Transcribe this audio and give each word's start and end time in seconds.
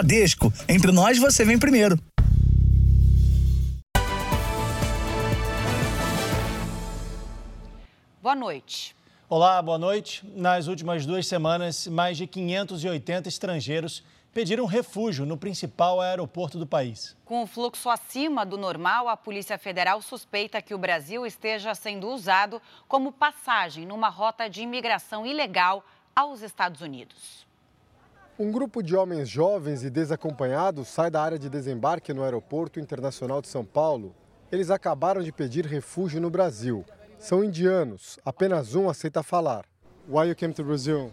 Bradesco. 0.00 0.50
Entre 0.66 0.90
nós, 0.90 1.18
você 1.18 1.44
vem 1.44 1.58
primeiro. 1.58 1.98
Boa 8.22 8.34
noite. 8.34 8.96
Olá, 9.28 9.60
boa 9.60 9.76
noite. 9.76 10.26
Nas 10.34 10.68
últimas 10.68 11.04
duas 11.04 11.26
semanas, 11.26 11.86
mais 11.86 12.16
de 12.16 12.26
580 12.26 13.28
estrangeiros 13.28 14.02
pediram 14.32 14.64
refúgio 14.64 15.26
no 15.26 15.36
principal 15.36 16.00
aeroporto 16.00 16.58
do 16.58 16.66
país. 16.66 17.14
Com 17.24 17.42
o 17.42 17.46
fluxo 17.46 17.90
acima 17.90 18.46
do 18.46 18.56
normal, 18.56 19.06
a 19.06 19.16
Polícia 19.16 19.58
Federal 19.58 20.00
suspeita 20.00 20.62
que 20.62 20.74
o 20.74 20.78
Brasil 20.78 21.26
esteja 21.26 21.74
sendo 21.74 22.08
usado 22.08 22.62
como 22.88 23.12
passagem 23.12 23.84
numa 23.84 24.08
rota 24.08 24.48
de 24.48 24.62
imigração 24.62 25.26
ilegal 25.26 25.84
aos 26.16 26.40
Estados 26.40 26.80
Unidos. 26.80 27.49
Um 28.42 28.50
grupo 28.50 28.82
de 28.82 28.96
homens 28.96 29.28
jovens 29.28 29.84
e 29.84 29.90
desacompanhados 29.90 30.88
sai 30.88 31.10
da 31.10 31.22
área 31.22 31.38
de 31.38 31.50
desembarque 31.50 32.14
no 32.14 32.22
Aeroporto 32.22 32.80
Internacional 32.80 33.42
de 33.42 33.48
São 33.48 33.66
Paulo. 33.66 34.14
Eles 34.50 34.70
acabaram 34.70 35.22
de 35.22 35.30
pedir 35.30 35.66
refúgio 35.66 36.22
no 36.22 36.30
Brasil. 36.30 36.82
São 37.18 37.44
indianos, 37.44 38.18
apenas 38.24 38.74
um 38.74 38.88
aceita 38.88 39.22
falar. 39.22 39.66
Why 40.08 40.28
you 40.28 40.34
came 40.34 40.54
to 40.54 40.64
Brazil? 40.64 41.12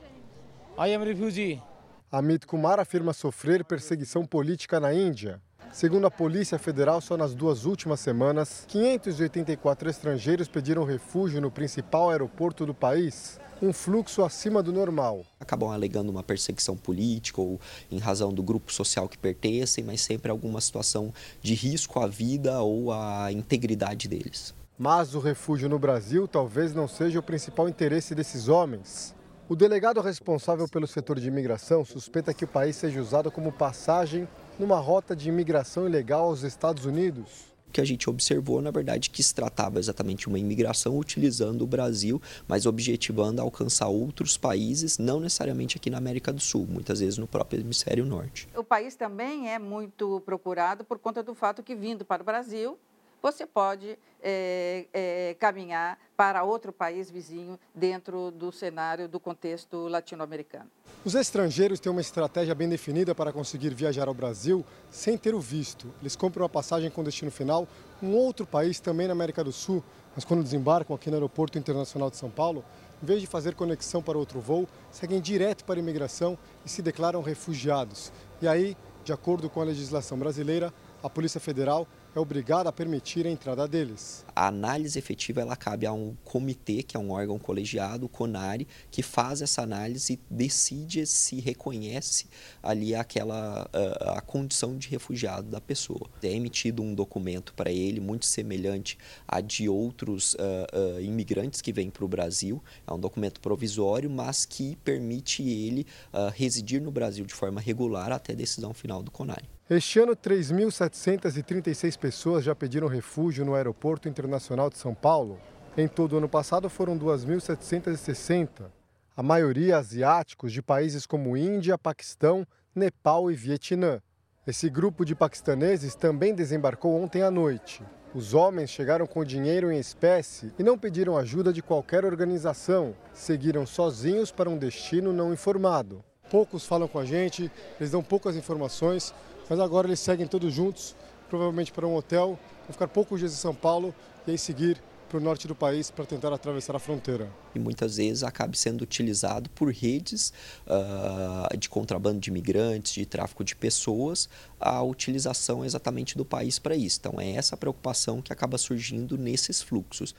I 0.80 0.96
am 0.96 1.04
refugee. 1.04 1.62
Amit 2.10 2.48
Kumar 2.48 2.80
afirma 2.80 3.12
sofrer 3.12 3.66
perseguição 3.66 4.26
política 4.26 4.80
na 4.80 4.94
Índia. 4.94 5.42
Segundo 5.74 6.08
a 6.08 6.12
Polícia 6.12 6.58
Federal, 6.58 7.02
só 7.02 7.18
nas 7.18 7.36
duas 7.36 7.66
últimas 7.66 8.00
semanas, 8.00 8.64
584 8.70 9.90
estrangeiros 9.90 10.48
pediram 10.48 10.86
refúgio 10.86 11.42
no 11.42 11.52
principal 11.52 12.10
aeroporto 12.10 12.66
do 12.66 12.74
país, 12.74 13.38
um 13.62 13.74
fluxo 13.74 14.24
acima 14.24 14.64
do 14.64 14.72
normal. 14.72 15.26
Acabam 15.38 15.70
alegando 15.70 16.10
uma 16.10 16.24
perseguição 16.24 16.78
política 16.78 17.42
ou 17.42 17.60
em 17.92 17.98
razão 17.98 18.34
do 18.34 18.42
grupo 18.42 18.72
social 18.72 19.10
que 19.10 19.18
pertencem, 19.18 19.84
mas 19.84 20.00
sempre 20.00 20.32
alguma 20.32 20.62
situação 20.62 21.14
de 21.42 21.56
risco 21.56 22.00
à 22.00 22.08
vida 22.08 22.62
ou 22.62 22.94
à 22.94 23.30
integridade 23.34 24.08
deles. 24.08 24.56
Mas 24.80 25.14
o 25.14 25.20
refúgio 25.20 25.68
no 25.68 25.78
Brasil 25.78 26.26
talvez 26.26 26.74
não 26.74 26.88
seja 26.88 27.20
o 27.20 27.24
principal 27.24 27.68
interesse 27.68 28.16
desses 28.16 28.48
homens. 28.48 29.14
O 29.50 29.56
delegado 29.56 30.02
responsável 30.02 30.68
pelo 30.68 30.86
setor 30.86 31.22
de 31.22 31.30
imigração 31.30 31.86
suspeita 31.86 32.34
que 32.34 32.44
o 32.44 32.48
país 32.48 32.76
seja 32.76 33.00
usado 33.00 33.32
como 33.32 33.50
passagem 33.50 34.28
numa 34.60 34.78
rota 34.78 35.16
de 35.16 35.30
imigração 35.30 35.88
ilegal 35.88 36.26
aos 36.26 36.44
Estados 36.44 36.84
Unidos. 36.84 37.46
O 37.66 37.72
que 37.72 37.80
a 37.80 37.86
gente 37.86 38.10
observou, 38.10 38.62
na 38.62 38.72
verdade, 38.72 39.10
que 39.10 39.24
se 39.24 39.34
tratava 39.34 39.80
exatamente 39.80 40.22
de 40.22 40.28
uma 40.28 40.38
imigração 40.38 40.98
utilizando 40.98 41.62
o 41.62 41.68
Brasil, 41.68 42.22
mas 42.46 42.66
objetivando 42.66 43.42
alcançar 43.42 43.88
outros 43.88 44.38
países, 44.38 44.98
não 44.98 45.22
necessariamente 45.22 45.78
aqui 45.78 45.90
na 45.90 45.98
América 45.98 46.34
do 46.34 46.42
Sul, 46.42 46.68
muitas 46.70 47.00
vezes 47.00 47.18
no 47.18 47.26
próprio 47.26 47.62
hemisfério 47.62 48.06
norte. 48.06 48.50
O 48.54 48.66
país 48.66 48.96
também 48.96 49.50
é 49.50 49.58
muito 49.58 50.22
procurado 50.26 50.84
por 50.84 51.00
conta 51.00 51.24
do 51.24 51.34
fato 51.34 51.64
que, 51.64 51.74
vindo 51.74 52.04
para 52.04 52.22
o 52.22 52.26
Brasil, 52.26 52.78
você 53.22 53.46
pode 53.46 53.98
é, 54.22 54.86
é, 54.94 55.36
caminhar 55.40 55.98
para 56.16 56.44
outro 56.44 56.74
país 56.74 57.10
vizinho 57.10 57.60
dentro 57.74 58.32
do 58.32 58.52
cenário 58.52 59.08
do 59.08 59.20
contexto 59.20 59.88
latino-americano. 59.88 60.70
Os 61.06 61.16
estrangeiros 61.16 61.80
têm 61.80 61.92
uma 61.92 62.02
estratégia 62.02 62.56
bem 62.56 62.68
definida 62.68 63.14
para 63.14 63.32
conseguir 63.32 63.74
viajar 63.74 64.08
ao 64.08 64.14
Brasil 64.14 64.66
sem 64.90 65.18
ter 65.18 65.36
o 65.36 65.40
visto. 65.40 65.94
Eles 66.02 66.16
compram 66.16 66.46
a 66.46 66.50
passagem 66.50 66.90
com 66.90 67.04
destino 67.04 67.32
final, 67.32 67.68
um 68.02 68.14
outro 68.14 68.46
país 68.46 68.80
também 68.80 69.08
na 69.08 69.14
América 69.14 69.44
do 69.44 69.52
Sul, 69.52 69.84
mas 70.16 70.26
quando 70.26 70.44
desembarcam 70.44 70.96
aqui 70.96 71.10
no 71.10 71.16
Aeroporto 71.16 71.58
Internacional 71.58 72.10
de 72.10 72.18
São 72.18 72.30
Paulo, 72.30 72.66
em 73.02 73.06
vez 73.06 73.22
de 73.22 73.28
fazer 73.28 73.54
conexão 73.54 74.02
para 74.02 74.18
outro 74.18 74.40
voo, 74.40 74.68
seguem 74.92 75.22
direto 75.22 75.64
para 75.64 75.76
a 75.76 75.80
imigração 75.80 76.38
e 76.66 76.70
se 76.70 76.82
declaram 76.82 77.22
refugiados. 77.22 78.12
E 78.42 78.48
aí, 78.48 78.76
de 79.04 79.14
acordo 79.14 79.50
com 79.50 79.62
a 79.62 79.66
legislação 79.66 80.18
brasileira, 80.18 80.74
a 81.04 81.10
Polícia 81.10 81.40
Federal 81.40 81.88
é 82.18 82.20
obrigada 82.20 82.70
a 82.70 82.74
permitir 82.74 83.28
a 83.28 83.30
entrada 83.30 83.68
deles. 83.68 84.26
A 84.36 84.48
análise 84.48 84.98
efetiva 84.98 85.42
ela 85.42 85.56
cabe 85.56 85.86
a 85.86 85.94
um 85.94 86.16
comitê, 86.24 86.82
que 86.82 86.98
é 86.98 87.00
um 87.00 87.12
órgão 87.12 87.38
colegiado, 87.38 88.08
o 88.08 88.10
CONARE, 88.10 88.68
que 88.90 89.04
faz 89.04 89.42
essa 89.42 89.62
análise 89.62 90.14
e 90.14 90.20
decide 90.30 91.06
se 91.06 91.40
reconhece 91.40 92.26
ali 92.62 92.96
aquela 92.96 93.70
a, 93.72 94.18
a 94.18 94.22
condição 94.22 94.78
de 94.78 94.90
refugiado 94.90 95.50
da 95.50 95.62
pessoa. 95.62 96.10
É 96.24 96.32
emitido 96.32 96.82
um 96.82 96.94
documento 96.94 97.54
para 97.54 97.72
ele 97.72 98.00
muito 98.00 98.26
semelhante 98.26 98.98
a 99.28 99.40
de 99.40 99.70
outros 99.70 100.34
uh, 100.34 100.98
uh, 100.98 101.02
imigrantes 101.02 101.62
que 101.62 101.72
vêm 101.72 101.90
para 101.90 102.04
o 102.04 102.08
Brasil. 102.08 102.62
É 102.86 102.92
um 102.92 103.00
documento 103.00 103.40
provisório, 103.40 104.10
mas 104.10 104.46
que 104.46 104.76
permite 104.78 105.44
ele 105.48 105.86
uh, 106.12 106.32
residir 106.34 106.82
no 106.82 106.92
Brasil 106.92 107.26
de 107.26 107.34
forma 107.34 107.62
regular 107.62 108.12
até 108.12 108.34
decisão 108.34 108.74
final 108.74 109.04
do 109.04 109.12
CONARE. 109.12 109.57
Este 109.70 110.00
ano, 110.00 110.16
3.736 110.16 111.98
pessoas 111.98 112.46
já 112.46 112.56
pediram 112.56 112.88
refúgio 112.88 113.44
no 113.44 113.54
Aeroporto 113.54 114.08
Internacional 114.08 114.70
de 114.70 114.78
São 114.78 114.96
Paulo. 114.96 115.38
Em 115.76 115.90
todo 115.90 116.14
o 116.14 116.20
ano 116.20 116.30
passado 116.30 116.70
foram 116.70 116.98
2.760, 116.98 118.72
a 119.14 119.22
maioria 119.22 119.76
asiáticos 119.76 120.54
de 120.54 120.62
países 120.62 121.06
como 121.06 121.36
Índia, 121.36 121.78
Paquistão, 121.78 122.48
Nepal 122.74 123.30
e 123.30 123.36
Vietnã. 123.36 124.02
Esse 124.48 124.70
grupo 124.70 125.04
de 125.04 125.14
paquistaneses 125.14 125.96
também 125.96 126.34
desembarcou 126.34 126.96
ontem 126.96 127.22
à 127.22 127.30
noite. 127.30 127.84
Os 128.16 128.34
homens 128.34 128.70
chegaram 128.70 129.06
com 129.06 129.26
dinheiro 129.26 129.70
em 129.70 129.78
espécie 129.78 130.54
e 130.58 130.64
não 130.64 130.78
pediram 130.78 131.18
ajuda 131.18 131.52
de 131.52 131.62
qualquer 131.62 132.06
organização. 132.06 132.96
Seguiram 133.14 133.66
sozinhos 133.66 134.32
para 134.32 134.50
um 134.50 134.58
destino 134.58 135.12
não 135.12 135.34
informado. 135.34 136.02
Poucos 136.32 136.66
falam 136.66 136.88
com 136.88 137.00
a 137.00 137.06
gente, 137.06 137.52
eles 137.78 137.92
dão 137.92 138.02
poucas 138.04 138.36
informações, 138.38 139.14
mas 139.50 139.60
agora 139.60 139.88
eles 139.88 140.00
seguem 140.00 140.28
todos 140.28 140.54
juntos, 140.54 140.96
provavelmente 141.30 141.72
para 141.72 141.88
um 141.88 141.96
hotel, 141.96 142.40
vão 142.66 142.74
ficar 142.74 142.88
poucos 142.88 143.20
dias 143.20 143.34
em 143.34 143.38
São 143.38 143.54
Paulo 143.54 143.94
e 144.26 144.32
aí 144.32 144.38
seguir 144.38 144.82
para 145.08 145.18
o 145.18 145.22
norte 145.22 145.48
do 145.48 145.56
país 145.56 145.90
para 145.90 146.06
tentar 146.06 146.34
atravessar 146.34 146.76
a 146.76 146.80
fronteira. 146.80 147.32
E 147.56 147.60
muitas 147.60 147.98
vezes 147.98 148.24
acaba 148.24 148.54
sendo 148.56 148.82
utilizado 148.82 149.50
por 149.52 149.72
redes 149.72 150.34
uh, 150.66 151.58
de 151.58 151.70
contrabando 151.70 152.20
de 152.20 152.30
imigrantes, 152.30 152.94
de 152.94 153.06
tráfico 153.06 153.44
de 153.44 153.56
pessoas, 153.56 154.30
a 154.60 154.84
utilização 154.84 155.64
exatamente 155.64 156.18
do 156.18 156.26
país 156.26 156.60
para 156.60 156.76
isso. 156.76 157.00
Então 157.00 157.20
é 157.20 157.32
essa 157.32 157.56
preocupação 157.56 158.22
que 158.22 158.34
acaba 158.34 158.58
surgindo 158.58 159.18
nesses 159.18 159.62
fluxos. 159.62 160.14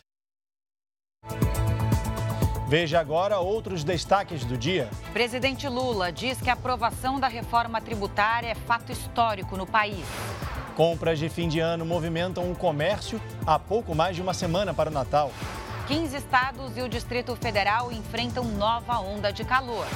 Veja 2.68 3.00
agora 3.00 3.38
outros 3.38 3.82
destaques 3.82 4.44
do 4.44 4.54
dia. 4.54 4.90
Presidente 5.14 5.66
Lula 5.66 6.12
diz 6.12 6.38
que 6.38 6.50
a 6.50 6.52
aprovação 6.52 7.18
da 7.18 7.26
reforma 7.26 7.80
tributária 7.80 8.48
é 8.48 8.54
fato 8.54 8.92
histórico 8.92 9.56
no 9.56 9.66
país. 9.66 10.04
Compras 10.76 11.18
de 11.18 11.30
fim 11.30 11.48
de 11.48 11.60
ano 11.60 11.86
movimentam 11.86 12.52
o 12.52 12.54
comércio 12.54 13.18
há 13.46 13.58
pouco 13.58 13.94
mais 13.94 14.14
de 14.14 14.20
uma 14.20 14.34
semana 14.34 14.74
para 14.74 14.90
o 14.90 14.92
Natal. 14.92 15.32
15 15.86 16.14
estados 16.14 16.76
e 16.76 16.82
o 16.82 16.90
Distrito 16.90 17.34
Federal 17.36 17.90
enfrentam 17.90 18.44
nova 18.44 18.98
onda 18.98 19.32
de 19.32 19.46
calor. 19.46 19.86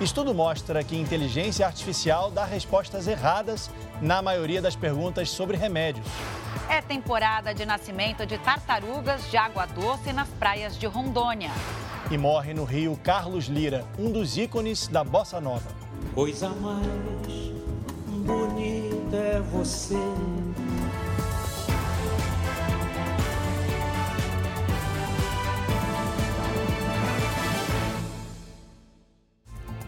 Estudo 0.00 0.32
mostra 0.32 0.82
que 0.82 0.96
inteligência 0.96 1.66
artificial 1.66 2.30
dá 2.30 2.46
respostas 2.46 3.06
erradas 3.06 3.70
na 4.00 4.22
maioria 4.22 4.62
das 4.62 4.74
perguntas 4.74 5.28
sobre 5.28 5.58
remédios. 5.58 6.06
É 6.70 6.80
temporada 6.80 7.54
de 7.54 7.66
nascimento 7.66 8.24
de 8.24 8.38
tartarugas 8.38 9.30
de 9.30 9.36
água 9.36 9.66
doce 9.66 10.14
nas 10.14 10.28
praias 10.30 10.78
de 10.78 10.86
Rondônia. 10.86 11.50
E 12.12 12.18
morre 12.18 12.52
no 12.52 12.64
Rio 12.64 12.94
Carlos 13.02 13.46
Lira, 13.46 13.86
um 13.98 14.12
dos 14.12 14.36
ícones 14.36 14.86
da 14.86 15.02
bossa 15.02 15.40
nova. 15.40 15.66
Coisa 16.14 16.50
mais 16.50 16.86
bonita 18.06 19.16
é 19.16 19.40
você. 19.40 19.96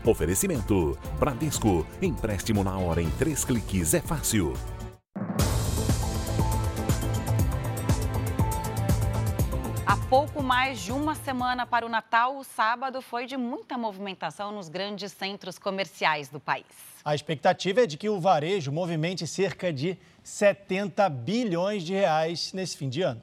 Oferecimento: 0.03 0.97
Bradesco. 1.21 1.87
Empréstimo 2.01 2.65
na 2.65 2.79
hora 2.79 3.03
em 3.03 3.11
três 3.11 3.45
cliques 3.45 3.93
é 3.93 4.01
fácil. 4.01 4.55
Há 9.87 9.99
pouco 10.09 10.43
mais 10.43 10.81
de 10.81 10.93
uma 10.93 11.15
semana 11.15 11.67
para 11.67 11.85
o 11.85 11.91
Natal, 11.91 12.39
o 12.39 12.45
sábado 12.45 13.03
foi 13.03 13.27
de 13.27 13.37
muita 13.37 13.77
movimentação 13.77 14.51
nos 14.51 14.71
grandes 14.71 15.13
centros 15.13 15.59
comerciais 15.59 16.31
do 16.31 16.41
país. 16.41 16.65
A 17.05 17.15
expectativa 17.15 17.83
é 17.83 17.87
de 17.87 17.99
que 17.99 18.09
o 18.09 18.19
varejo 18.19 18.73
movimente 18.73 19.27
cerca 19.27 19.71
de 19.71 19.99
70 20.23 21.07
bilhões 21.11 21.83
de 21.83 21.93
reais 21.93 22.55
nesse 22.55 22.79
fim 22.79 22.89
de 22.89 23.03
ano. 23.03 23.23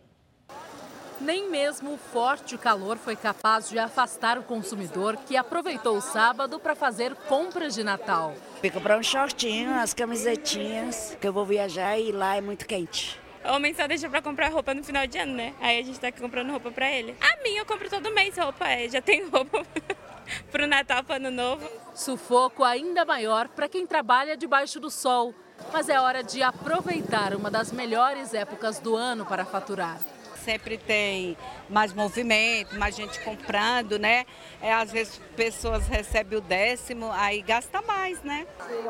Nem 1.20 1.50
mesmo 1.50 1.94
o 1.94 1.98
forte 1.98 2.56
calor 2.60 2.98
foi 2.98 3.16
capaz 3.16 3.68
de 3.68 3.80
afastar 3.80 4.38
o 4.38 4.44
consumidor 4.44 5.18
que 5.18 5.36
aproveitou 5.36 5.98
o 5.98 6.02
sábado 6.02 6.60
para 6.60 6.76
fazer 6.76 7.16
compras 7.28 7.74
de 7.74 7.84
Natal. 7.84 8.36
Fui 8.60 8.70
comprar 8.70 9.00
um 9.00 9.04
shortinho, 9.04 9.74
as 9.74 9.96
camisetinhas, 9.96 11.18
que 11.20 11.28
eu 11.28 11.34
vou 11.34 11.46
viajar 11.46 11.98
e 11.98 12.12
lá 12.12 12.36
é 12.36 12.42
muito 12.42 12.68
quente. 12.68 13.20
O 13.44 13.54
homem 13.56 13.74
só 13.74 13.88
deixa 13.88 14.10
pra 14.10 14.22
comprar 14.22 14.50
roupa 14.50 14.74
no 14.74 14.84
final 14.84 15.08
de 15.08 15.18
ano, 15.18 15.34
né? 15.34 15.54
Aí 15.60 15.80
a 15.80 15.84
gente 15.84 16.00
tá 16.00 16.12
comprando 16.12 16.52
roupa 16.52 16.72
pra 16.72 16.92
ele. 16.92 17.16
A 17.20 17.44
minha 17.44 17.62
eu 17.62 17.66
compro 17.66 17.90
todo 17.90 18.12
mês 18.12 18.38
roupa, 18.38 18.68
é, 18.68 18.88
já 18.88 19.02
tem 19.02 19.28
roupa. 19.28 19.66
para 20.52 20.64
o 20.64 20.68
Natal, 20.68 21.04
para 21.04 21.14
o 21.14 21.16
Ano 21.18 21.32
Novo. 21.32 21.68
Sufoco 21.96 22.64
ainda 22.64 23.04
maior 23.04 23.48
para 23.48 23.68
quem 23.68 23.86
trabalha 23.86 24.38
debaixo 24.38 24.80
do 24.80 24.90
sol. 24.90 25.34
Mas 25.74 25.90
é 25.90 26.00
hora 26.00 26.24
de 26.24 26.42
aproveitar 26.42 27.36
uma 27.36 27.50
das 27.52 27.72
melhores 27.72 28.34
épocas 28.34 28.80
do 28.80 28.96
ano 28.96 29.26
para 29.26 29.46
faturar 29.46 30.00
sempre 30.42 30.78
tem 30.78 31.38
mais 31.70 31.94
movimento, 31.94 32.78
mais 32.78 32.96
gente 32.96 33.20
comprando, 33.22 33.98
né? 33.98 34.26
É, 34.62 34.74
às 34.74 34.92
vezes 34.92 35.22
pessoas 35.36 35.88
recebem 35.88 36.38
o 36.38 36.42
décimo, 36.42 37.10
aí 37.14 37.42
gasta 37.42 37.82
mais, 37.82 38.22
né? 38.24 38.46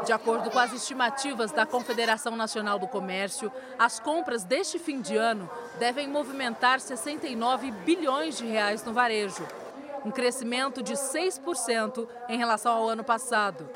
De 0.05 0.11
acordo 0.11 0.49
com 0.49 0.57
as 0.57 0.73
estimativas 0.73 1.51
da 1.51 1.65
Confederação 1.65 2.35
Nacional 2.35 2.79
do 2.79 2.87
Comércio, 2.87 3.51
as 3.77 3.99
compras 3.99 4.43
deste 4.43 4.79
fim 4.79 5.01
de 5.01 5.15
ano 5.15 5.49
devem 5.77 6.07
movimentar 6.07 6.79
69 6.79 7.71
bilhões 7.71 8.37
de 8.37 8.45
reais 8.45 8.83
no 8.83 8.93
varejo, 8.93 9.45
um 10.05 10.11
crescimento 10.11 10.81
de 10.81 10.93
6% 10.93 12.07
em 12.29 12.37
relação 12.37 12.71
ao 12.71 12.89
ano 12.89 13.03
passado. 13.03 13.69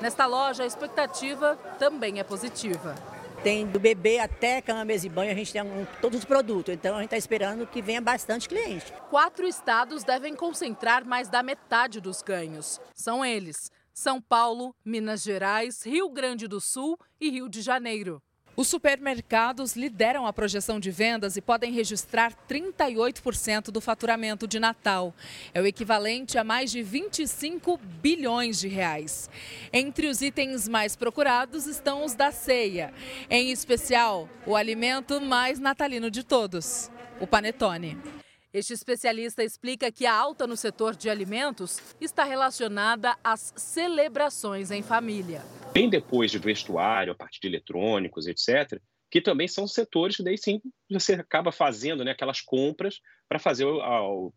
Nesta 0.00 0.26
loja, 0.26 0.62
a 0.62 0.66
expectativa 0.66 1.56
também 1.78 2.20
é 2.20 2.24
positiva. 2.24 3.13
Tem 3.44 3.66
do 3.66 3.78
bebê 3.78 4.20
até 4.20 4.62
cama, 4.62 4.86
mesa 4.86 5.06
e 5.06 5.10
banho, 5.10 5.30
a 5.30 5.34
gente 5.34 5.52
tem 5.52 5.60
um, 5.60 5.86
todos 6.00 6.20
os 6.20 6.24
produtos. 6.24 6.72
Então 6.72 6.96
a 6.96 7.00
gente 7.00 7.08
está 7.08 7.18
esperando 7.18 7.66
que 7.66 7.82
venha 7.82 8.00
bastante 8.00 8.48
cliente. 8.48 8.90
Quatro 9.10 9.46
estados 9.46 10.02
devem 10.02 10.34
concentrar 10.34 11.04
mais 11.04 11.28
da 11.28 11.42
metade 11.42 12.00
dos 12.00 12.22
ganhos. 12.22 12.80
São 12.94 13.22
eles: 13.22 13.70
São 13.92 14.18
Paulo, 14.18 14.74
Minas 14.82 15.22
Gerais, 15.22 15.84
Rio 15.84 16.08
Grande 16.08 16.48
do 16.48 16.58
Sul 16.58 16.98
e 17.20 17.28
Rio 17.28 17.46
de 17.46 17.60
Janeiro. 17.60 18.22
Os 18.56 18.68
supermercados 18.68 19.74
lideram 19.74 20.26
a 20.26 20.32
projeção 20.32 20.78
de 20.78 20.90
vendas 20.90 21.36
e 21.36 21.40
podem 21.40 21.72
registrar 21.72 22.32
38% 22.48 23.70
do 23.72 23.80
faturamento 23.80 24.46
de 24.46 24.60
Natal. 24.60 25.12
É 25.52 25.60
o 25.60 25.66
equivalente 25.66 26.38
a 26.38 26.44
mais 26.44 26.70
de 26.70 26.82
25 26.82 27.76
bilhões 28.00 28.60
de 28.60 28.68
reais. 28.68 29.28
Entre 29.72 30.06
os 30.06 30.22
itens 30.22 30.68
mais 30.68 30.94
procurados 30.94 31.66
estão 31.66 32.04
os 32.04 32.14
da 32.14 32.30
ceia, 32.30 32.94
em 33.28 33.50
especial 33.50 34.28
o 34.46 34.54
alimento 34.54 35.20
mais 35.20 35.58
natalino 35.58 36.08
de 36.08 36.22
todos, 36.22 36.90
o 37.20 37.26
panetone. 37.26 38.23
Este 38.54 38.72
especialista 38.72 39.42
explica 39.42 39.90
que 39.90 40.06
a 40.06 40.14
alta 40.14 40.46
no 40.46 40.56
setor 40.56 40.94
de 40.94 41.10
alimentos 41.10 41.80
está 42.00 42.22
relacionada 42.22 43.16
às 43.24 43.52
celebrações 43.56 44.70
em 44.70 44.80
família. 44.80 45.42
Bem 45.72 45.90
depois 45.90 46.30
de 46.30 46.38
vestuário, 46.38 47.12
a 47.12 47.16
partir 47.16 47.40
de 47.40 47.48
eletrônicos, 47.48 48.28
etc., 48.28 48.80
que 49.10 49.20
também 49.20 49.48
são 49.48 49.66
setores 49.66 50.16
que 50.16 50.22
daí 50.22 50.38
sim 50.38 50.62
você 50.88 51.14
acaba 51.14 51.50
fazendo 51.50 52.04
né, 52.04 52.12
aquelas 52.12 52.40
compras 52.40 53.00
para 53.28 53.40
fazer 53.40 53.66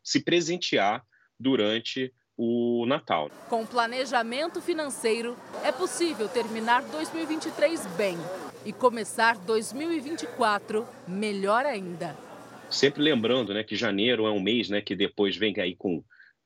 se 0.04 0.24
presentear 0.24 1.06
durante 1.40 2.12
o 2.36 2.88
Natal. 2.88 3.30
Com 3.48 3.68
planejamento 3.68 4.60
financeiro, 4.64 5.38
é 5.64 5.72
possível 5.72 6.28
terminar 6.28 6.82
2023 6.82 7.86
bem 7.96 8.18
e 8.66 8.74
começar 8.74 9.38
2024 9.38 10.88
melhor 11.08 11.68
ainda 11.68 12.27
sempre 12.70 13.02
lembrando 13.02 13.54
né, 13.54 13.64
que 13.64 13.76
janeiro 13.76 14.26
é 14.26 14.32
um 14.32 14.40
mês 14.40 14.70
né, 14.70 14.82
que 14.82 14.96
depois 14.96 15.36
vem 15.36 15.54
aí 15.60 15.76
com, 15.76 16.04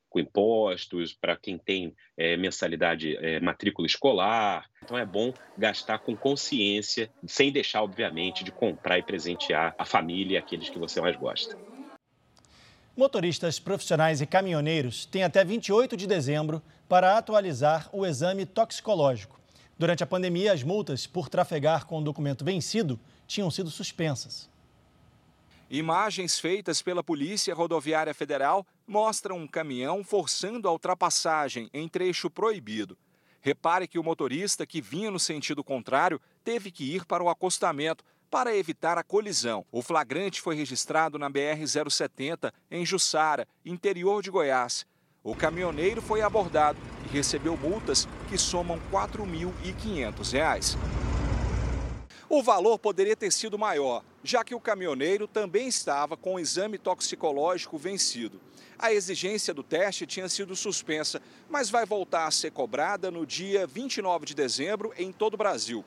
com 0.10 0.20
impostos, 0.20 1.14
para 1.14 1.36
quem 1.36 1.58
tem 1.58 1.96
é, 2.18 2.36
mensalidade, 2.38 3.16
é, 3.18 3.40
matrícula 3.40 3.88
escolar. 3.88 4.66
Então 4.84 4.98
é 4.98 5.06
bom 5.06 5.34
gastar 5.58 6.00
com 6.00 6.16
consciência, 6.16 7.10
sem 7.26 7.52
deixar, 7.52 7.82
obviamente, 7.82 8.44
de 8.44 8.52
comprar 8.52 9.00
e 9.00 9.04
presentear 9.04 9.74
a 9.78 9.86
família 9.86 10.36
e 10.36 10.38
aqueles 10.38 10.70
que 10.70 10.78
você 10.78 11.00
mais 11.00 11.16
gosta. 11.16 11.58
Motoristas 12.96 13.58
profissionais 13.58 14.20
e 14.20 14.26
caminhoneiros 14.26 15.06
têm 15.06 15.24
até 15.24 15.46
28 15.46 15.96
de 15.96 16.06
dezembro 16.06 16.62
para 16.90 17.18
atualizar 17.18 17.90
o 17.94 18.06
exame 18.06 18.46
toxicológico. 18.46 19.40
Durante 19.80 20.04
a 20.04 20.06
pandemia, 20.06 20.52
as 20.52 20.62
multas 20.62 21.08
por 21.08 21.30
trafegar 21.30 21.86
com 21.86 22.00
o 22.00 22.04
documento 22.04 22.44
vencido 22.44 23.00
tinham 23.26 23.50
sido 23.50 23.72
suspensas. 23.72 24.50
Imagens 25.74 26.38
feitas 26.38 26.82
pela 26.82 27.02
Polícia 27.02 27.56
Rodoviária 27.56 28.14
Federal 28.14 28.68
mostram 28.86 29.38
um 29.38 29.48
caminhão 29.48 30.04
forçando 30.04 30.68
a 30.68 30.72
ultrapassagem 30.74 31.70
em 31.74 31.88
trecho 31.88 32.30
proibido. 32.30 32.98
Repare 33.40 33.88
que 33.88 33.98
o 33.98 34.04
motorista 34.04 34.66
que 34.66 34.82
vinha 34.82 35.10
no 35.10 35.18
sentido 35.18 35.64
contrário 35.64 36.20
teve 36.44 36.72
que 36.72 36.94
ir 36.94 37.06
para 37.06 37.24
o 37.24 37.30
acostamento 37.30 38.04
para 38.30 38.54
evitar 38.54 38.98
a 38.98 39.04
colisão. 39.04 39.66
O 39.72 39.82
flagrante 39.82 40.42
foi 40.42 40.58
registrado 40.58 41.18
na 41.18 41.32
BR-070, 41.32 42.52
em 42.70 42.86
Jussara, 42.86 43.48
interior 43.64 44.22
de 44.22 44.30
Goiás. 44.30 44.86
O 45.24 45.34
caminhoneiro 45.34 46.02
foi 46.02 46.22
abordado 46.22 46.78
e 47.06 47.14
recebeu 47.14 47.56
multas 47.56 48.10
que 48.28 48.38
somam 48.38 48.76
R$ 48.76 48.84
4.500. 48.92 51.11
O 52.34 52.42
valor 52.42 52.80
poderia 52.80 53.14
ter 53.14 53.30
sido 53.30 53.60
maior, 53.60 54.06
já 54.24 54.42
que 54.42 54.56
o 54.56 54.60
caminhoneiro 54.60 55.28
também 55.28 55.68
estava 55.68 56.16
com 56.16 56.36
o 56.36 56.40
exame 56.40 56.78
toxicológico 56.78 57.78
vencido. 57.78 58.40
A 58.80 58.94
exigência 58.94 59.54
do 59.54 59.62
teste 59.62 60.08
tinha 60.08 60.30
sido 60.30 60.56
suspensa, 60.56 61.22
mas 61.50 61.70
vai 61.70 61.86
voltar 61.86 62.28
a 62.28 62.32
ser 62.32 62.52
cobrada 62.52 63.12
no 63.12 63.26
dia 63.26 63.68
29 63.68 64.26
de 64.26 64.34
dezembro 64.34 64.94
em 64.98 65.12
todo 65.12 65.34
o 65.34 65.38
Brasil. 65.38 65.84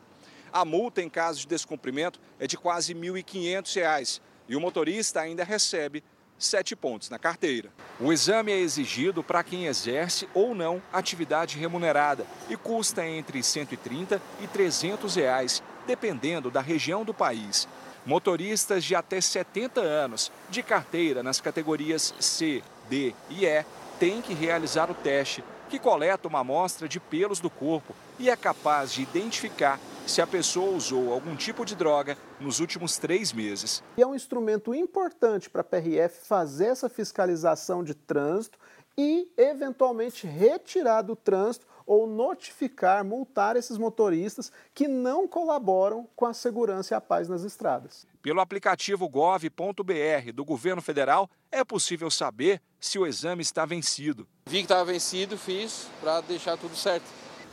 A 0.53 0.67
multa 0.67 1.01
em 1.01 1.09
caso 1.09 1.41
de 1.41 1.47
descumprimento 1.47 2.21
é 2.39 2.47
de 2.47 2.59
quase 2.59 2.93
R$ 2.93 3.01
1.500 3.01 4.21
e 4.47 4.55
o 4.55 4.61
motorista 4.61 5.23
ainda 5.23 5.45
recebe 5.45 6.05
sete 6.39 6.77
pontos 6.77 7.09
na 7.09 7.19
carteira. 7.19 7.73
O 7.99 8.13
exame 8.13 8.53
é 8.53 8.59
exigido 8.59 9.25
para 9.25 9.43
quem 9.43 9.65
exerce 9.65 10.29
ou 10.35 10.55
não 10.55 10.83
atividade 10.93 11.57
remunerada 11.57 12.27
e 12.51 12.57
custa 12.57 13.07
entre 13.07 13.39
R$ 13.39 13.45
130 13.45 14.21
e 14.43 14.47
300 14.47 15.15
reais 15.15 15.63
dependendo 15.87 16.51
da 16.51 16.61
região 16.61 17.05
do 17.05 17.15
país. 17.15 17.69
Motoristas 18.07 18.85
de 18.85 18.95
até 18.95 19.21
70 19.21 19.81
anos, 19.81 20.31
de 20.51 20.63
carteira 20.63 21.23
nas 21.23 21.41
categorias 21.41 22.15
C, 22.21 22.63
D 22.89 23.15
e 23.31 23.47
E, 23.47 23.65
têm 23.99 24.21
que 24.21 24.35
realizar 24.35 24.91
o 24.91 24.95
teste, 24.95 25.43
que 25.71 25.79
coleta 25.79 26.29
uma 26.29 26.41
amostra 26.41 26.87
de 26.87 27.01
pelos 27.01 27.41
do 27.41 27.49
corpo 27.49 27.95
e 28.19 28.29
é 28.29 28.37
capaz 28.37 28.93
de 28.93 29.03
identificar 29.03 29.81
se 30.07 30.21
a 30.21 30.27
pessoa 30.27 30.77
usou 30.77 31.13
algum 31.13 31.35
tipo 31.35 31.65
de 31.65 31.75
droga 31.75 32.19
nos 32.39 32.61
últimos 32.61 32.99
três 32.99 33.33
meses. 33.33 33.83
E 33.97 34.03
é 34.03 34.07
um 34.07 34.15
instrumento 34.15 34.75
importante 34.75 35.49
para 35.49 35.63
a 35.63 35.65
PRF 35.65 36.27
fazer 36.27 36.67
essa 36.67 36.89
fiscalização 36.89 37.83
de 37.83 37.95
trânsito 37.95 38.59
e, 38.97 39.29
eventualmente, 39.37 40.27
retirar 40.27 41.03
do 41.03 41.17
trânsito 41.17 41.67
ou 41.87 42.07
notificar, 42.07 43.05
multar 43.05 43.57
esses 43.57 43.77
motoristas 43.79 44.51
que 44.75 44.89
não 44.89 45.29
colaboram 45.29 46.09
com 46.17 46.27
a 46.27 46.35
segurança 46.35 46.95
e 46.95 46.97
a 46.97 47.01
paz 47.01 47.29
nas 47.29 47.43
estradas. 47.43 48.07
Pelo 48.23 48.41
aplicativo 48.41 49.09
gov.br 49.09 50.33
do 50.35 50.45
governo 50.45 50.81
federal, 50.81 51.29
é 51.53 51.63
possível 51.63 52.11
saber 52.11 52.61
se 52.81 52.99
o 52.99 53.07
exame 53.07 53.43
está 53.43 53.67
vencido. 53.67 54.27
Vi 54.47 54.59
que 54.59 54.65
estava 54.65 54.85
vencido, 54.85 55.37
fiz 55.37 55.89
para 56.01 56.21
deixar 56.23 56.57
tudo 56.57 56.75
certo. 56.77 57.05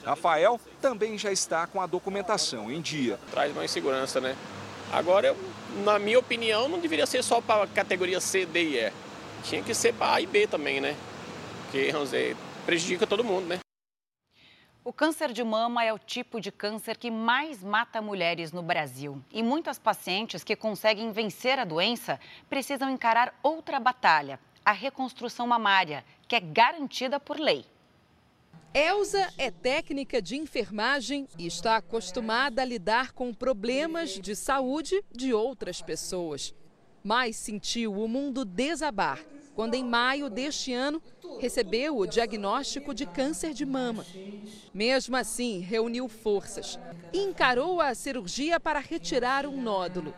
Rafael 0.04 0.60
também 0.82 1.18
já 1.18 1.32
está 1.32 1.68
com 1.68 1.80
a 1.80 1.86
documentação 1.86 2.72
em 2.72 2.82
dia. 2.82 3.20
Traz 3.30 3.54
mais 3.54 3.70
segurança, 3.70 4.20
né? 4.20 4.36
Agora, 4.92 5.28
eu, 5.28 5.38
na 5.84 6.00
minha 6.00 6.20
opinião, 6.20 6.68
não 6.68 6.80
deveria 6.80 7.06
ser 7.06 7.24
só 7.24 7.40
para 7.40 7.68
categoria 7.68 8.20
C, 8.20 8.46
D 8.46 8.64
e 8.64 8.78
E. 8.78 8.94
Tinha 9.44 9.64
que 9.64 9.74
ser 9.74 9.94
para 9.94 10.16
A 10.16 10.22
e 10.22 10.26
B 10.26 10.48
também, 10.48 10.82
né? 10.82 10.98
Porque, 11.64 11.92
vamos 11.92 12.10
dizer, 12.10 12.36
prejudica 12.66 13.08
todo 13.08 13.24
mundo, 13.24 13.48
né? 13.48 13.60
O 14.84 14.92
câncer 14.92 15.32
de 15.32 15.44
mama 15.44 15.86
é 15.86 15.94
o 15.94 16.00
tipo 16.00 16.42
de 16.42 16.52
câncer 16.52 16.98
que 16.98 17.12
mais 17.12 17.64
mata 17.64 18.02
mulheres 18.02 18.52
no 18.52 18.64
Brasil. 18.64 19.24
E 19.32 19.44
muitas 19.44 19.78
pacientes 19.78 20.44
que 20.44 20.56
conseguem 20.56 21.12
vencer 21.12 21.60
a 21.60 21.64
doença 21.64 22.20
precisam 22.50 22.90
encarar 22.90 23.40
outra 23.44 23.80
batalha, 23.80 24.40
a 24.66 24.72
reconstrução 24.72 25.46
mamária, 25.46 26.04
que 26.28 26.36
é 26.36 26.40
garantida 26.40 27.20
por 27.20 27.40
lei. 27.40 27.64
Elsa 28.74 29.32
é 29.38 29.52
técnica 29.52 30.20
de 30.20 30.36
enfermagem 30.36 31.28
e 31.38 31.46
está 31.46 31.76
acostumada 31.76 32.64
a 32.64 32.66
lidar 32.66 33.12
com 33.12 33.32
problemas 33.32 34.20
de 34.20 34.36
saúde 34.36 35.04
de 35.12 35.32
outras 35.32 35.80
pessoas. 35.80 36.56
Mas 37.04 37.36
sentiu 37.36 37.94
o 37.94 38.08
mundo 38.08 38.44
desabar 38.44 39.20
quando, 39.62 39.76
em 39.76 39.86
maio 39.86 40.28
deste 40.28 40.74
ano, 40.74 41.00
recebeu 41.40 41.96
o 41.96 42.08
diagnóstico 42.08 42.96
de 42.96 43.06
câncer 43.06 43.54
de 43.54 43.64
mama. 43.64 44.04
Mesmo 44.74 45.16
assim, 45.16 45.60
reuniu 45.60 46.10
forças 46.10 46.80
e 47.14 47.20
encarou 47.20 47.80
a 47.80 47.94
cirurgia 47.94 48.60
para 48.60 48.80
retirar 48.80 49.46
um 49.46 49.62
nódulo. 49.62 50.16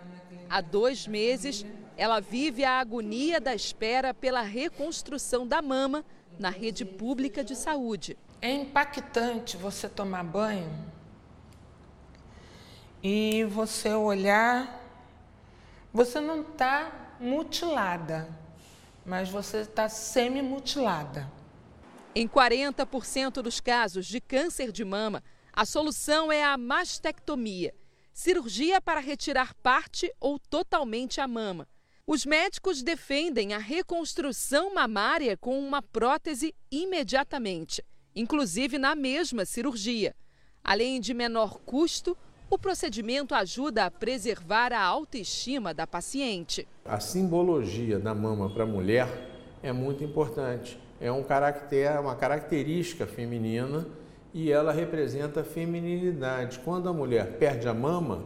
Há 0.49 0.61
dois 0.61 1.05
meses, 1.05 1.65
ela 1.97 2.21
vive 2.21 2.63
a 2.63 2.79
agonia 2.79 3.41
da 3.41 3.53
espera 3.53 4.13
pela 4.13 4.41
reconstrução 4.41 5.45
da 5.45 5.61
mama 5.61 6.05
na 6.39 6.49
rede 6.49 6.85
pública 6.85 7.43
de 7.43 7.53
saúde. 7.53 8.17
É 8.41 8.49
impactante 8.49 9.57
você 9.57 9.89
tomar 9.89 10.23
banho 10.23 10.71
e 13.03 13.43
você 13.43 13.93
olhar, 13.93 14.81
você 15.91 16.21
não 16.21 16.43
está 16.43 17.17
mutilada 17.19 18.41
mas 19.05 19.29
você 19.29 19.59
está 19.59 19.89
semi-mutilada. 19.89 21.29
Em 22.15 22.27
40% 22.27 23.41
dos 23.41 23.59
casos 23.59 24.05
de 24.05 24.21
câncer 24.21 24.71
de 24.71 24.85
mama, 24.85 25.23
a 25.51 25.65
solução 25.65 26.31
é 26.31 26.43
a 26.43 26.57
mastectomia, 26.57 27.73
cirurgia 28.13 28.79
para 28.79 28.99
retirar 28.99 29.53
parte 29.55 30.13
ou 30.19 30.37
totalmente 30.37 31.19
a 31.19 31.27
mama. 31.27 31.67
Os 32.05 32.25
médicos 32.25 32.83
defendem 32.83 33.53
a 33.53 33.57
reconstrução 33.57 34.73
mamária 34.73 35.37
com 35.37 35.57
uma 35.57 35.81
prótese 35.81 36.53
imediatamente, 36.69 37.83
inclusive 38.15 38.77
na 38.77 38.93
mesma 38.93 39.45
cirurgia. 39.45 40.15
Além 40.63 40.99
de 40.99 41.13
menor 41.13 41.59
custo, 41.59 42.17
o 42.49 42.57
procedimento 42.57 43.33
ajuda 43.33 43.85
a 43.85 43.91
preservar 43.91 44.71
a 44.71 44.81
autoestima 44.81 45.73
da 45.73 45.87
paciente. 45.87 46.67
A 46.85 46.99
simbologia 46.99 47.97
da 47.99 48.13
mama 48.13 48.49
para 48.49 48.63
a 48.63 48.67
mulher 48.67 49.07
é 49.61 49.71
muito 49.71 50.03
importante. 50.03 50.79
É 50.99 51.11
um 51.11 51.23
caractere, 51.23 51.97
uma 51.99 52.15
característica 52.15 53.07
feminina 53.07 53.87
e 54.33 54.51
ela 54.51 54.71
representa 54.71 55.41
a 55.41 55.43
feminilidade. 55.43 56.59
Quando 56.59 56.89
a 56.89 56.93
mulher 56.93 57.37
perde 57.37 57.67
a 57.67 57.73
mama, 57.73 58.25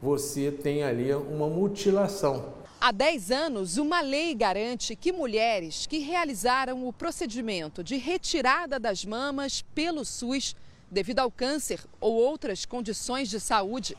você 0.00 0.50
tem 0.50 0.82
ali 0.82 1.12
uma 1.12 1.48
mutilação. 1.48 2.56
Há 2.80 2.92
10 2.92 3.32
anos, 3.32 3.76
uma 3.76 4.00
lei 4.00 4.32
garante 4.34 4.94
que 4.94 5.10
mulheres 5.10 5.84
que 5.84 5.98
realizaram 5.98 6.86
o 6.86 6.92
procedimento 6.92 7.82
de 7.82 7.96
retirada 7.96 8.78
das 8.78 9.04
mamas 9.04 9.62
pelo 9.74 10.04
SUS 10.04 10.54
devido 10.90 11.20
ao 11.20 11.30
câncer 11.30 11.80
ou 12.00 12.14
outras 12.14 12.64
condições 12.64 13.28
de 13.28 13.38
saúde, 13.38 13.96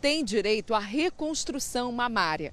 têm 0.00 0.24
direito 0.24 0.74
à 0.74 0.78
reconstrução 0.78 1.92
mamária. 1.92 2.52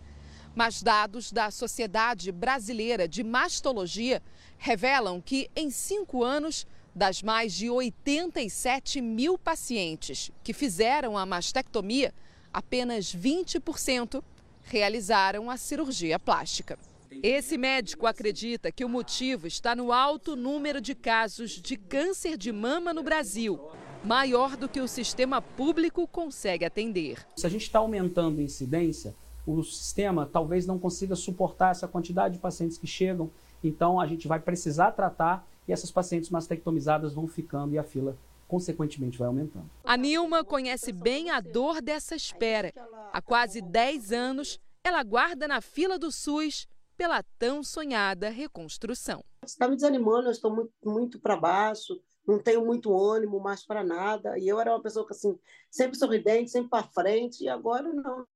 Mas 0.55 0.81
dados 0.81 1.31
da 1.31 1.49
Sociedade 1.51 2.31
Brasileira 2.31 3.07
de 3.07 3.23
Mastologia 3.23 4.21
revelam 4.57 5.21
que, 5.21 5.49
em 5.55 5.69
cinco 5.69 6.23
anos, 6.23 6.67
das 6.93 7.21
mais 7.21 7.53
de 7.53 7.69
87 7.69 8.99
mil 8.99 9.37
pacientes 9.37 10.31
que 10.43 10.53
fizeram 10.53 11.17
a 11.17 11.25
mastectomia, 11.25 12.13
apenas 12.53 13.15
20% 13.15 14.23
realizaram 14.63 15.49
a 15.49 15.57
cirurgia 15.57 16.19
plástica. 16.19 16.77
Esse 17.21 17.57
médico 17.57 18.07
acredita 18.07 18.71
que 18.71 18.85
o 18.85 18.89
motivo 18.89 19.45
está 19.45 19.75
no 19.75 19.91
alto 19.91 20.37
número 20.37 20.79
de 20.79 20.95
casos 20.95 21.51
de 21.51 21.75
câncer 21.75 22.37
de 22.37 22.49
mama 22.49 22.93
no 22.93 23.03
Brasil, 23.03 23.59
maior 24.05 24.55
do 24.55 24.69
que 24.69 24.79
o 24.79 24.87
sistema 24.87 25.41
público 25.41 26.07
consegue 26.07 26.63
atender. 26.63 27.27
Se 27.35 27.45
a 27.45 27.49
gente 27.49 27.63
está 27.63 27.79
aumentando 27.79 28.39
a 28.39 28.43
incidência, 28.43 29.13
o 29.45 29.61
sistema 29.63 30.29
talvez 30.31 30.65
não 30.65 30.79
consiga 30.79 31.13
suportar 31.13 31.71
essa 31.71 31.89
quantidade 31.89 32.35
de 32.35 32.39
pacientes 32.39 32.77
que 32.77 32.87
chegam, 32.87 33.29
então 33.61 33.99
a 33.99 34.07
gente 34.07 34.25
vai 34.25 34.39
precisar 34.39 34.91
tratar 34.91 35.45
e 35.67 35.73
essas 35.73 35.91
pacientes 35.91 36.29
mastectomizadas 36.29 37.13
vão 37.13 37.27
ficando 37.27 37.73
e 37.73 37.77
a 37.77 37.83
fila 37.83 38.17
consequentemente 38.47 39.17
vai 39.17 39.27
aumentando. 39.27 39.69
A 39.83 39.97
Nilma 39.97 40.45
conhece 40.45 40.93
bem 40.93 41.31
a 41.31 41.41
dor 41.41 41.81
dessa 41.81 42.15
espera. 42.15 42.73
Há 43.11 43.21
quase 43.21 43.61
10 43.61 44.13
anos, 44.13 44.57
ela 44.85 45.03
guarda 45.03 45.49
na 45.49 45.59
fila 45.59 45.99
do 45.99 46.11
SUS 46.11 46.65
pela 46.99 47.23
tão 47.39 47.63
sonhada 47.63 48.29
reconstrução. 48.29 49.23
Está 49.41 49.69
me 49.69 49.77
desanimando, 49.77 50.27
eu 50.27 50.33
estou 50.33 50.53
muito, 50.53 50.73
muito 50.83 51.17
para 51.17 51.37
baixo, 51.37 51.97
não 52.27 52.37
tenho 52.37 52.65
muito 52.65 52.93
ânimo 52.93 53.39
mais 53.39 53.65
para 53.65 53.81
nada. 53.81 54.37
E 54.37 54.45
eu 54.45 54.59
era 54.59 54.73
uma 54.73 54.81
pessoa 54.81 55.07
que, 55.07 55.13
assim, 55.13 55.39
sempre 55.71 55.97
sorridente, 55.97 56.51
sempre 56.51 56.69
para 56.69 56.83
frente, 56.83 57.45
e 57.45 57.47
agora 57.47 57.93
não. 57.93 58.27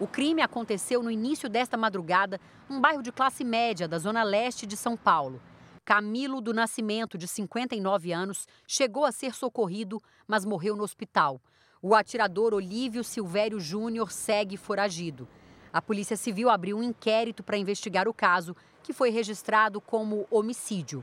O 0.00 0.06
crime 0.06 0.40
aconteceu 0.40 1.02
no 1.02 1.10
início 1.10 1.48
desta 1.48 1.76
madrugada, 1.76 2.40
num 2.68 2.80
bairro 2.80 3.02
de 3.02 3.12
classe 3.12 3.44
média 3.44 3.86
da 3.86 3.98
zona 3.98 4.22
leste 4.22 4.66
de 4.66 4.76
São 4.76 4.96
Paulo. 4.96 5.40
Camilo 5.84 6.40
do 6.40 6.54
Nascimento, 6.54 7.18
de 7.18 7.28
59 7.28 8.12
anos, 8.12 8.46
chegou 8.66 9.04
a 9.04 9.12
ser 9.12 9.34
socorrido, 9.34 10.00
mas 10.26 10.44
morreu 10.44 10.74
no 10.74 10.84
hospital. 10.84 11.40
O 11.82 11.94
atirador 11.94 12.52
Olívio 12.52 13.02
Silvério 13.02 13.58
Júnior 13.58 14.12
segue 14.12 14.58
foragido. 14.58 15.26
A 15.72 15.80
Polícia 15.80 16.14
Civil 16.14 16.50
abriu 16.50 16.76
um 16.76 16.82
inquérito 16.82 17.42
para 17.42 17.56
investigar 17.56 18.06
o 18.06 18.12
caso, 18.12 18.54
que 18.82 18.92
foi 18.92 19.08
registrado 19.08 19.80
como 19.80 20.26
homicídio. 20.30 21.02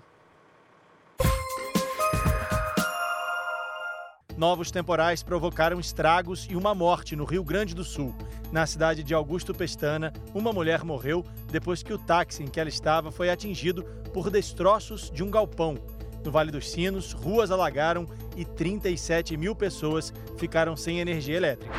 Novos 4.38 4.69
temporais 4.69 5.24
provocaram 5.24 5.79
estragos 5.79 6.46
e 6.48 6.55
uma 6.55 6.75
morte 6.75 7.15
no 7.15 7.25
Rio 7.25 7.43
Grande 7.43 7.74
do 7.74 7.84
Sul. 7.84 8.13
Na 8.51 8.67
cidade 8.67 9.01
de 9.01 9.15
Augusto 9.15 9.55
Pestana, 9.55 10.13
uma 10.31 10.53
mulher 10.53 10.84
morreu 10.84 11.25
depois 11.51 11.81
que 11.81 11.91
o 11.91 11.98
táxi 11.98 12.43
em 12.43 12.48
que 12.48 12.60
ela 12.60 12.69
estava 12.69 13.12
foi 13.12 13.31
atingido 13.31 13.84
por 14.13 14.29
destroços 14.29 15.10
de 15.10 15.24
um 15.24 15.31
galpão. 15.31 15.75
No 16.24 16.31
Vale 16.31 16.51
dos 16.51 16.69
Sinos, 16.69 17.13
ruas 17.13 17.51
alagaram 17.51 18.07
e 18.36 18.43
37 18.43 19.38
mil 19.38 19.55
pessoas 19.55 20.13
ficaram 20.38 20.75
sem 20.75 21.00
energia 21.00 21.38
elétrica. 21.38 21.74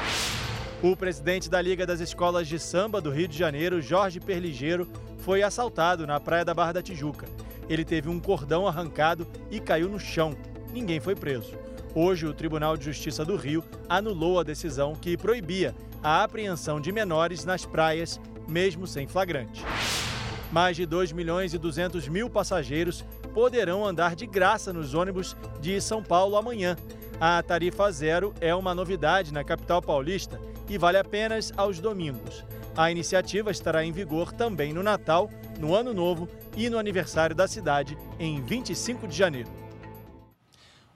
O 0.83 0.97
presidente 0.97 1.51
da 1.51 1.61
Liga 1.61 1.85
das 1.85 2.01
Escolas 2.01 2.47
de 2.47 2.59
Samba 2.59 3.01
do 3.01 3.11
Rio 3.11 3.27
de 3.27 3.37
Janeiro, 3.37 3.83
Jorge 3.83 4.21
Perligeiro, 4.21 4.89
foi 5.19 5.43
assaltado 5.43 6.07
na 6.07 6.21
praia 6.21 6.45
da 6.45 6.55
Barra 6.55 6.73
da 6.73 6.83
Tijuca. 6.83 7.27
Ele 7.69 7.85
teve 7.85 8.09
um 8.09 8.21
cordão 8.21 8.67
arrancado 8.67 9.27
e 9.51 9.61
caiu 9.61 9.89
no 9.89 9.99
chão. 9.99 10.37
Ninguém 10.73 11.01
foi 11.01 11.15
preso. 11.15 11.53
Hoje, 11.95 12.27
o 12.27 12.33
Tribunal 12.33 12.77
de 12.77 12.85
Justiça 12.85 13.25
do 13.25 13.37
Rio 13.37 13.65
anulou 13.89 14.39
a 14.39 14.45
decisão 14.45 14.95
que 14.95 15.17
proibia 15.17 15.75
a 16.03 16.23
apreensão 16.23 16.81
de 16.81 16.93
menores 16.93 17.45
nas 17.45 17.67
praias, 17.67 18.21
mesmo 18.47 18.87
sem 18.87 19.07
flagrante. 19.07 19.65
Mais 20.53 20.77
de 20.77 20.87
2 20.87 21.13
milhões 21.13 21.53
e 21.53 21.59
200 21.59 22.09
mil 22.09 22.31
passageiros 22.31 23.05
poderão 23.29 23.87
andar 23.87 24.17
de 24.17 24.27
graça 24.27 24.73
nos 24.73 24.95
ônibus 24.95 25.37
de 25.61 25.81
São 25.81 26.03
Paulo 26.03 26.37
amanhã. 26.37 26.77
A 27.21 27.43
tarifa 27.43 27.91
zero 27.91 28.35
é 28.41 28.55
uma 28.55 28.75
novidade 28.75 29.33
na 29.33 29.45
capital 29.45 29.83
paulista 29.83 30.41
e 30.69 30.79
vale 30.79 30.99
apenas 30.99 31.53
aos 31.57 31.79
domingos. 31.79 32.45
A 32.77 32.91
iniciativa 32.91 33.51
estará 33.51 33.85
em 33.85 33.91
vigor 33.91 34.33
também 34.33 34.73
no 34.73 34.83
Natal, 34.83 35.29
no 35.59 35.75
Ano 35.75 35.93
Novo 35.93 36.29
e 36.57 36.71
no 36.71 36.79
aniversário 36.79 37.35
da 37.35 37.49
cidade, 37.49 37.99
em 38.19 38.41
25 38.41 39.09
de 39.09 39.17
janeiro. 39.17 39.51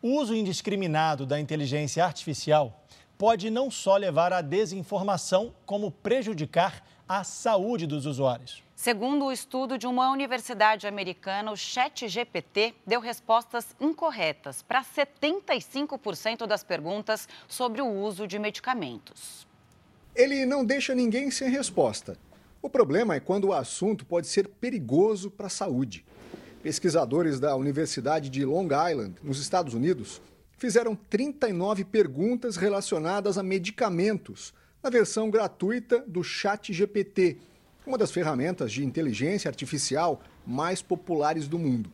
O 0.00 0.20
uso 0.20 0.34
indiscriminado 0.34 1.26
da 1.26 1.40
inteligência 1.40 2.04
artificial 2.04 2.84
pode 3.18 3.50
não 3.50 3.70
só 3.70 3.96
levar 3.96 4.32
à 4.32 4.40
desinformação, 4.40 5.54
como 5.64 5.90
prejudicar 5.90 6.84
a 7.08 7.22
saúde 7.22 7.86
dos 7.86 8.06
usuários. 8.06 8.62
Segundo 8.82 9.26
o 9.26 9.32
estudo 9.32 9.78
de 9.78 9.86
uma 9.86 10.10
universidade 10.10 10.88
americana, 10.88 11.52
o 11.52 11.56
ChatGPT 11.56 12.74
deu 12.84 12.98
respostas 12.98 13.76
incorretas 13.80 14.60
para 14.60 14.82
75% 14.82 16.48
das 16.48 16.64
perguntas 16.64 17.28
sobre 17.46 17.80
o 17.80 17.86
uso 17.86 18.26
de 18.26 18.40
medicamentos. 18.40 19.46
Ele 20.16 20.44
não 20.44 20.64
deixa 20.64 20.96
ninguém 20.96 21.30
sem 21.30 21.48
resposta. 21.48 22.18
O 22.60 22.68
problema 22.68 23.14
é 23.14 23.20
quando 23.20 23.44
o 23.44 23.52
assunto 23.52 24.04
pode 24.04 24.26
ser 24.26 24.48
perigoso 24.48 25.30
para 25.30 25.46
a 25.46 25.48
saúde. 25.48 26.04
Pesquisadores 26.60 27.38
da 27.38 27.54
Universidade 27.54 28.28
de 28.28 28.44
Long 28.44 28.66
Island, 28.66 29.14
nos 29.22 29.38
Estados 29.38 29.74
Unidos, 29.74 30.20
fizeram 30.58 30.96
39 30.96 31.84
perguntas 31.84 32.56
relacionadas 32.56 33.38
a 33.38 33.44
medicamentos 33.44 34.52
na 34.82 34.90
versão 34.90 35.30
gratuita 35.30 36.00
do 36.00 36.24
ChatGPT 36.24 37.38
uma 37.86 37.98
das 37.98 38.10
ferramentas 38.10 38.72
de 38.72 38.84
inteligência 38.84 39.48
artificial 39.48 40.22
mais 40.46 40.80
populares 40.80 41.48
do 41.48 41.58
mundo. 41.58 41.90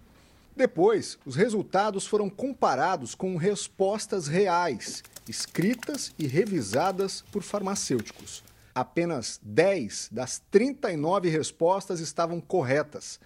Depois, 0.55 1.19
os 1.25 1.37
resultados 1.37 2.07
foram 2.07 2.29
comparados 2.29 3.15
com 3.15 3.37
respostas 3.37 4.27
reais, 4.27 5.05
escritas 5.29 6.13
e 6.19 6.27
revisadas 6.27 7.23
por 7.31 7.43
farmacêuticos. 7.43 8.43
Apenas 8.75 9.41
10 9.43 10.11
das 10.13 10.43
39 10.51 11.29
respostas 11.29 12.01
estavam 12.01 12.41
corretas, 12.41 13.21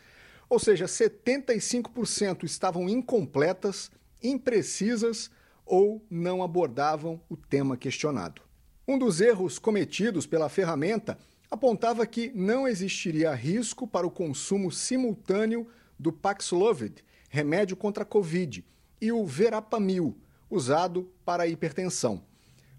ou 0.49 0.59
seja, 0.59 0.85
75% 0.85 2.45
estavam 2.45 2.88
incompletas, 2.88 3.90
imprecisas 4.23 5.31
ou 5.64 6.04
não 6.11 6.42
abordavam 6.42 7.19
o 7.28 7.37
tema 7.37 7.76
questionado. 7.76 8.42
Um 8.87 8.99
dos 8.99 9.23
erros 9.23 9.59
cometidos 9.59 10.26
pela 10.26 10.50
ferramenta 10.50 11.16
apontava 11.52 12.06
que 12.06 12.32
não 12.35 12.66
existiria 12.66 13.35
risco 13.35 13.87
para 13.87 14.06
o 14.06 14.11
consumo 14.11 14.73
simultâneo 14.73 15.68
do 15.99 16.11
Paxlovid, 16.11 17.04
remédio 17.28 17.76
contra 17.76 18.04
a 18.04 18.06
Covid, 18.06 18.64
e 18.99 19.12
o 19.12 19.26
Verapamil, 19.26 20.16
usado 20.49 21.12
para 21.26 21.42
a 21.42 21.47
hipertensão. 21.47 22.23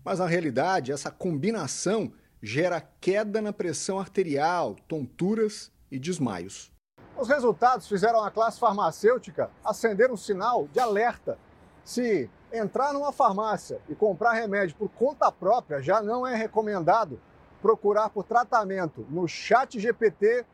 Mas 0.03 0.17
na 0.17 0.25
realidade, 0.25 0.91
essa 0.91 1.11
combinação 1.11 2.11
gera 2.41 2.81
queda 2.99 3.43
na 3.43 3.53
pressão 3.53 3.99
arterial, 3.99 4.75
tonturas 4.87 5.71
e 5.91 5.99
desmaios. 5.99 6.71
Os 7.15 7.29
resultados 7.29 7.87
fizeram 7.87 8.23
a 8.23 8.31
classe 8.31 8.59
farmacêutica 8.59 9.51
acender 9.63 10.11
um 10.11 10.17
sinal 10.17 10.67
de 10.73 10.79
alerta. 10.79 11.37
Se 11.85 12.27
entrar 12.51 12.91
numa 12.91 13.11
farmácia 13.11 13.79
e 13.87 13.93
comprar 13.93 14.33
remédio 14.33 14.75
por 14.75 14.89
conta 14.89 15.31
própria 15.31 15.79
já 15.79 16.01
não 16.01 16.25
é 16.25 16.35
recomendado. 16.35 17.21
Procurar 17.63 18.09
por 18.09 18.25
tratamento 18.25 19.07
no 19.09 19.25
chat 19.25 19.79
GPT 19.79 20.45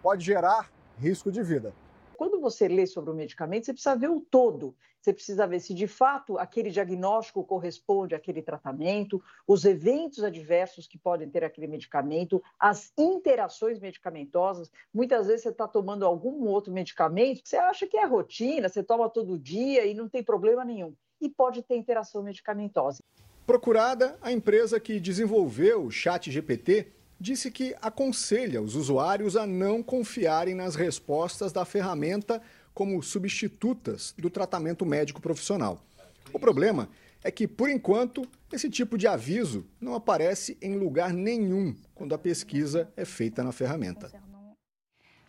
pode 0.00 0.24
gerar 0.24 0.70
risco 0.96 1.32
de 1.32 1.42
vida. 1.42 1.74
Quando 2.16 2.40
você 2.40 2.68
lê 2.68 2.86
sobre 2.86 3.10
o 3.10 3.14
medicamento, 3.14 3.66
você 3.66 3.72
precisa 3.72 3.96
ver 3.96 4.08
o 4.08 4.20
todo. 4.20 4.72
Você 5.00 5.12
precisa 5.12 5.44
ver 5.44 5.58
se 5.58 5.74
de 5.74 5.88
fato 5.88 6.38
aquele 6.38 6.70
diagnóstico 6.70 7.42
corresponde 7.42 8.14
àquele 8.14 8.40
tratamento, 8.40 9.20
os 9.44 9.64
eventos 9.64 10.22
adversos 10.22 10.86
que 10.86 10.96
podem 10.96 11.28
ter 11.28 11.42
aquele 11.42 11.66
medicamento, 11.66 12.40
as 12.56 12.92
interações 12.96 13.80
medicamentosas. 13.80 14.70
Muitas 14.94 15.26
vezes 15.26 15.42
você 15.42 15.48
está 15.48 15.66
tomando 15.66 16.06
algum 16.06 16.46
outro 16.46 16.72
medicamento 16.72 17.42
que 17.42 17.48
você 17.48 17.56
acha 17.56 17.88
que 17.88 17.96
é 17.96 18.06
rotina, 18.06 18.68
você 18.68 18.84
toma 18.84 19.10
todo 19.10 19.36
dia 19.36 19.84
e 19.84 19.94
não 19.94 20.08
tem 20.08 20.22
problema 20.22 20.64
nenhum 20.64 20.94
e 21.20 21.28
pode 21.28 21.60
ter 21.60 21.74
interação 21.74 22.22
medicamentosa. 22.22 23.02
Procurada, 23.46 24.16
a 24.22 24.30
empresa 24.30 24.78
que 24.78 25.00
desenvolveu 25.00 25.84
o 25.84 25.90
Chat 25.90 26.30
GPT 26.30 26.86
disse 27.18 27.50
que 27.50 27.74
aconselha 27.82 28.62
os 28.62 28.76
usuários 28.76 29.36
a 29.36 29.46
não 29.46 29.82
confiarem 29.82 30.54
nas 30.54 30.74
respostas 30.74 31.52
da 31.52 31.64
ferramenta 31.64 32.40
como 32.72 33.02
substitutas 33.02 34.14
do 34.16 34.30
tratamento 34.30 34.86
médico 34.86 35.20
profissional. 35.20 35.84
O 36.32 36.38
problema 36.38 36.88
é 37.22 37.30
que, 37.30 37.46
por 37.46 37.68
enquanto, 37.68 38.26
esse 38.52 38.70
tipo 38.70 38.96
de 38.96 39.06
aviso 39.06 39.66
não 39.80 39.94
aparece 39.94 40.56
em 40.60 40.76
lugar 40.76 41.12
nenhum 41.12 41.74
quando 41.94 42.14
a 42.14 42.18
pesquisa 42.18 42.90
é 42.96 43.04
feita 43.04 43.42
na 43.42 43.52
ferramenta. 43.52 44.10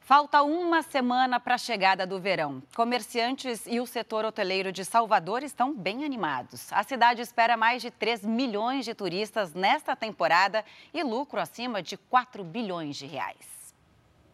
Falta 0.06 0.44
uma 0.44 0.82
semana 0.82 1.40
para 1.40 1.56
a 1.56 1.58
chegada 1.58 2.06
do 2.06 2.20
verão. 2.20 2.62
Comerciantes 2.76 3.66
e 3.66 3.80
o 3.80 3.88
setor 3.88 4.26
hoteleiro 4.26 4.70
de 4.70 4.84
Salvador 4.84 5.44
estão 5.44 5.74
bem 5.74 6.04
animados. 6.04 6.74
A 6.74 6.84
cidade 6.84 7.22
espera 7.22 7.56
mais 7.56 7.82
de 7.82 7.90
3 7.90 8.26
milhões 8.26 8.84
de 8.84 8.94
turistas 8.94 9.54
nesta 9.54 9.96
temporada 9.96 10.66
e 10.94 11.02
lucro 11.04 11.40
acima 11.40 11.82
de 11.82 11.96
4 11.96 12.44
bilhões 12.44 12.98
de 12.98 13.06
reais. 13.06 13.74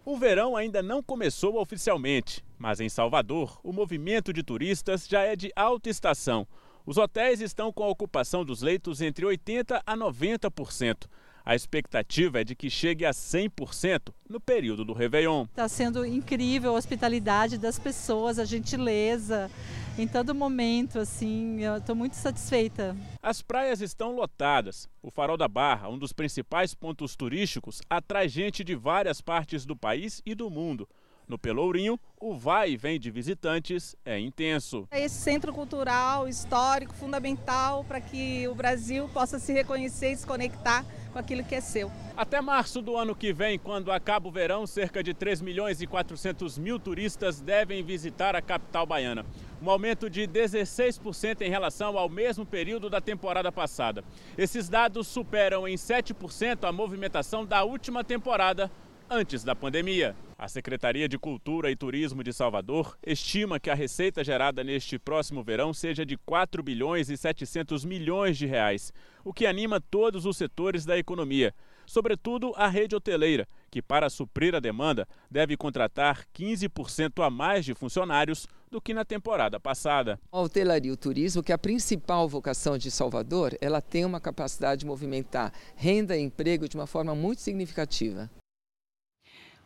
O 0.04 0.18
verão 0.18 0.58
ainda 0.58 0.82
não 0.82 1.04
começou 1.04 1.62
oficialmente, 1.62 2.44
mas 2.58 2.80
em 2.80 2.90
Salvador, 2.90 3.60
o 3.64 3.72
movimento 3.72 4.34
de 4.34 4.42
turistas 4.42 5.08
já 5.08 5.22
é 5.22 5.36
de 5.36 5.52
alta 5.56 5.88
estação. 5.88 6.48
Os 6.84 6.98
hotéis 6.98 7.42
estão 7.42 7.72
com 7.72 7.84
a 7.84 7.90
ocupação 7.90 8.44
dos 8.44 8.64
leitos 8.64 9.02
entre 9.02 9.24
80% 9.24 9.84
a 9.86 9.96
90%. 9.96 11.08
A 11.50 11.56
expectativa 11.56 12.42
é 12.42 12.44
de 12.44 12.54
que 12.54 12.70
chegue 12.70 13.04
a 13.04 13.10
100% 13.10 14.14
no 14.30 14.40
período 14.40 14.86
do 14.86 14.94
Réveillon. 14.94 15.46
Está 15.46 15.68
sendo 15.68 16.06
incrível 16.06 16.76
a 16.76 16.78
hospitalidade 16.78 17.58
das 17.58 17.80
pessoas, 17.80 18.38
a 18.38 18.46
gentileza 18.46 19.50
em 19.98 20.08
todo 20.08 20.36
momento, 20.36 21.00
assim, 21.00 21.60
eu 21.60 21.78
estou 21.78 21.96
muito 21.96 22.16
satisfeita. 22.16 22.96
As 23.20 23.42
praias 23.42 23.82
estão 23.82 24.12
lotadas. 24.12 24.88
O 25.02 25.10
Farol 25.10 25.38
da 25.38 25.48
Barra, 25.48 25.90
um 25.90 25.98
dos 25.98 26.14
principais 26.14 26.76
pontos 26.76 27.16
turísticos, 27.16 27.82
atrai 27.90 28.30
gente 28.30 28.64
de 28.64 28.76
várias 28.76 29.20
partes 29.20 29.66
do 29.66 29.76
país 29.76 30.22
e 30.24 30.36
do 30.36 30.52
mundo. 30.52 30.88
No 31.28 31.40
Pelourinho, 31.40 32.00
o 32.20 32.36
vai 32.36 32.72
e 32.72 32.78
vem 32.78 33.00
de 33.00 33.10
visitantes 33.10 33.96
é 34.06 34.20
intenso. 34.20 34.88
Esse 34.92 35.16
centro 35.16 35.52
cultural, 35.52 36.28
histórico, 36.28 36.94
fundamental 36.94 37.84
para 37.86 38.00
que 38.00 38.48
o 38.48 38.54
Brasil 38.54 39.10
possa 39.10 39.40
se 39.40 39.52
reconhecer 39.52 40.12
e 40.12 40.18
se 40.18 40.28
conectar 40.28 40.86
com 41.20 41.22
aquilo 41.22 41.44
que 41.44 41.56
é 41.56 41.62
seu. 41.62 41.92
Até 42.16 42.40
março 42.42 42.82
do 42.82 42.96
ano 42.96 43.14
que 43.14 43.34
vem, 43.34 43.60
quando 43.60 43.92
acaba 43.92 44.28
o 44.28 44.32
verão, 44.32 44.66
cerca 44.66 45.04
de 45.04 45.14
3 45.14 45.42
milhões 45.42 45.82
e 45.82 45.88
400 45.88 46.58
mil 46.58 46.80
turistas 46.80 47.42
devem 47.42 47.84
visitar 47.84 48.36
a 48.36 48.42
capital 48.42 48.86
baiana. 48.86 49.26
Um 49.62 49.70
aumento 49.70 50.10
de 50.10 50.26
16% 50.26 51.42
em 51.42 51.50
relação 51.50 51.98
ao 51.98 52.08
mesmo 52.08 52.46
período 52.46 52.90
da 52.90 53.02
temporada 53.02 53.52
passada. 53.52 54.04
Esses 54.38 54.70
dados 54.70 55.08
superam 55.08 55.68
em 55.68 55.76
7% 55.76 56.68
a 56.68 56.72
movimentação 56.72 57.46
da 57.46 57.64
última 57.64 58.04
temporada 58.04 58.72
antes 59.10 59.44
da 59.44 59.56
pandemia. 59.56 60.16
A 60.38 60.48
Secretaria 60.48 61.10
de 61.10 61.18
Cultura 61.18 61.72
e 61.72 61.76
Turismo 61.76 62.24
de 62.24 62.32
Salvador 62.32 62.98
estima 63.06 63.60
que 63.60 63.70
a 63.70 63.76
receita 63.76 64.24
gerada 64.24 64.64
neste 64.64 65.00
próximo 65.00 65.44
verão 65.44 65.74
seja 65.74 66.06
de 66.06 66.16
4 66.16 66.62
bilhões 66.62 67.10
e 67.10 67.18
700 67.18 67.84
milhões 67.84 68.38
de 68.38 68.46
reais, 68.46 68.94
o 69.26 69.34
que 69.34 69.46
anima 69.46 69.82
todos 69.82 70.26
os 70.26 70.38
setores 70.38 70.86
da 70.86 70.98
economia, 70.98 71.54
sobretudo 71.86 72.54
a 72.56 72.68
rede 72.68 72.96
hoteleira, 72.96 73.48
que 73.72 73.82
para 73.82 74.10
suprir 74.10 74.54
a 74.56 74.60
demanda 74.60 75.08
deve 75.30 75.58
contratar 75.58 76.26
15% 76.34 77.26
a 77.26 77.30
mais 77.30 77.66
de 77.66 77.74
funcionários 77.74 78.48
do 78.72 78.80
que 78.80 78.94
na 78.94 79.04
temporada 79.04 79.60
passada. 79.60 80.20
A 80.32 80.40
hotelaria 80.40 80.92
e 80.92 80.94
o 80.94 80.98
turismo, 80.98 81.42
que 81.42 81.52
é 81.52 81.56
a 81.56 81.58
principal 81.58 82.30
vocação 82.30 82.78
de 82.78 82.92
Salvador, 82.92 83.58
ela 83.60 83.82
tem 83.82 84.06
uma 84.06 84.22
capacidade 84.22 84.82
de 84.82 84.86
movimentar 84.86 85.52
renda 85.76 86.16
e 86.16 86.22
emprego 86.22 86.70
de 86.70 86.78
uma 86.78 86.86
forma 86.86 87.16
muito 87.16 87.42
significativa. 87.42 88.30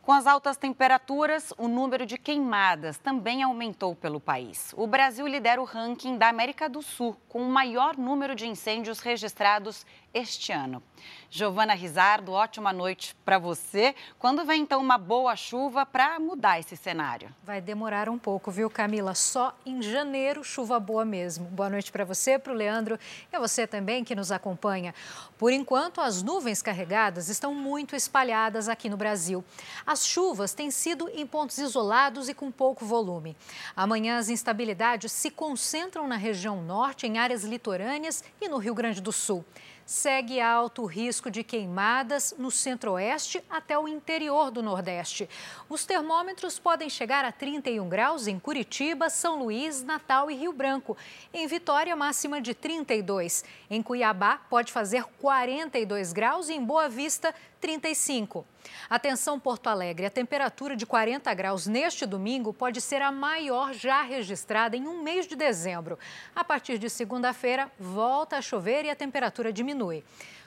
Com 0.04 0.12
as 0.12 0.26
altas 0.26 0.58
temperaturas, 0.58 1.50
o 1.56 1.66
número 1.66 2.04
de 2.04 2.18
queimadas 2.18 2.98
também 2.98 3.42
aumentou 3.42 3.96
pelo 3.96 4.20
país. 4.20 4.74
O 4.76 4.86
Brasil 4.86 5.26
lidera 5.26 5.62
o 5.62 5.64
ranking 5.64 6.18
da 6.18 6.28
América 6.28 6.68
do 6.68 6.82
Sul, 6.82 7.16
com 7.26 7.40
o 7.40 7.48
maior 7.48 7.96
número 7.96 8.34
de 8.34 8.46
incêndios 8.46 9.00
registrados 9.00 9.86
este 10.14 10.52
ano. 10.52 10.80
Giovana 11.28 11.74
Rizardo, 11.74 12.30
ótima 12.30 12.72
noite 12.72 13.16
para 13.24 13.38
você. 13.38 13.92
Quando 14.20 14.44
vem 14.44 14.62
então 14.62 14.80
uma 14.80 14.96
boa 14.96 15.34
chuva 15.34 15.84
para 15.84 16.20
mudar 16.20 16.60
esse 16.60 16.76
cenário? 16.76 17.34
Vai 17.42 17.60
demorar 17.60 18.08
um 18.08 18.16
pouco, 18.16 18.52
viu, 18.52 18.70
Camila? 18.70 19.16
Só 19.16 19.52
em 19.66 19.82
janeiro, 19.82 20.44
chuva 20.44 20.78
boa 20.78 21.04
mesmo. 21.04 21.46
Boa 21.46 21.68
noite 21.68 21.90
para 21.90 22.04
você, 22.04 22.38
para 22.38 22.52
o 22.52 22.56
Leandro 22.56 22.96
e 23.32 23.34
a 23.34 23.40
você 23.40 23.66
também 23.66 24.04
que 24.04 24.14
nos 24.14 24.30
acompanha. 24.30 24.94
Por 25.36 25.52
enquanto, 25.52 26.00
as 26.00 26.22
nuvens 26.22 26.62
carregadas 26.62 27.28
estão 27.28 27.52
muito 27.52 27.96
espalhadas 27.96 28.68
aqui 28.68 28.88
no 28.88 28.96
Brasil. 28.96 29.44
As 29.84 30.06
chuvas 30.06 30.54
têm 30.54 30.70
sido 30.70 31.08
em 31.08 31.26
pontos 31.26 31.58
isolados 31.58 32.28
e 32.28 32.34
com 32.34 32.52
pouco 32.52 32.84
volume. 32.84 33.36
Amanhã, 33.74 34.18
as 34.18 34.28
instabilidades 34.28 35.10
se 35.10 35.32
concentram 35.32 36.06
na 36.06 36.16
região 36.16 36.62
norte, 36.62 37.08
em 37.08 37.18
áreas 37.18 37.42
litorâneas 37.42 38.22
e 38.40 38.48
no 38.48 38.58
Rio 38.58 38.74
Grande 38.74 39.00
do 39.00 39.10
Sul 39.10 39.44
segue 39.86 40.40
alto 40.40 40.84
risco 40.84 41.30
de 41.30 41.44
queimadas 41.44 42.34
no 42.38 42.50
centro-oeste 42.50 43.42
até 43.50 43.78
o 43.78 43.86
interior 43.86 44.50
do 44.50 44.62
Nordeste. 44.62 45.28
Os 45.68 45.84
termômetros 45.84 46.58
podem 46.58 46.88
chegar 46.88 47.24
a 47.24 47.32
31 47.32 47.88
graus 47.88 48.26
em 48.26 48.38
Curitiba, 48.38 49.10
São 49.10 49.38
Luís, 49.38 49.82
Natal 49.82 50.30
e 50.30 50.34
Rio 50.34 50.52
Branco. 50.52 50.96
Em 51.32 51.46
Vitória, 51.46 51.94
máxima 51.94 52.40
de 52.40 52.54
32. 52.54 53.44
Em 53.70 53.82
Cuiabá, 53.82 54.38
pode 54.48 54.72
fazer 54.72 55.04
42 55.20 56.12
graus 56.12 56.48
e 56.48 56.54
em 56.54 56.64
Boa 56.64 56.88
Vista, 56.88 57.34
35. 57.64 58.46
Atenção 58.90 59.40
Porto 59.40 59.68
Alegre, 59.68 60.04
a 60.04 60.10
temperatura 60.10 60.76
de 60.76 60.84
40 60.84 61.32
graus 61.32 61.66
neste 61.66 62.04
domingo 62.04 62.52
pode 62.52 62.78
ser 62.78 63.00
a 63.00 63.10
maior 63.10 63.72
já 63.72 64.02
registrada 64.02 64.76
em 64.76 64.86
um 64.86 65.02
mês 65.02 65.26
de 65.26 65.34
dezembro. 65.34 65.98
A 66.36 66.44
partir 66.44 66.76
de 66.76 66.90
segunda-feira, 66.90 67.72
volta 67.80 68.36
a 68.36 68.42
chover 68.42 68.84
e 68.84 68.90
a 68.90 68.94
temperatura 68.94 69.50
diminui. 69.50 70.04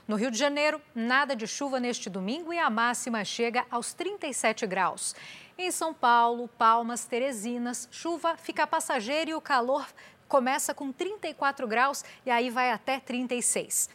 No 0.08 0.16
Rio 0.16 0.30
de 0.30 0.38
Janeiro, 0.38 0.80
nada 0.94 1.36
de 1.36 1.48
chuva 1.48 1.80
neste 1.80 2.08
domingo 2.08 2.54
e 2.54 2.60
a 2.60 2.70
máxima 2.70 3.26
chega 3.26 3.66
aos 3.72 3.96
37 3.96 4.68
graus. 4.68 5.16
Em 5.58 5.72
São 5.72 5.96
Paulo, 5.96 6.48
Palmas, 6.48 7.06
Teresinas, 7.06 7.90
chuva 7.90 8.38
fica 8.38 8.68
passageira 8.68 9.32
e 9.32 9.34
o 9.34 9.42
calor 9.42 9.88
começa 10.28 10.72
com 10.72 10.92
34 10.92 11.68
graus 11.68 12.06
e 12.24 12.30
aí 12.30 12.52
vai 12.52 12.70
até 12.70 13.00
36 13.00 13.90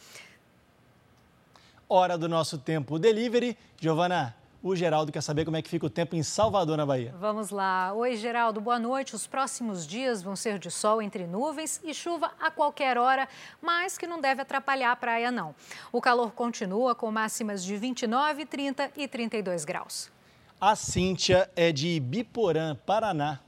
hora 1.93 2.17
do 2.17 2.27
nosso 2.27 2.57
tempo 2.57 2.97
delivery. 2.97 3.55
Giovana, 3.79 4.35
O 4.63 4.75
Geraldo 4.75 5.11
quer 5.11 5.21
saber 5.21 5.43
como 5.45 5.57
é 5.57 5.61
que 5.61 5.69
fica 5.69 5.85
o 5.85 5.89
tempo 5.89 6.15
em 6.15 6.23
Salvador, 6.23 6.77
na 6.77 6.85
Bahia. 6.85 7.13
Vamos 7.19 7.49
lá. 7.49 7.91
Oi, 7.93 8.15
Geraldo, 8.15 8.61
boa 8.61 8.79
noite. 8.79 9.13
Os 9.13 9.27
próximos 9.27 9.85
dias 9.85 10.23
vão 10.23 10.35
ser 10.37 10.57
de 10.57 10.71
sol 10.71 11.01
entre 11.01 11.27
nuvens 11.27 11.81
e 11.83 11.93
chuva 11.93 12.31
a 12.39 12.49
qualquer 12.49 12.97
hora, 12.97 13.27
mas 13.61 13.97
que 13.97 14.07
não 14.07 14.21
deve 14.21 14.41
atrapalhar 14.41 14.91
a 14.91 14.95
praia, 14.95 15.29
não. 15.29 15.53
O 15.91 15.99
calor 16.01 16.31
continua 16.31 16.95
com 16.95 17.11
máximas 17.11 17.63
de 17.63 17.75
29, 17.75 18.45
30 18.45 18.91
e 18.95 19.07
32 19.07 19.65
graus. 19.65 20.09
A 20.61 20.75
Cíntia 20.77 21.51
é 21.57 21.71
de 21.73 21.99
Biporã, 21.99 22.75
Paraná. 22.85 23.39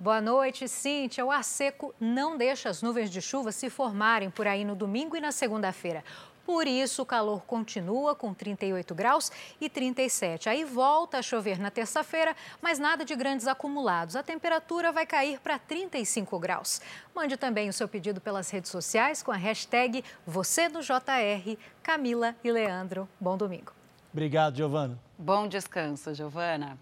Boa 0.00 0.20
noite, 0.20 0.66
Cíntia. 0.66 1.24
O 1.24 1.30
ar 1.30 1.44
seco 1.44 1.94
não 2.00 2.36
deixa 2.38 2.70
as 2.70 2.80
nuvens 2.82 3.10
de 3.10 3.20
chuva 3.20 3.52
se 3.52 3.68
formarem 3.68 4.30
por 4.30 4.46
aí 4.46 4.64
no 4.64 4.74
domingo 4.74 5.14
e 5.14 5.20
na 5.20 5.30
segunda-feira. 5.30 6.02
Por 6.46 6.68
isso, 6.68 7.02
o 7.02 7.06
calor 7.06 7.42
continua 7.42 8.14
com 8.14 8.32
38 8.32 8.94
graus 8.94 9.32
e 9.60 9.68
37. 9.68 10.48
Aí 10.48 10.64
volta 10.64 11.18
a 11.18 11.22
chover 11.22 11.58
na 11.58 11.72
terça-feira, 11.72 12.36
mas 12.62 12.78
nada 12.78 13.04
de 13.04 13.16
grandes 13.16 13.48
acumulados. 13.48 14.14
A 14.14 14.22
temperatura 14.22 14.92
vai 14.92 15.04
cair 15.04 15.40
para 15.40 15.58
35 15.58 16.38
graus. 16.38 16.80
Mande 17.12 17.36
também 17.36 17.68
o 17.68 17.72
seu 17.72 17.88
pedido 17.88 18.20
pelas 18.20 18.48
redes 18.48 18.70
sociais 18.70 19.24
com 19.24 19.32
a 19.32 19.36
hashtag 19.36 20.04
Você 20.24 20.68
no 20.68 20.82
JR, 20.82 21.58
Camila 21.82 22.36
e 22.44 22.52
Leandro. 22.52 23.08
Bom 23.18 23.36
domingo. 23.36 23.72
Obrigado, 24.12 24.56
Giovana. 24.56 24.96
Bom 25.18 25.48
descanso, 25.48 26.14
Giovana. 26.14 26.78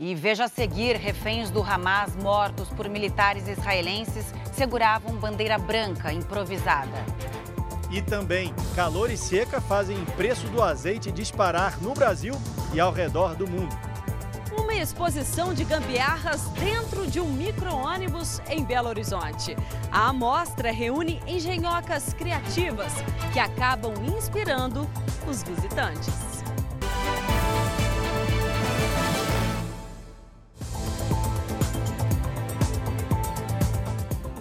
E 0.00 0.14
veja 0.14 0.44
a 0.44 0.48
seguir: 0.48 0.96
reféns 0.96 1.50
do 1.50 1.62
Hamas 1.62 2.16
mortos 2.16 2.70
por 2.70 2.88
militares 2.88 3.46
israelenses 3.46 4.32
seguravam 4.54 5.14
bandeira 5.16 5.58
branca 5.58 6.10
improvisada. 6.10 7.04
E 7.90 8.02
também, 8.02 8.54
calor 8.74 9.10
e 9.10 9.16
seca 9.16 9.60
fazem 9.60 10.04
preço 10.16 10.46
do 10.48 10.62
azeite 10.62 11.10
disparar 11.10 11.80
no 11.80 11.94
Brasil 11.94 12.34
e 12.74 12.80
ao 12.80 12.92
redor 12.92 13.34
do 13.34 13.46
mundo. 13.46 13.74
Uma 14.52 14.74
exposição 14.74 15.54
de 15.54 15.64
gambiarras 15.64 16.42
dentro 16.50 17.06
de 17.06 17.18
um 17.20 17.32
micro-ônibus 17.32 18.40
em 18.50 18.62
Belo 18.64 18.88
Horizonte. 18.88 19.56
A 19.90 20.08
amostra 20.08 20.70
reúne 20.70 21.20
engenhocas 21.26 22.12
criativas 22.12 22.92
que 23.32 23.38
acabam 23.38 23.94
inspirando 24.04 24.88
os 25.26 25.42
visitantes. 25.42 26.27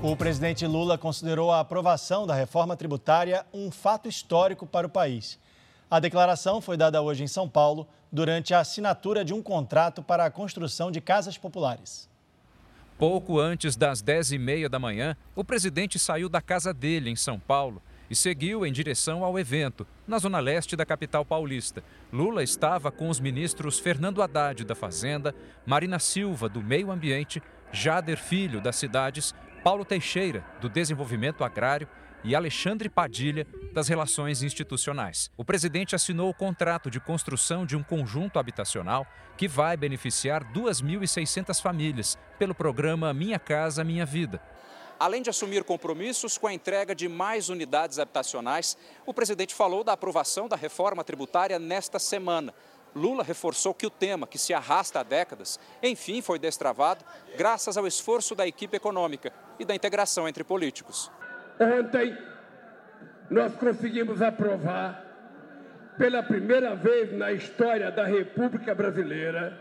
O 0.09 0.15
presidente 0.15 0.65
Lula 0.65 0.97
considerou 0.97 1.51
a 1.51 1.59
aprovação 1.59 2.25
da 2.25 2.33
reforma 2.33 2.77
tributária 2.77 3.45
um 3.53 3.69
fato 3.69 4.07
histórico 4.07 4.65
para 4.65 4.87
o 4.87 4.89
país. 4.89 5.37
A 5.91 5.99
declaração 5.99 6.61
foi 6.61 6.77
dada 6.77 7.01
hoje 7.01 7.25
em 7.25 7.27
São 7.27 7.49
Paulo 7.49 7.85
durante 8.09 8.53
a 8.53 8.61
assinatura 8.61 9.25
de 9.25 9.33
um 9.33 9.43
contrato 9.43 10.01
para 10.01 10.23
a 10.23 10.31
construção 10.31 10.89
de 10.89 11.01
casas 11.01 11.37
populares. 11.37 12.09
Pouco 12.97 13.37
antes 13.37 13.75
das 13.75 14.01
10h30 14.01 14.69
da 14.69 14.79
manhã, 14.79 15.13
o 15.35 15.43
presidente 15.43 15.99
saiu 15.99 16.29
da 16.29 16.39
casa 16.39 16.73
dele, 16.73 17.09
em 17.09 17.15
São 17.17 17.37
Paulo, 17.37 17.81
e 18.09 18.15
seguiu 18.15 18.65
em 18.65 18.71
direção 18.71 19.25
ao 19.25 19.37
evento, 19.37 19.85
na 20.07 20.19
zona 20.19 20.39
leste 20.39 20.77
da 20.77 20.85
capital 20.85 21.25
paulista. 21.25 21.83
Lula 22.13 22.41
estava 22.41 22.93
com 22.93 23.09
os 23.09 23.19
ministros 23.19 23.77
Fernando 23.77 24.21
Haddad, 24.21 24.63
da 24.63 24.73
Fazenda, 24.73 25.35
Marina 25.65 25.99
Silva, 25.99 26.47
do 26.47 26.63
Meio 26.63 26.91
Ambiente, 26.91 27.43
Jader 27.73 28.17
Filho, 28.17 28.61
das 28.61 28.77
Cidades 28.77 29.35
Paulo 29.63 29.83
Teixeira, 29.83 30.45
do 30.61 30.69
Desenvolvimento 30.69 31.43
Agrário, 31.43 31.87
e 32.23 32.35
Alexandre 32.35 32.89
Padilha, 32.89 33.47
das 33.71 33.87
Relações 33.87 34.41
Institucionais. 34.41 35.31
O 35.37 35.45
presidente 35.45 35.95
assinou 35.95 36.29
o 36.29 36.33
contrato 36.33 36.89
de 36.89 36.99
construção 36.99 37.65
de 37.65 37.75
um 37.75 37.83
conjunto 37.83 38.39
habitacional 38.39 39.05
que 39.37 39.47
vai 39.47 39.77
beneficiar 39.77 40.43
2.600 40.51 41.61
famílias 41.61 42.17
pelo 42.39 42.55
programa 42.55 43.13
Minha 43.13 43.39
Casa 43.39 43.83
Minha 43.83 44.05
Vida. 44.05 44.41
Além 44.99 45.21
de 45.21 45.29
assumir 45.29 45.63
compromissos 45.63 46.39
com 46.39 46.47
a 46.47 46.53
entrega 46.53 46.95
de 46.95 47.07
mais 47.07 47.49
unidades 47.49 47.99
habitacionais, 47.99 48.75
o 49.05 49.13
presidente 49.13 49.53
falou 49.53 49.83
da 49.83 49.93
aprovação 49.93 50.47
da 50.47 50.55
reforma 50.55 51.03
tributária 51.03 51.59
nesta 51.59 51.99
semana. 51.99 52.51
Lula 52.97 53.23
reforçou 53.23 53.73
que 53.73 53.85
o 53.85 53.89
tema, 53.89 54.27
que 54.27 54.37
se 54.37 54.53
arrasta 54.53 54.99
há 54.99 55.03
décadas, 55.03 55.59
enfim 55.81 56.21
foi 56.21 56.39
destravado 56.39 57.05
graças 57.37 57.77
ao 57.77 57.87
esforço 57.87 58.35
da 58.35 58.47
equipe 58.47 58.75
econômica 58.75 59.31
e 59.59 59.63
da 59.63 59.75
integração 59.75 60.27
entre 60.27 60.43
políticos. 60.43 61.11
Ontem, 61.59 62.17
nós 63.29 63.53
conseguimos 63.55 64.21
aprovar, 64.21 65.05
pela 65.97 66.21
primeira 66.21 66.75
vez 66.75 67.11
na 67.11 67.31
história 67.31 67.91
da 67.91 68.05
República 68.05 68.75
Brasileira, 68.75 69.57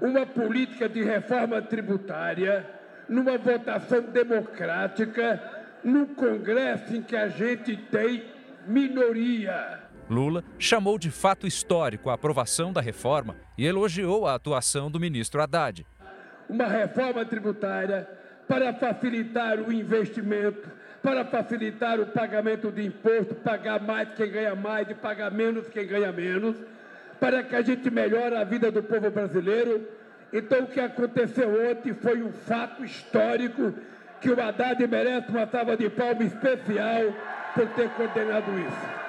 uma 0.00 0.26
política 0.26 0.88
de 0.88 1.02
reforma 1.02 1.62
tributária 1.62 2.68
numa 3.08 3.38
votação 3.38 4.02
democrática, 4.02 5.40
no 5.82 6.08
Congresso 6.08 6.94
em 6.94 7.02
que 7.02 7.16
a 7.16 7.28
gente 7.28 7.76
tem 7.76 8.24
minoria. 8.66 9.81
Lula 10.12 10.44
chamou 10.58 10.98
de 10.98 11.10
fato 11.10 11.46
histórico 11.46 12.10
a 12.10 12.14
aprovação 12.14 12.72
da 12.72 12.82
reforma 12.82 13.34
e 13.56 13.66
elogiou 13.66 14.26
a 14.26 14.34
atuação 14.34 14.90
do 14.90 15.00
ministro 15.00 15.40
Haddad. 15.40 15.86
Uma 16.48 16.66
reforma 16.66 17.24
tributária 17.24 18.06
para 18.46 18.74
facilitar 18.74 19.58
o 19.58 19.72
investimento, 19.72 20.68
para 21.02 21.24
facilitar 21.24 21.98
o 21.98 22.06
pagamento 22.06 22.70
de 22.70 22.84
imposto, 22.84 23.34
pagar 23.36 23.80
mais 23.80 24.12
quem 24.14 24.30
ganha 24.30 24.54
mais 24.54 24.88
e 24.90 24.94
pagar 24.94 25.30
menos 25.30 25.66
quem 25.68 25.86
ganha 25.86 26.12
menos, 26.12 26.56
para 27.18 27.42
que 27.42 27.56
a 27.56 27.62
gente 27.62 27.90
melhore 27.90 28.36
a 28.36 28.44
vida 28.44 28.70
do 28.70 28.82
povo 28.82 29.10
brasileiro. 29.10 29.88
Então, 30.30 30.64
o 30.64 30.66
que 30.66 30.80
aconteceu 30.80 31.70
ontem 31.70 31.94
foi 31.94 32.22
um 32.22 32.32
fato 32.32 32.84
histórico 32.84 33.72
que 34.20 34.30
o 34.30 34.40
Haddad 34.40 34.86
merece 34.86 35.30
uma 35.30 35.46
salva 35.46 35.76
de 35.76 35.88
palmas 35.88 36.26
especial 36.26 37.14
por 37.54 37.66
ter 37.68 37.88
coordenado 37.90 38.50
isso. 38.58 39.01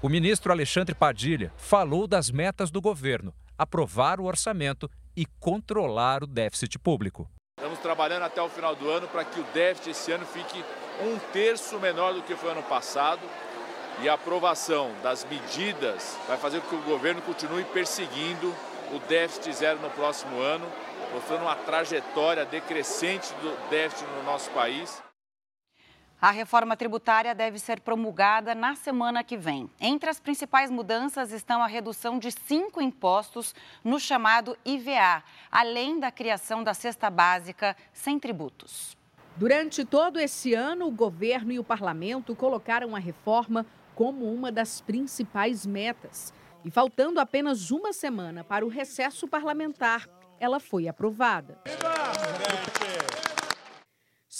O 0.00 0.08
ministro 0.08 0.52
Alexandre 0.52 0.94
Padilha 0.94 1.52
falou 1.56 2.06
das 2.06 2.30
metas 2.30 2.70
do 2.70 2.80
governo: 2.80 3.34
aprovar 3.58 4.20
o 4.20 4.26
orçamento 4.26 4.88
e 5.16 5.26
controlar 5.40 6.22
o 6.22 6.26
déficit 6.26 6.78
público. 6.78 7.28
Estamos 7.58 7.80
trabalhando 7.80 8.22
até 8.22 8.40
o 8.40 8.48
final 8.48 8.76
do 8.76 8.88
ano 8.88 9.08
para 9.08 9.24
que 9.24 9.40
o 9.40 9.44
déficit 9.52 9.90
esse 9.90 10.12
ano 10.12 10.24
fique 10.24 10.64
um 11.02 11.18
terço 11.32 11.80
menor 11.80 12.14
do 12.14 12.22
que 12.22 12.36
foi 12.36 12.52
ano 12.52 12.62
passado. 12.62 13.20
E 14.00 14.08
a 14.08 14.14
aprovação 14.14 14.92
das 15.02 15.24
medidas 15.24 16.16
vai 16.28 16.36
fazer 16.36 16.60
com 16.60 16.68
que 16.68 16.76
o 16.76 16.82
governo 16.82 17.20
continue 17.22 17.64
perseguindo 17.64 18.54
o 18.92 19.00
déficit 19.08 19.52
zero 19.52 19.80
no 19.80 19.90
próximo 19.90 20.40
ano, 20.40 20.66
mostrando 21.12 21.42
uma 21.42 21.56
trajetória 21.56 22.44
decrescente 22.44 23.34
do 23.42 23.68
déficit 23.68 24.08
no 24.12 24.22
nosso 24.22 24.48
país. 24.50 25.02
A 26.20 26.32
reforma 26.32 26.76
tributária 26.76 27.32
deve 27.32 27.60
ser 27.60 27.78
promulgada 27.78 28.52
na 28.52 28.74
semana 28.74 29.22
que 29.22 29.36
vem. 29.36 29.70
Entre 29.80 30.10
as 30.10 30.18
principais 30.18 30.68
mudanças 30.68 31.30
estão 31.30 31.62
a 31.62 31.68
redução 31.68 32.18
de 32.18 32.32
cinco 32.32 32.82
impostos 32.82 33.54
no 33.84 34.00
chamado 34.00 34.58
IVA, 34.64 35.22
além 35.48 36.00
da 36.00 36.10
criação 36.10 36.64
da 36.64 36.74
cesta 36.74 37.08
básica 37.08 37.76
sem 37.92 38.18
tributos. 38.18 38.96
Durante 39.36 39.84
todo 39.84 40.18
esse 40.18 40.54
ano, 40.54 40.88
o 40.88 40.90
governo 40.90 41.52
e 41.52 41.60
o 41.60 41.64
parlamento 41.64 42.34
colocaram 42.34 42.96
a 42.96 42.98
reforma 42.98 43.64
como 43.94 44.24
uma 44.24 44.50
das 44.50 44.80
principais 44.80 45.64
metas. 45.64 46.34
E 46.64 46.70
faltando 46.72 47.20
apenas 47.20 47.70
uma 47.70 47.92
semana 47.92 48.42
para 48.42 48.66
o 48.66 48.68
recesso 48.68 49.28
parlamentar, 49.28 50.08
ela 50.40 50.58
foi 50.58 50.88
aprovada. 50.88 51.60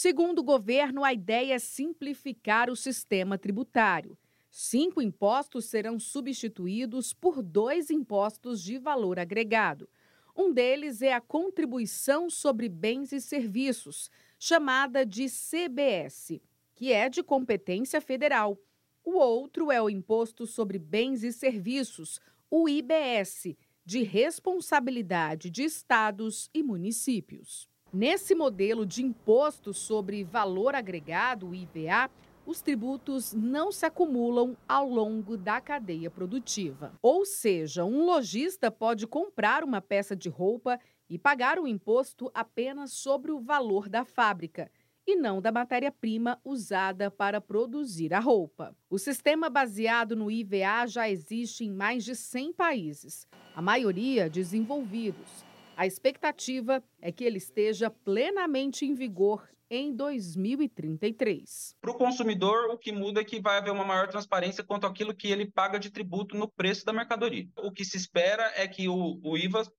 Segundo 0.01 0.39
o 0.39 0.43
governo, 0.43 1.03
a 1.03 1.11
ideia 1.11 1.55
é 1.55 1.59
simplificar 1.59 2.69
o 2.69 2.75
sistema 2.77 3.37
tributário. 3.37 4.17
Cinco 4.49 5.01
impostos 5.01 5.65
serão 5.65 5.99
substituídos 5.99 7.11
por 7.11 7.43
dois 7.43 7.89
impostos 7.89 8.63
de 8.63 8.77
valor 8.77 9.19
agregado. 9.19 9.89
Um 10.33 10.53
deles 10.53 11.01
é 11.01 11.11
a 11.11 11.19
Contribuição 11.19 12.29
sobre 12.29 12.69
Bens 12.69 13.11
e 13.11 13.19
Serviços, 13.19 14.09
chamada 14.39 15.05
de 15.05 15.25
CBS, 15.27 16.39
que 16.73 16.93
é 16.93 17.09
de 17.09 17.21
competência 17.21 17.99
federal. 17.99 18.57
O 19.03 19.17
outro 19.17 19.69
é 19.69 19.81
o 19.81 19.89
Imposto 19.89 20.47
sobre 20.47 20.79
Bens 20.79 21.23
e 21.23 21.33
Serviços, 21.33 22.21
o 22.49 22.69
IBS, 22.69 23.53
de 23.83 24.03
responsabilidade 24.03 25.49
de 25.49 25.65
estados 25.65 26.49
e 26.53 26.63
municípios. 26.63 27.67
Nesse 27.91 28.35
modelo 28.35 28.85
de 28.85 29.03
imposto 29.03 29.73
sobre 29.73 30.23
valor 30.23 30.75
agregado, 30.75 31.49
o 31.49 31.55
IVA, 31.55 32.07
os 32.45 32.61
tributos 32.61 33.33
não 33.33 33.71
se 33.71 33.83
acumulam 33.83 34.55
ao 34.67 34.87
longo 34.87 35.35
da 35.35 35.59
cadeia 35.59 36.09
produtiva. 36.11 36.93
Ou 37.01 37.25
seja, 37.25 37.83
um 37.83 38.05
lojista 38.05 38.69
pode 38.69 39.07
comprar 39.07 39.63
uma 39.63 39.81
peça 39.81 40.15
de 40.15 40.29
roupa 40.29 40.79
e 41.09 41.17
pagar 41.17 41.57
o 41.57 41.67
imposto 41.67 42.29
apenas 42.31 42.93
sobre 42.93 43.31
o 43.31 43.39
valor 43.39 43.89
da 43.89 44.05
fábrica 44.05 44.69
e 45.07 45.15
não 45.15 45.41
da 45.41 45.51
matéria-prima 45.51 46.39
usada 46.45 47.09
para 47.09 47.41
produzir 47.41 48.13
a 48.13 48.19
roupa. 48.19 48.75
O 48.87 48.99
sistema 48.99 49.49
baseado 49.49 50.15
no 50.15 50.29
IVA 50.29 50.85
já 50.85 51.09
existe 51.09 51.65
em 51.65 51.71
mais 51.71 52.03
de 52.03 52.15
100 52.15 52.53
países, 52.53 53.27
a 53.55 53.61
maioria 53.63 54.29
desenvolvidos. 54.29 55.48
A 55.79 55.87
expectativa 55.87 56.83
é 57.01 57.09
que 57.09 57.23
ele 57.23 57.37
esteja 57.37 57.89
plenamente 57.89 58.85
em 58.85 58.93
vigor 58.93 59.47
em 59.69 59.95
2033. 59.95 61.73
Para 61.79 61.91
o 61.91 61.97
consumidor, 61.97 62.69
o 62.69 62.77
que 62.77 62.91
muda 62.91 63.21
é 63.21 63.23
que 63.23 63.39
vai 63.39 63.59
haver 63.59 63.71
uma 63.71 63.85
maior 63.85 64.09
transparência 64.09 64.61
quanto 64.61 64.85
àquilo 64.85 65.15
que 65.15 65.29
ele 65.31 65.49
paga 65.49 65.79
de 65.79 65.89
tributo 65.89 66.35
no 66.35 66.49
preço 66.49 66.83
da 66.83 66.91
mercadoria. 66.91 67.47
O 67.55 67.71
que 67.71 67.85
se 67.85 67.95
espera 67.95 68.51
é 68.57 68.67
que 68.67 68.89
o, 68.89 69.21
o 69.23 69.37
IVA 69.37 69.71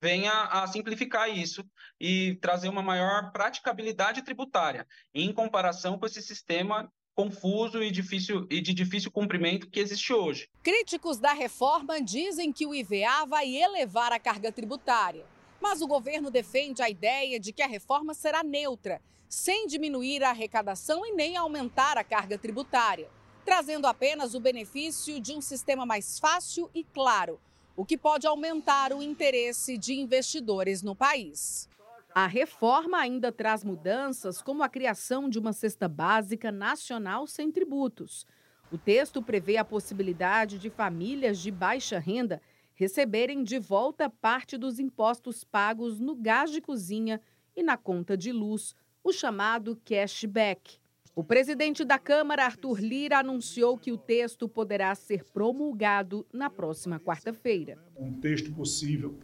venha 0.00 0.32
a 0.44 0.66
simplificar 0.66 1.28
isso 1.28 1.62
e 2.00 2.38
trazer 2.40 2.70
uma 2.70 2.82
maior 2.82 3.30
praticabilidade 3.30 4.22
tributária 4.22 4.86
em 5.12 5.34
comparação 5.34 5.98
com 5.98 6.06
esse 6.06 6.22
sistema 6.22 6.90
confuso 7.14 7.82
e, 7.82 7.90
difícil, 7.90 8.46
e 8.48 8.62
de 8.62 8.72
difícil 8.72 9.10
cumprimento 9.10 9.68
que 9.68 9.80
existe 9.80 10.14
hoje. 10.14 10.48
Críticos 10.62 11.18
da 11.18 11.34
reforma 11.34 12.00
dizem 12.00 12.50
que 12.50 12.66
o 12.66 12.74
IVA 12.74 13.26
vai 13.28 13.54
elevar 13.54 14.12
a 14.12 14.18
carga 14.18 14.50
tributária. 14.50 15.26
Mas 15.62 15.80
o 15.80 15.86
governo 15.86 16.28
defende 16.28 16.82
a 16.82 16.90
ideia 16.90 17.38
de 17.38 17.52
que 17.52 17.62
a 17.62 17.68
reforma 17.68 18.14
será 18.14 18.42
neutra, 18.42 19.00
sem 19.28 19.68
diminuir 19.68 20.24
a 20.24 20.30
arrecadação 20.30 21.06
e 21.06 21.12
nem 21.12 21.36
aumentar 21.36 21.96
a 21.96 22.02
carga 22.02 22.36
tributária, 22.36 23.08
trazendo 23.44 23.86
apenas 23.86 24.34
o 24.34 24.40
benefício 24.40 25.20
de 25.20 25.32
um 25.32 25.40
sistema 25.40 25.86
mais 25.86 26.18
fácil 26.18 26.68
e 26.74 26.82
claro, 26.82 27.40
o 27.76 27.84
que 27.84 27.96
pode 27.96 28.26
aumentar 28.26 28.92
o 28.92 29.00
interesse 29.00 29.78
de 29.78 29.94
investidores 29.94 30.82
no 30.82 30.96
país. 30.96 31.68
A 32.12 32.26
reforma 32.26 32.98
ainda 32.98 33.30
traz 33.30 33.62
mudanças, 33.62 34.42
como 34.42 34.64
a 34.64 34.68
criação 34.68 35.30
de 35.30 35.38
uma 35.38 35.52
cesta 35.52 35.86
básica 35.86 36.50
nacional 36.50 37.24
sem 37.28 37.52
tributos. 37.52 38.26
O 38.72 38.76
texto 38.76 39.22
prevê 39.22 39.58
a 39.58 39.64
possibilidade 39.64 40.58
de 40.58 40.70
famílias 40.70 41.38
de 41.38 41.52
baixa 41.52 42.00
renda 42.00 42.42
receberem 42.82 43.44
de 43.44 43.60
volta 43.60 44.10
parte 44.10 44.58
dos 44.58 44.80
impostos 44.80 45.44
pagos 45.44 46.00
no 46.00 46.16
gás 46.16 46.50
de 46.50 46.60
cozinha 46.60 47.20
e 47.54 47.62
na 47.62 47.76
conta 47.76 48.16
de 48.16 48.32
luz, 48.32 48.74
o 49.04 49.12
chamado 49.12 49.78
cashback. 49.84 50.78
O 51.14 51.22
presidente 51.22 51.84
da 51.84 51.96
Câmara, 51.96 52.44
Arthur 52.44 52.80
Lira, 52.80 53.18
anunciou 53.18 53.78
que 53.78 53.92
o 53.92 53.96
texto 53.96 54.48
poderá 54.48 54.92
ser 54.96 55.22
promulgado 55.32 56.26
na 56.32 56.50
próxima 56.50 56.98
quarta-feira. 56.98 57.78
Um 57.96 58.14
texto 58.14 58.52
possível, 58.52 59.14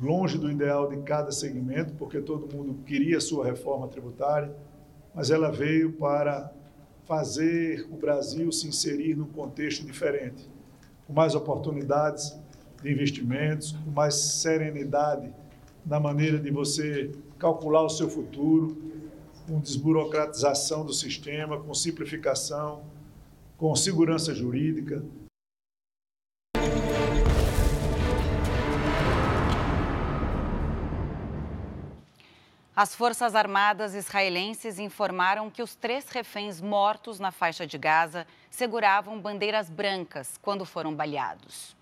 longe 0.00 0.38
do 0.38 0.48
ideal 0.48 0.88
de 0.88 0.98
cada 0.98 1.32
segmento, 1.32 1.94
porque 1.94 2.20
todo 2.20 2.54
mundo 2.54 2.84
queria 2.84 3.20
sua 3.20 3.44
reforma 3.44 3.88
tributária, 3.88 4.54
mas 5.12 5.32
ela 5.32 5.50
veio 5.50 5.94
para 5.94 6.52
fazer 7.06 7.88
o 7.90 7.96
Brasil 7.96 8.52
se 8.52 8.68
inserir 8.68 9.16
num 9.16 9.26
contexto 9.26 9.84
diferente, 9.84 10.48
com 11.06 11.12
mais 11.12 11.34
oportunidades, 11.34 12.38
de 12.82 12.92
investimentos, 12.92 13.72
com 13.72 13.90
mais 13.90 14.14
serenidade 14.14 15.32
na 15.84 15.98
maneira 15.98 16.38
de 16.38 16.50
você 16.50 17.10
calcular 17.38 17.82
o 17.82 17.88
seu 17.88 18.08
futuro, 18.08 18.76
com 19.46 19.58
desburocratização 19.58 20.84
do 20.84 20.92
sistema, 20.92 21.58
com 21.58 21.72
simplificação, 21.72 22.82
com 23.56 23.74
segurança 23.74 24.34
jurídica. 24.34 25.02
As 32.76 32.94
Forças 32.94 33.34
Armadas 33.34 33.92
israelenses 33.94 34.78
informaram 34.78 35.50
que 35.50 35.62
os 35.62 35.74
três 35.74 36.08
reféns 36.10 36.60
mortos 36.60 37.18
na 37.18 37.32
faixa 37.32 37.66
de 37.66 37.76
Gaza 37.76 38.24
seguravam 38.48 39.20
bandeiras 39.20 39.68
brancas 39.68 40.38
quando 40.40 40.64
foram 40.64 40.94
baleados. 40.94 41.77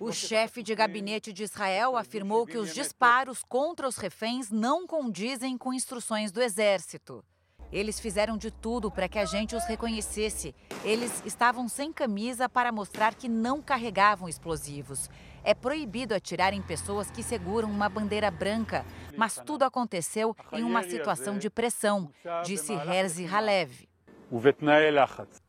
O 0.00 0.12
chefe 0.12 0.62
de 0.62 0.74
gabinete 0.74 1.30
de 1.30 1.42
Israel 1.42 1.94
afirmou 1.94 2.46
que 2.46 2.56
os 2.56 2.72
disparos 2.72 3.44
contra 3.46 3.86
os 3.86 3.98
reféns 3.98 4.50
não 4.50 4.86
condizem 4.86 5.58
com 5.58 5.74
instruções 5.74 6.32
do 6.32 6.40
exército. 6.40 7.22
Eles 7.70 8.00
fizeram 8.00 8.38
de 8.38 8.50
tudo 8.50 8.90
para 8.90 9.10
que 9.10 9.18
a 9.18 9.26
gente 9.26 9.54
os 9.54 9.62
reconhecesse. 9.66 10.54
Eles 10.82 11.22
estavam 11.26 11.68
sem 11.68 11.92
camisa 11.92 12.48
para 12.48 12.72
mostrar 12.72 13.14
que 13.14 13.28
não 13.28 13.60
carregavam 13.60 14.26
explosivos. 14.26 15.10
É 15.44 15.52
proibido 15.52 16.14
atirar 16.14 16.54
em 16.54 16.62
pessoas 16.62 17.10
que 17.10 17.22
seguram 17.22 17.70
uma 17.70 17.90
bandeira 17.90 18.30
branca, 18.30 18.86
mas 19.18 19.38
tudo 19.44 19.64
aconteceu 19.64 20.34
em 20.50 20.64
uma 20.64 20.82
situação 20.82 21.36
de 21.36 21.50
pressão, 21.50 22.10
disse 22.42 22.72
Herzi 22.72 23.26
Halev. 23.26 23.89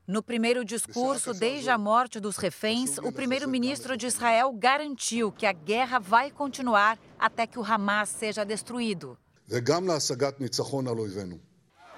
No 0.08 0.24
primeiro 0.24 0.65
discurso, 0.65 1.34
desde 1.34 1.70
a 1.70 1.78
morte 1.78 2.20
dos 2.20 2.38
reféns, 2.38 2.98
o 2.98 3.12
primeiro-ministro 3.12 3.96
de 3.96 4.08
Israel 4.08 4.52
garantiu 4.54 5.32
que 5.32 5.46
a 5.46 5.54
guerra 5.54 6.00
vai 6.00 6.32
continuar 6.32 6.98
até 7.20 7.46
que 7.46 7.60
o 7.60 7.63
Hamas 7.63 8.10
seja 8.10 8.44
destruído. 8.44 9.17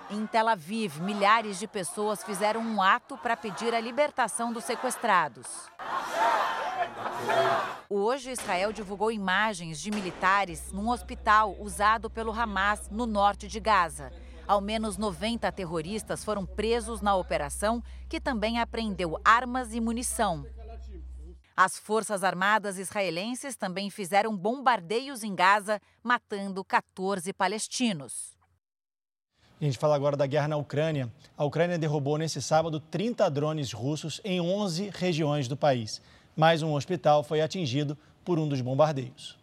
Em 0.10 0.28
Tel 0.28 0.48
Aviv, 0.50 1.00
milhares 1.00 1.58
de 1.58 1.68
pessoas 1.68 2.24
fizeram 2.24 2.60
um 2.62 2.82
ato 2.82 3.18
para 3.18 3.38
pedir 3.38 3.74
a 3.74 3.80
libertação 3.80 4.52
dos 4.52 4.66
sequestrados. 4.66 5.48
Hoje, 7.90 8.32
Israel 8.32 8.74
divulgou 8.74 9.12
imagens 9.12 9.80
de 9.80 9.90
militares 9.90 10.72
num 10.72 10.90
hospital 10.90 11.56
usado 11.60 12.10
pelo 12.10 12.32
Hamas 12.32 12.90
no 12.90 13.06
norte 13.06 13.48
de 13.48 13.60
Gaza. 13.60 14.12
Ao 14.46 14.60
menos 14.60 14.98
90 14.98 15.50
terroristas 15.54 16.24
foram 16.24 16.46
presos 16.46 17.02
na 17.02 17.16
operação, 17.16 17.82
que 18.10 18.20
também 18.20 18.60
apreendeu 18.60 19.18
armas 19.24 19.74
e 19.74 19.80
munição. 19.80 20.46
As 21.56 21.78
Forças 21.78 22.24
Armadas 22.24 22.78
israelenses 22.78 23.56
também 23.56 23.90
fizeram 23.90 24.36
bombardeios 24.36 25.24
em 25.24 25.34
Gaza, 25.34 25.80
matando 26.04 26.64
14 26.64 27.32
palestinos. 27.32 28.34
A 29.62 29.64
gente 29.64 29.78
fala 29.78 29.96
agora 29.96 30.18
da 30.18 30.26
guerra 30.26 30.50
na 30.50 30.58
Ucrânia. 30.58 31.10
A 31.38 31.46
Ucrânia 31.46 31.78
derrubou 31.78 32.18
nesse 32.18 32.42
sábado 32.42 32.82
30 32.82 33.30
drones 33.30 33.72
russos 33.72 34.20
em 34.26 34.42
11 34.42 34.90
regiões 34.94 35.48
do 35.48 35.56
país. 35.56 36.02
Mais 36.36 36.62
um 36.62 36.74
hospital 36.74 37.24
foi 37.24 37.40
atingido 37.40 37.98
por 38.26 38.38
um 38.38 38.48
dos 38.48 38.60
bombardeios. 38.60 39.38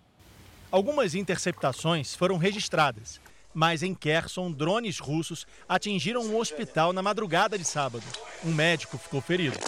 Algumas 0.71 1.15
interceptações 1.15 2.15
foram 2.15 2.37
registradas 2.37 3.21
mas 3.53 3.83
em 3.83 3.95
Kherson, 3.95 4.53
drones 4.53 4.99
russos 4.99 5.47
atingiram 5.69 6.23
um 6.23 6.37
hospital 6.37 6.93
na 6.93 7.03
madrugada 7.03 7.59
de 7.59 7.65
sábado. 7.65 8.05
Um 8.45 8.53
médico 8.53 8.99
ficou 8.99 9.21
ferido. 9.21 9.59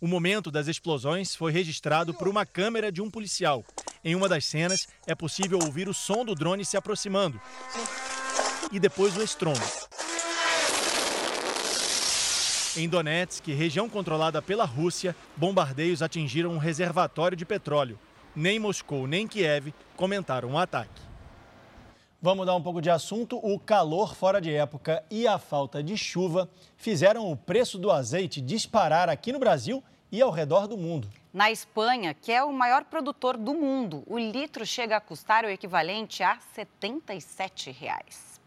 O 0.00 0.06
momento 0.06 0.50
das 0.50 0.66
explosões 0.66 1.34
foi 1.34 1.52
registrado 1.52 2.14
por 2.14 2.26
uma 2.26 2.46
câmera 2.46 2.90
de 2.90 3.02
um 3.02 3.10
policial. 3.10 3.64
Em 4.02 4.14
uma 4.14 4.28
das 4.28 4.46
cenas, 4.46 4.88
é 5.06 5.14
possível 5.14 5.58
ouvir 5.62 5.88
o 5.88 5.94
som 5.94 6.24
do 6.24 6.34
drone 6.34 6.64
se 6.64 6.76
aproximando 6.76 7.38
e 8.72 8.80
depois 8.80 9.16
o 9.16 9.22
estrondo. 9.22 9.60
Em 12.76 12.88
Donetsk, 12.88 13.52
região 13.52 13.88
controlada 13.88 14.40
pela 14.40 14.64
Rússia, 14.64 15.14
bombardeios 15.36 16.02
atingiram 16.02 16.52
um 16.52 16.58
reservatório 16.58 17.36
de 17.36 17.44
petróleo. 17.44 17.98
Nem 18.34 18.58
Moscou 18.58 19.06
nem 19.06 19.26
Kiev 19.26 19.74
comentaram 19.96 20.52
o 20.52 20.58
ataque. 20.58 21.09
Vamos 22.22 22.40
mudar 22.40 22.54
um 22.54 22.62
pouco 22.62 22.82
de 22.82 22.90
assunto. 22.90 23.38
O 23.38 23.58
calor 23.58 24.14
fora 24.14 24.42
de 24.42 24.52
época 24.52 25.02
e 25.10 25.26
a 25.26 25.38
falta 25.38 25.82
de 25.82 25.96
chuva 25.96 26.50
fizeram 26.76 27.32
o 27.32 27.34
preço 27.34 27.78
do 27.78 27.90
azeite 27.90 28.42
disparar 28.42 29.08
aqui 29.08 29.32
no 29.32 29.38
Brasil 29.38 29.82
e 30.12 30.20
ao 30.20 30.30
redor 30.30 30.68
do 30.68 30.76
mundo. 30.76 31.08
Na 31.32 31.50
Espanha, 31.50 32.12
que 32.12 32.30
é 32.30 32.44
o 32.44 32.52
maior 32.52 32.84
produtor 32.84 33.38
do 33.38 33.54
mundo, 33.54 34.02
o 34.06 34.18
litro 34.18 34.66
chega 34.66 34.98
a 34.98 35.00
custar 35.00 35.46
o 35.46 35.48
equivalente 35.48 36.22
a 36.22 36.38
77 36.54 37.70
reais. 37.70 38.38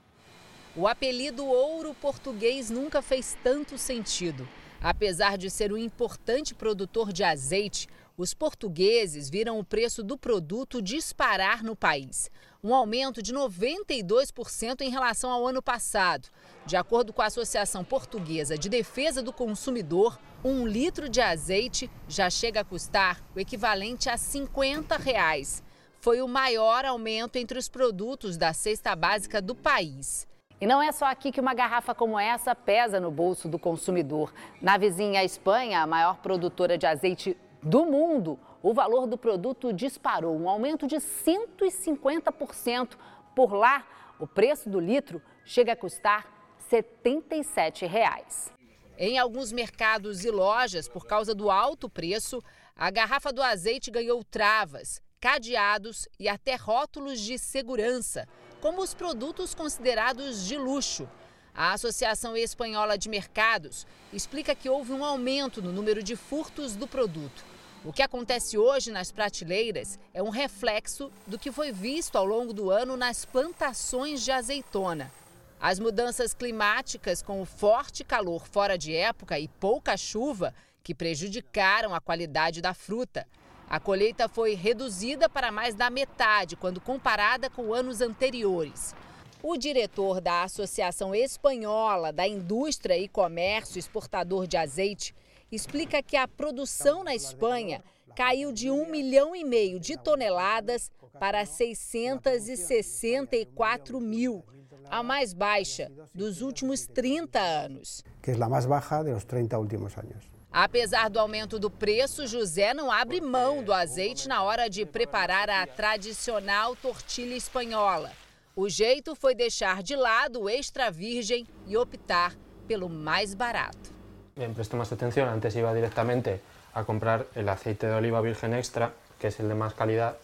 O 0.76 0.88
apelido 0.88 1.44
ouro 1.44 1.96
português 1.96 2.70
nunca 2.70 3.02
fez 3.02 3.36
tanto 3.44 3.76
sentido. 3.80 4.48
Apesar 4.84 5.36
de 5.36 5.50
ser 5.50 5.74
um 5.74 5.78
importante 5.78 6.54
produtor 6.54 7.12
de 7.12 7.24
azeite, 7.24 7.88
os 8.18 8.34
portugueses 8.34 9.30
viram 9.30 9.58
o 9.58 9.64
preço 9.64 10.04
do 10.04 10.18
produto 10.18 10.82
disparar 10.82 11.64
no 11.64 11.76
país 11.76 12.30
um 12.64 12.74
aumento 12.74 13.22
de 13.22 13.34
92% 13.34 14.82
em 14.82 14.90
relação 14.90 15.30
ao 15.30 15.46
ano 15.46 15.62
passado. 15.62 16.30
De 16.66 16.78
acordo 16.78 17.12
com 17.12 17.22
a 17.22 17.26
Associação 17.26 17.84
Portuguesa 17.84 18.58
de 18.58 18.70
Defesa 18.70 19.22
do 19.22 19.34
Consumidor, 19.34 20.18
um 20.46 20.66
litro 20.66 21.10
de 21.10 21.20
azeite 21.20 21.92
já 22.08 22.30
chega 22.30 22.62
a 22.62 22.64
custar 22.64 23.22
o 23.36 23.40
equivalente 23.40 24.10
a 24.10 24.16
50 24.16 24.96
reais. 24.96 25.62
Foi 26.00 26.22
o 26.22 26.28
maior 26.28 26.86
aumento 26.86 27.36
entre 27.36 27.60
os 27.60 27.68
produtos 27.68 28.38
da 28.38 28.54
cesta 28.54 28.96
básica 28.96 29.42
do 29.42 29.54
país. 29.54 30.26
E 30.62 30.66
não 30.66 30.82
é 30.82 30.94
só 30.94 31.06
aqui 31.06 31.34
que 31.34 31.42
uma 31.42 31.54
garrafa 31.54 31.94
como 31.94 32.18
essa 32.18 32.56
pesa 32.56 32.98
no 32.98 33.12
bolso 33.12 33.50
do 33.50 33.60
consumidor. 33.60 34.34
Na 34.62 34.78
vizinha 34.78 35.24
Espanha, 35.24 35.82
a 35.82 35.88
maior 35.88 36.20
produtora 36.20 36.78
de 36.78 36.86
azeite 36.86 37.36
do 37.64 37.86
mundo, 37.86 38.38
o 38.62 38.74
valor 38.74 39.08
do 39.08 39.18
produto 39.18 39.72
disparou, 39.72 40.38
um 40.38 40.50
aumento 40.50 40.86
de 40.86 40.98
150%. 40.98 42.98
Por 43.36 43.54
lá, 43.54 43.86
O 44.20 44.28
preço 44.28 44.70
do 44.70 44.80
litro 44.80 45.22
chega 45.44 45.74
a 45.74 45.76
custar 45.76 46.56
77 46.70 47.86
reais. 47.86 48.54
Em 48.98 49.18
alguns 49.18 49.52
mercados 49.52 50.24
e 50.24 50.32
lojas, 50.32 50.88
por 50.88 51.06
causa 51.06 51.36
do 51.36 51.52
alto 51.52 51.90
preço, 51.90 52.42
a 52.76 52.90
garrafa 52.90 53.34
do 53.34 53.42
azeite 53.42 53.92
ganhou 53.92 54.24
travas, 54.24 55.02
cadeados 55.20 56.08
e 56.20 56.30
até 56.30 56.56
rótulos 56.56 57.20
de 57.20 57.38
segurança, 57.38 58.28
como 58.62 58.82
os 58.82 58.94
produtos 58.94 59.54
considerados 59.54 60.46
de 60.46 60.58
luxo. 60.58 61.10
A 61.54 61.74
Associação 61.74 62.38
Espanhola 62.38 62.98
de 62.98 63.10
Mercados 63.10 63.86
explica 64.14 64.56
que 64.56 64.70
houve 64.70 64.94
um 64.94 65.04
aumento 65.04 65.62
no 65.62 65.72
número 65.72 66.02
de 66.02 66.16
furtos 66.16 66.76
do 66.76 66.88
produto. 66.88 67.53
O 67.86 67.92
que 67.92 68.02
acontece 68.02 68.58
hoje 68.58 68.92
nas 68.92 69.12
prateleiras 69.12 70.00
é 70.14 70.24
um 70.24 70.30
reflexo 70.30 71.12
do 71.28 71.38
que 71.38 71.52
foi 71.52 71.74
visto 71.74 72.18
ao 72.18 72.26
longo 72.26 72.54
do 72.54 72.72
ano 72.72 72.96
nas 72.96 73.26
plantações 73.26 74.24
de 74.24 74.32
azeitona. 74.32 75.12
As 75.60 75.80
mudanças 75.80 76.34
climáticas, 76.34 77.22
com 77.22 77.42
o 77.42 77.46
forte 77.46 78.06
calor 78.06 78.48
fora 78.48 78.78
de 78.78 78.96
época 78.96 79.38
e 79.38 79.50
pouca 79.50 79.98
chuva, 79.98 80.54
que 80.82 80.96
prejudicaram 80.96 81.94
a 81.94 82.00
qualidade 82.00 82.62
da 82.62 82.74
fruta. 82.74 83.28
A 83.70 83.82
colheita 83.82 84.30
foi 84.30 84.54
reduzida 84.54 85.28
para 85.28 85.52
mais 85.52 85.76
da 85.76 85.90
metade 85.90 86.56
quando 86.56 86.80
comparada 86.80 87.50
com 87.50 87.74
anos 87.74 88.00
anteriores. 88.00 88.96
O 89.42 89.58
diretor 89.58 90.22
da 90.22 90.44
Associação 90.44 91.14
Espanhola 91.14 92.14
da 92.14 92.26
Indústria 92.26 92.98
e 92.98 93.10
Comércio 93.10 93.78
Exportador 93.78 94.48
de 94.48 94.56
Azeite 94.56 95.14
explica 95.56 96.02
que 96.02 96.18
a 96.18 96.28
produção 96.28 97.04
na 97.04 97.14
Espanha 97.14 97.84
caiu 98.16 98.52
de 98.52 98.72
1 98.72 98.90
milhão 98.90 99.36
e 99.36 99.44
meio 99.44 99.80
de 99.80 99.96
toneladas 99.98 100.92
para 101.20 101.46
664 101.46 104.00
mil, 104.00 104.44
a 104.90 105.04
mais 105.04 105.34
baixa 105.34 105.92
dos 106.14 106.42
últimos 106.42 106.88
30 106.88 107.40
anos. 107.40 108.04
Que 108.22 108.32
é 108.32 108.36
a 108.36 108.50
mais 108.50 108.66
baixa 108.66 109.04
dos 109.04 109.26
30 109.26 109.60
últimos 109.60 109.98
anos. 109.98 110.32
Apesar 110.52 111.10
do 111.10 111.20
aumento 111.20 111.58
do 111.58 111.70
preço, 111.70 112.28
José 112.28 112.74
não 112.76 112.92
abre 112.92 113.20
mão 113.20 113.64
do 113.64 113.74
azeite 113.74 114.28
na 114.28 114.44
hora 114.44 114.70
de 114.70 114.86
preparar 114.86 115.50
a 115.50 115.66
tradicional 115.66 116.76
tortilha 116.76 117.36
espanhola. 117.36 118.12
O 118.56 118.70
jeito 118.70 119.16
foi 119.16 119.34
deixar 119.34 119.82
de 119.82 119.96
lado 119.96 120.42
o 120.42 120.50
extra 120.50 120.92
virgem 120.92 121.48
e 121.66 121.76
optar 121.76 122.38
pelo 122.68 122.88
mais 122.88 123.34
barato. 123.34 123.92
Bien, 124.36 124.54
presto 124.54 124.78
más 124.78 124.92
atención. 124.92 125.30
Antes 125.30 125.56
iba 125.56 125.74
directamente 125.74 126.42
a 126.74 126.84
comprar 126.84 127.28
el 127.36 127.48
aceite 127.50 127.88
de 127.88 127.94
oliva 127.94 128.20
virgen 128.22 128.54
extra, 128.54 128.94
que 129.20 129.28
es 129.28 129.40
el 129.40 129.48
de 129.48 129.56
más 129.56 129.74
calidad. 129.74 130.18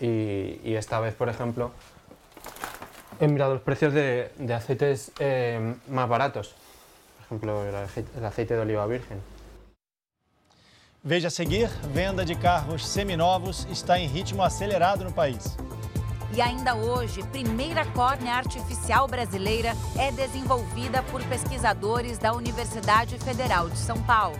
Y, 0.00 0.74
esta 0.74 1.00
vez, 1.00 1.14
por 1.14 1.28
ejemplo, 1.28 1.72
he 3.20 3.26
mirado 3.26 3.54
los 3.54 3.62
precios 3.62 3.92
de, 3.92 4.30
aceites 4.54 5.12
eh, 5.18 5.74
más 5.88 6.08
baratos. 6.08 6.54
Por 7.16 7.26
ejemplo, 7.26 7.64
el 8.16 8.24
aceite 8.24 8.54
de 8.54 8.60
oliva 8.60 8.86
virgen. 8.86 9.20
Veja 11.02 11.28
a 11.28 11.30
seguir: 11.30 11.68
venda 11.94 12.24
de 12.24 12.36
carros 12.36 12.82
seminovos 12.82 13.66
está 13.70 13.98
em 13.98 14.08
ritmo 14.08 14.42
acelerado 14.42 15.04
no 15.04 15.12
país. 15.12 15.56
E 16.30 16.42
ainda 16.42 16.74
hoje, 16.74 17.22
primeira 17.28 17.86
córnea 17.92 18.34
artificial 18.34 19.08
brasileira 19.08 19.72
é 19.98 20.12
desenvolvida 20.12 21.02
por 21.04 21.24
pesquisadores 21.24 22.18
da 22.18 22.34
Universidade 22.34 23.18
Federal 23.18 23.70
de 23.70 23.78
São 23.78 24.02
Paulo. 24.02 24.36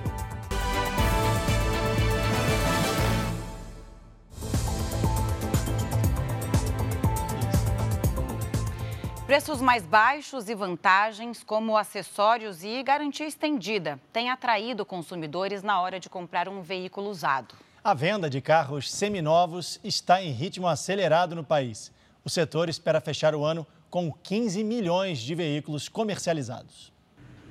Preços 9.26 9.60
mais 9.60 9.84
baixos 9.84 10.48
e 10.48 10.54
vantagens, 10.54 11.42
como 11.42 11.76
acessórios 11.76 12.64
e 12.64 12.82
garantia 12.82 13.26
estendida, 13.26 14.00
têm 14.10 14.30
atraído 14.30 14.86
consumidores 14.86 15.62
na 15.62 15.80
hora 15.80 16.00
de 16.00 16.08
comprar 16.08 16.48
um 16.48 16.62
veículo 16.62 17.10
usado. 17.10 17.54
A 17.88 17.94
venda 17.94 18.28
de 18.28 18.42
carros 18.42 18.92
seminovos 18.92 19.80
está 19.82 20.22
em 20.22 20.30
ritmo 20.30 20.68
acelerado 20.68 21.34
no 21.34 21.42
país. 21.42 21.90
O 22.22 22.28
setor 22.28 22.68
espera 22.68 23.00
fechar 23.00 23.34
o 23.34 23.42
ano 23.42 23.66
com 23.88 24.12
15 24.12 24.62
milhões 24.62 25.18
de 25.18 25.34
veículos 25.34 25.88
comercializados. 25.88 26.92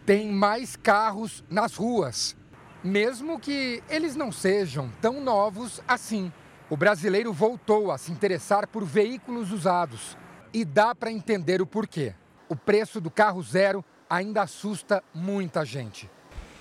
Tem 0.06 0.28
mais 0.28 0.76
carros 0.76 1.44
nas 1.50 1.74
ruas, 1.74 2.38
mesmo 2.84 3.40
que 3.40 3.82
eles 3.90 4.16
não 4.16 4.32
sejam 4.32 4.92
tão 5.02 5.20
novos 5.20 5.82
assim. 5.88 6.32
O 6.70 6.78
brasileiro 6.78 7.34
voltou 7.34 7.92
a 7.92 7.98
se 7.98 8.12
interessar 8.12 8.68
por 8.68 8.86
veículos 8.86 9.52
usados 9.52 10.16
e 10.54 10.64
dá 10.64 10.94
para 10.94 11.12
entender 11.12 11.64
o 11.64 11.66
porquê. 11.66 12.14
O 12.48 12.56
preço 12.56 13.02
do 13.02 13.10
carro 13.10 13.42
zero 13.42 13.84
ainda 14.08 14.44
assusta 14.44 15.04
muita 15.16 15.66
gente. 15.66 16.08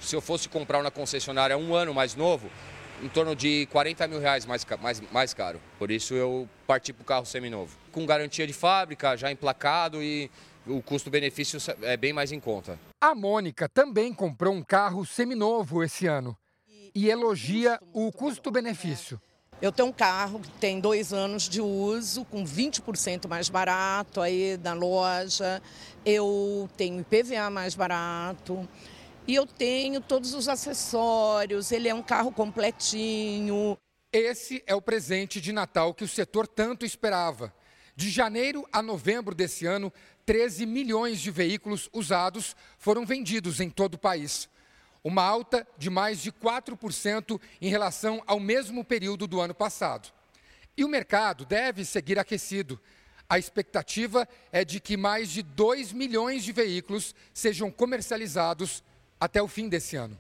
Se 0.01 0.17
eu 0.17 0.23
fosse 0.23 0.49
comprar 0.49 0.83
na 0.83 0.91
concessionária 0.91 1.59
um 1.59 1.75
ano 1.75 1.93
mais 1.93 2.15
novo, 2.15 2.51
em 3.03 3.09
torno 3.09 3.35
de 3.37 3.67
40 3.67 4.07
mil 4.09 4.21
reais 4.21 4.47
mais, 4.47 4.65
mais, 4.81 5.01
mais 5.13 5.35
caro. 5.35 5.61
Por 5.79 5.91
isso 5.91 6.15
eu 6.15 6.49
parti 6.67 6.93
para 6.93 7.03
o 7.03 7.05
carro 7.05 7.27
seminovo. 7.27 7.77
Com 7.93 8.07
garantia 8.07 8.47
de 8.47 8.53
fábrica, 8.53 9.17
já 9.17 9.31
emplacado 9.31 10.03
e 10.03 10.31
o 10.67 10.83
custo-benefício 10.83 11.59
é 11.83 11.97
bem 11.97 12.13
mais 12.13 12.33
em 12.33 12.41
conta. 12.41 12.79
A 13.01 13.15
Mônica 13.15 13.69
também 13.69 14.13
comprou 14.13 14.53
um 14.53 14.63
carro 14.63 15.05
seminovo 15.05 15.83
esse 15.83 16.07
ano 16.07 16.37
e 16.95 17.09
elogia 17.09 17.79
o 17.93 18.11
custo-benefício. 18.11 19.21
Eu 19.61 19.73
tenho 19.73 19.89
um 19.89 19.93
carro 19.93 20.41
que 20.41 20.51
tem 20.51 20.81
dois 20.81 21.15
anos 21.15 21.49
de 21.49 21.63
uso, 21.63 22.27
com 22.27 22.45
20% 22.45 23.27
mais 23.27 23.49
barato 23.49 24.21
aí 24.21 24.59
na 24.63 24.75
loja. 24.75 25.63
Eu 26.05 26.69
tenho 26.77 27.01
IPVA 27.01 27.49
mais 27.49 27.75
barato. 27.75 28.69
E 29.27 29.35
eu 29.35 29.47
tenho 29.47 30.01
todos 30.01 30.35
os 30.35 30.49
acessórios, 30.49 31.73
ele 31.73 31.89
é 31.89 31.95
um 31.95 32.03
carro 32.03 32.31
completinho. 32.31 33.77
Esse 34.13 34.63
é 34.67 34.75
o 34.75 34.83
presente 34.83 35.41
de 35.41 35.53
Natal 35.53 35.93
que 35.93 36.05
o 36.05 36.09
setor 36.09 36.47
tanto 36.47 36.85
esperava. 36.85 37.53
De 37.95 38.11
janeiro 38.11 38.67
a 38.73 38.83
novembro 38.83 39.35
desse 39.35 39.67
ano, 39.67 39.93
13 40.25 40.67
milhões 40.67 41.21
de 41.21 41.31
veículos 41.31 41.89
usados 41.93 42.55
foram 42.79 43.05
vendidos 43.05 43.61
em 43.61 43.71
todo 43.71 43.95
o 43.95 43.99
país 43.99 44.49
uma 45.07 45.23
alta 45.23 45.65
de 45.79 45.89
mais 45.89 46.21
de 46.21 46.33
4% 46.33 47.41
em 47.63 47.69
relação 47.69 48.21
ao 48.27 48.41
mesmo 48.41 48.85
período 48.85 49.29
do 49.29 49.41
ano 49.41 49.55
passado. 49.55 50.13
E 50.77 50.85
o 50.85 50.89
mercado 50.89 51.45
deve 51.45 51.85
seguir 51.85 52.19
aquecido. 52.19 52.81
A 53.29 53.39
expectativa 53.39 54.29
é 54.51 54.65
de 54.65 54.81
que 54.81 54.97
mais 54.97 55.31
de 55.31 55.45
2 55.45 55.93
milhões 55.93 56.43
de 56.43 56.51
veículos 56.51 57.15
sejam 57.33 57.71
comercializados 57.71 58.83
até 59.21 59.43
o 59.43 59.49
fim 59.49 59.69
desse 59.69 59.97
ano. 59.97 60.19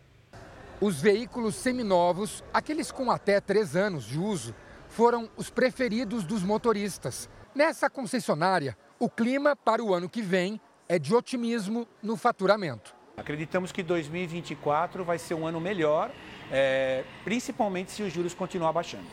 Os 0.81 1.01
veículos 1.01 1.55
seminovos, 1.55 2.45
aqueles 2.53 2.91
com 2.91 3.11
até 3.11 3.41
3 3.41 3.77
anos 3.77 4.05
de 4.05 4.19
uso, 4.19 4.55
foram 4.89 5.29
os 5.37 5.51
preferidos 5.51 6.25
dos 6.25 6.43
motoristas. 6.43 7.29
Nessa 7.55 7.89
concessionária, 7.89 8.77
o 8.99 9.09
clima 9.09 9.57
para 9.57 9.83
o 9.83 9.95
ano 9.95 10.09
que 10.09 10.23
vem 10.23 10.61
é 10.89 10.99
de 10.99 11.15
otimismo 11.15 11.87
no 12.03 12.17
faturamento. 12.17 12.95
Acreditamos 13.17 13.73
que 13.73 13.83
2024 13.83 15.05
vai 15.05 15.19
ser 15.19 15.35
um 15.35 15.47
ano 15.47 15.59
melhor, 15.59 16.11
é, 16.51 17.03
principalmente 17.25 17.91
se 17.91 18.03
os 18.03 18.13
juros 18.13 18.35
continuar 18.35 18.73
baixando. 18.73 19.07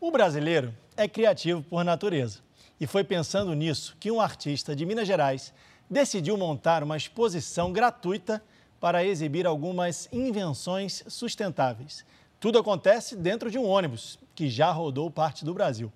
O 0.00 0.10
brasileiro 0.10 0.72
é 0.96 1.08
criativo 1.08 1.62
por 1.62 1.84
natureza. 1.84 2.40
E 2.80 2.86
foi 2.86 3.04
pensando 3.04 3.54
nisso 3.54 3.96
que 3.98 4.10
um 4.10 4.20
artista 4.20 4.74
de 4.74 4.86
Minas 4.86 5.06
Gerais 5.06 5.52
decidiu 5.92 6.38
montar 6.38 6.82
uma 6.82 6.96
exposição 6.96 7.70
gratuita 7.70 8.42
para 8.80 9.04
exibir 9.04 9.46
algumas 9.46 10.08
invenções 10.10 11.04
sustentáveis. 11.06 12.04
Tudo 12.40 12.58
acontece 12.58 13.14
dentro 13.14 13.50
de 13.50 13.58
um 13.58 13.64
ônibus 13.66 14.18
que 14.34 14.48
já 14.48 14.72
rodou 14.72 15.10
parte 15.10 15.44
do 15.44 15.52
Brasil. 15.52 15.92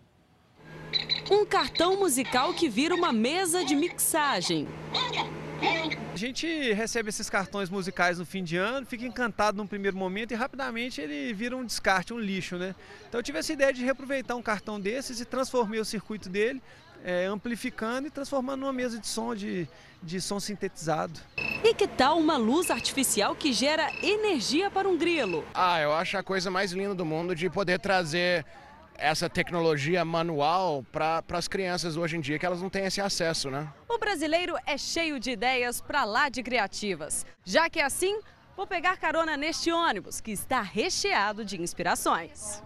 Um 1.31 1.45
cartão 1.45 1.99
musical 1.99 2.53
que 2.53 2.69
vira 2.69 2.95
uma 2.95 3.13
mesa 3.13 3.65
de 3.65 3.75
mixagem. 3.75 4.69
A 6.13 6.17
gente 6.17 6.47
recebe 6.75 7.09
esses 7.09 7.31
cartões 7.31 7.71
musicais 7.71 8.19
no 8.19 8.27
fim 8.27 8.45
de 8.45 8.57
ano, 8.57 8.87
fica 8.87 9.07
encantado 9.07 9.57
num 9.57 9.67
primeiro 9.67 9.97
momento 9.97 10.33
e 10.33 10.35
rapidamente 10.35 11.01
ele 11.01 11.33
vira 11.33 11.57
um 11.57 11.65
descarte, 11.65 12.13
um 12.13 12.19
lixo, 12.19 12.57
né? 12.57 12.75
Então 13.09 13.19
eu 13.19 13.23
tive 13.25 13.39
essa 13.39 13.53
ideia 13.53 13.73
de 13.73 13.83
reaproveitar 13.83 14.37
um 14.37 14.43
cartão 14.43 14.79
desses 14.79 15.21
e 15.21 15.25
transformei 15.25 15.81
o 15.81 15.85
circuito 15.85 16.29
dele, 16.29 16.63
é, 17.07 17.27
amplificando 17.27 18.09
e 18.09 18.11
transformando 18.11 18.63
numa 18.63 18.73
mesa 18.73 18.99
de 18.99 19.07
som 19.07 19.33
de, 19.33 19.69
de 20.03 20.21
som 20.21 20.41
sintetizado. 20.41 21.21
E 21.63 21.73
que 21.73 21.87
tal 21.87 22.19
uma 22.19 22.37
luz 22.37 22.69
artificial 22.69 23.37
que 23.37 23.53
gera 23.53 23.89
energia 24.03 24.69
para 24.73 24.89
um 24.89 24.99
grilo? 24.99 25.45
Ah, 25.55 25.81
eu 25.81 25.93
acho 25.93 26.19
a 26.19 26.23
coisa 26.25 26.51
mais 26.51 26.73
linda 26.73 26.97
do 26.97 27.05
mundo 27.05 27.33
de 27.33 27.49
poder 27.49 27.79
trazer 27.79 28.45
essa 28.99 29.31
tecnologia 29.31 30.05
manual 30.05 30.85
para 30.91 31.23
as 31.31 31.47
crianças 31.47 31.97
hoje 31.97 32.17
em 32.17 32.21
dia, 32.21 32.41
que 32.41 32.47
elas 32.47 32.61
não 32.61 32.69
têm 32.69 32.87
esse 32.87 33.01
acesso, 33.01 33.51
né? 33.51 33.73
O 33.89 33.99
brasileiro 33.99 34.57
é 34.67 34.77
cheio 34.77 35.21
de 35.21 35.31
ideias 35.31 35.81
para 35.81 36.05
lá 36.05 36.29
de 36.29 36.43
criativas. 36.43 37.25
Já 37.45 37.71
que 37.71 37.79
é 37.79 37.85
assim, 37.85 38.19
vou 38.57 38.67
pegar 38.67 38.97
carona 38.97 39.37
neste 39.37 39.71
ônibus, 39.71 40.21
que 40.21 40.33
está 40.33 40.61
recheado 40.61 41.45
de 41.45 41.61
inspirações. 41.61 42.63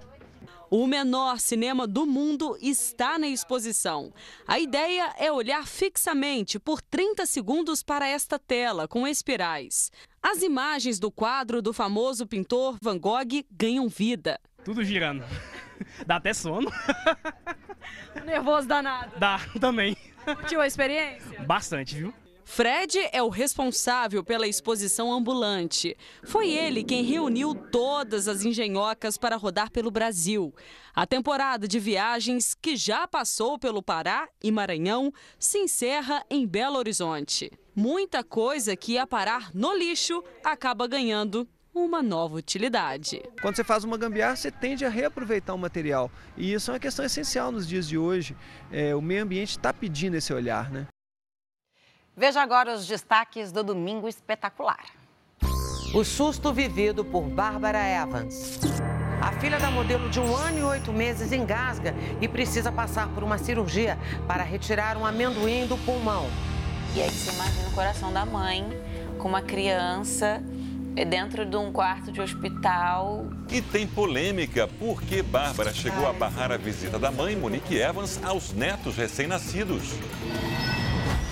O 0.71 0.87
menor 0.87 1.41
cinema 1.41 1.85
do 1.85 2.07
mundo 2.07 2.57
está 2.61 3.19
na 3.19 3.27
exposição. 3.27 4.13
A 4.47 4.61
ideia 4.61 5.13
é 5.19 5.33
olhar 5.33 5.67
fixamente 5.67 6.61
por 6.61 6.81
30 6.81 7.27
segundos 7.27 7.83
para 7.83 8.07
esta 8.07 8.39
tela 8.39 8.87
com 8.87 9.05
espirais. 9.05 9.91
As 10.23 10.45
imagens 10.45 11.01
do 11.01 11.11
quadro 11.11 11.61
do 11.61 11.73
famoso 11.73 12.25
pintor 12.25 12.79
Van 12.81 12.97
Gogh 12.97 13.45
ganham 13.51 13.89
vida. 13.89 14.39
Tudo 14.65 14.85
girando. 14.85 15.25
Dá 16.07 16.17
até 16.17 16.33
sono. 16.33 16.71
Nervoso 18.25 18.69
danado. 18.69 19.19
Dá 19.19 19.41
também. 19.61 19.97
Curtiu 20.25 20.61
a 20.61 20.69
experiência? 20.69 21.43
Bastante, 21.43 21.97
viu? 21.97 22.15
Fred 22.53 22.99
é 23.13 23.23
o 23.23 23.29
responsável 23.29 24.25
pela 24.25 24.45
exposição 24.45 25.13
ambulante. 25.13 25.97
Foi 26.25 26.51
ele 26.51 26.83
quem 26.83 27.05
reuniu 27.05 27.55
todas 27.55 28.27
as 28.27 28.45
engenhocas 28.45 29.17
para 29.17 29.37
rodar 29.37 29.71
pelo 29.71 29.89
Brasil. 29.89 30.53
A 30.93 31.07
temporada 31.07 31.69
de 31.69 31.79
viagens, 31.79 32.53
que 32.53 32.75
já 32.75 33.07
passou 33.07 33.57
pelo 33.57 33.81
Pará 33.81 34.29
e 34.43 34.51
Maranhão, 34.51 35.13
se 35.39 35.59
encerra 35.59 36.25
em 36.29 36.45
Belo 36.45 36.77
Horizonte. 36.77 37.53
Muita 37.73 38.25
coisa 38.25 38.75
que 38.75 38.95
ia 38.95 39.07
parar 39.07 39.53
no 39.55 39.73
lixo 39.73 40.21
acaba 40.43 40.89
ganhando 40.89 41.49
uma 41.73 42.03
nova 42.03 42.35
utilidade. 42.35 43.23
Quando 43.41 43.55
você 43.55 43.63
faz 43.63 43.85
uma 43.85 43.97
gambiarra, 43.97 44.35
você 44.35 44.51
tende 44.51 44.85
a 44.85 44.89
reaproveitar 44.89 45.55
o 45.55 45.59
material. 45.59 46.11
E 46.37 46.53
isso 46.53 46.73
é 46.73 46.75
uma 46.75 46.81
questão 46.81 47.05
essencial 47.05 47.53
nos 47.53 47.67
dias 47.67 47.87
de 47.87 47.97
hoje. 47.97 48.37
É, 48.73 48.93
o 48.93 49.01
meio 49.01 49.23
ambiente 49.23 49.51
está 49.51 49.73
pedindo 49.73 50.17
esse 50.17 50.33
olhar, 50.33 50.69
né? 50.69 50.89
Veja 52.21 52.43
agora 52.43 52.75
os 52.75 52.87
destaques 52.87 53.51
do 53.51 53.65
Domingo 53.65 54.07
Espetacular. 54.07 54.85
O 55.95 56.05
susto 56.05 56.53
vivido 56.53 57.03
por 57.03 57.23
Bárbara 57.23 57.79
Evans. 57.79 58.61
A 59.23 59.33
filha 59.41 59.59
da 59.59 59.71
modelo 59.71 60.07
de 60.11 60.21
um 60.21 60.37
ano 60.37 60.59
e 60.59 60.63
oito 60.63 60.93
meses 60.93 61.33
engasga 61.33 61.95
e 62.21 62.29
precisa 62.29 62.71
passar 62.71 63.09
por 63.09 63.25
uma 63.25 63.39
cirurgia 63.39 63.99
para 64.29 64.43
retirar 64.43 64.99
um 64.99 65.07
amendoim 65.07 65.67
do 65.67 65.79
pulmão. 65.79 66.27
E 66.95 67.01
aí 67.01 67.09
você 67.09 67.33
imagina 67.33 67.69
o 67.69 67.73
coração 67.73 68.13
da 68.13 68.27
mãe 68.27 68.67
com 69.19 69.27
uma 69.27 69.41
criança 69.41 70.43
dentro 71.09 71.47
de 71.47 71.57
um 71.57 71.73
quarto 71.73 72.13
de 72.13 72.21
hospital. 72.21 73.25
E 73.49 73.63
tem 73.63 73.87
polêmica 73.87 74.69
porque 74.79 75.23
Bárbara 75.23 75.73
chegou 75.73 76.07
a 76.07 76.13
barrar 76.13 76.53
a 76.53 76.59
visita 76.59 76.99
da 76.99 77.11
mãe, 77.11 77.35
Monique 77.35 77.79
Evans, 77.79 78.21
aos 78.23 78.53
netos 78.53 78.95
recém-nascidos. 78.95 79.95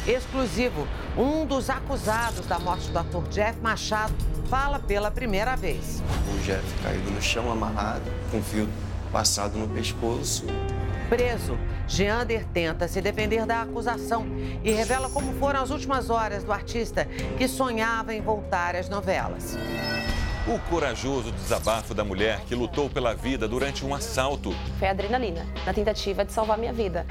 Exclusivo, 0.08 0.88
um 1.18 1.44
dos 1.44 1.68
acusados 1.68 2.46
da 2.46 2.58
morte 2.58 2.88
do 2.90 2.98
ator 2.98 3.28
Jeff 3.28 3.60
Machado 3.60 4.14
fala 4.48 4.78
pela 4.78 5.10
primeira 5.10 5.54
vez. 5.54 6.02
O 6.34 6.38
Jeff 6.40 6.64
caído 6.82 7.10
no 7.10 7.20
chão, 7.20 7.52
amarrado, 7.52 8.10
com 8.30 8.42
fio 8.42 8.66
passado 9.12 9.58
no 9.58 9.68
pescoço. 9.68 10.46
Preso, 11.10 11.58
Geander 11.86 12.46
tenta 12.54 12.88
se 12.88 13.02
defender 13.02 13.44
da 13.44 13.60
acusação 13.60 14.26
e 14.64 14.70
revela 14.70 15.10
como 15.10 15.34
foram 15.34 15.60
as 15.60 15.68
últimas 15.68 16.08
horas 16.08 16.42
do 16.42 16.54
artista 16.54 17.04
que 17.36 17.46
sonhava 17.46 18.14
em 18.14 18.22
voltar 18.22 18.76
às 18.76 18.88
novelas. 18.88 19.58
O 20.48 20.58
corajoso 20.70 21.30
desabafo 21.30 21.92
da 21.92 22.02
mulher 22.02 22.40
que 22.46 22.54
lutou 22.54 22.88
pela 22.88 23.14
vida 23.14 23.46
durante 23.46 23.84
um 23.84 23.94
assalto. 23.94 24.54
Foi 24.78 24.88
adrenalina, 24.88 25.46
na 25.66 25.74
tentativa 25.74 26.24
de 26.24 26.32
salvar 26.32 26.56
minha 26.56 26.72
vida. 26.72 27.04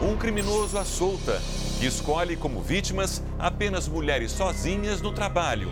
Um 0.00 0.16
criminoso 0.16 0.78
à 0.78 0.84
solta, 0.84 1.42
que 1.80 1.86
escolhe 1.86 2.36
como 2.36 2.62
vítimas 2.62 3.20
apenas 3.36 3.88
mulheres 3.88 4.30
sozinhas 4.30 5.02
no 5.02 5.12
trabalho. 5.12 5.68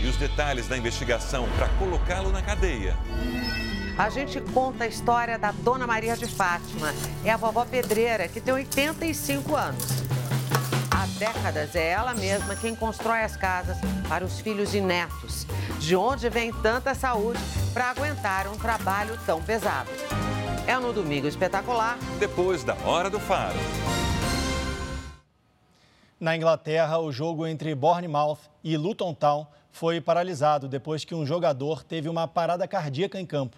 E 0.00 0.06
os 0.06 0.16
detalhes 0.18 0.68
da 0.68 0.78
investigação 0.78 1.48
para 1.56 1.68
colocá-lo 1.80 2.30
na 2.30 2.40
cadeia. 2.40 2.96
A 3.98 4.08
gente 4.08 4.40
conta 4.40 4.84
a 4.84 4.86
história 4.86 5.36
da 5.36 5.50
Dona 5.50 5.84
Maria 5.84 6.16
de 6.16 6.26
Fátima. 6.26 6.94
É 7.24 7.30
a 7.32 7.36
vovó 7.36 7.64
pedreira, 7.64 8.28
que 8.28 8.40
tem 8.40 8.54
85 8.54 9.56
anos. 9.56 10.15
Há 11.06 11.18
décadas 11.18 11.76
é 11.76 11.90
ela 11.90 12.14
mesma 12.14 12.56
quem 12.56 12.74
constrói 12.74 13.22
as 13.22 13.36
casas 13.36 13.76
para 14.08 14.24
os 14.24 14.40
filhos 14.40 14.74
e 14.74 14.80
netos. 14.80 15.46
De 15.78 15.94
onde 15.94 16.28
vem 16.28 16.52
tanta 16.52 16.94
saúde 16.96 17.38
para 17.72 17.90
aguentar 17.90 18.48
um 18.48 18.58
trabalho 18.58 19.16
tão 19.24 19.40
pesado? 19.40 19.88
É 20.66 20.76
no 20.76 20.92
Domingo 20.92 21.28
Espetacular. 21.28 21.96
Depois 22.18 22.64
da 22.64 22.74
Hora 22.84 23.08
do 23.08 23.20
Faro. 23.20 23.56
Na 26.18 26.36
Inglaterra, 26.36 26.98
o 26.98 27.12
jogo 27.12 27.46
entre 27.46 27.72
Bournemouth 27.74 28.40
e 28.64 28.76
Luton 28.76 29.14
Town 29.14 29.46
foi 29.70 30.00
paralisado 30.00 30.66
depois 30.66 31.04
que 31.04 31.14
um 31.14 31.24
jogador 31.24 31.84
teve 31.84 32.08
uma 32.08 32.26
parada 32.26 32.66
cardíaca 32.66 33.20
em 33.20 33.26
campo. 33.26 33.56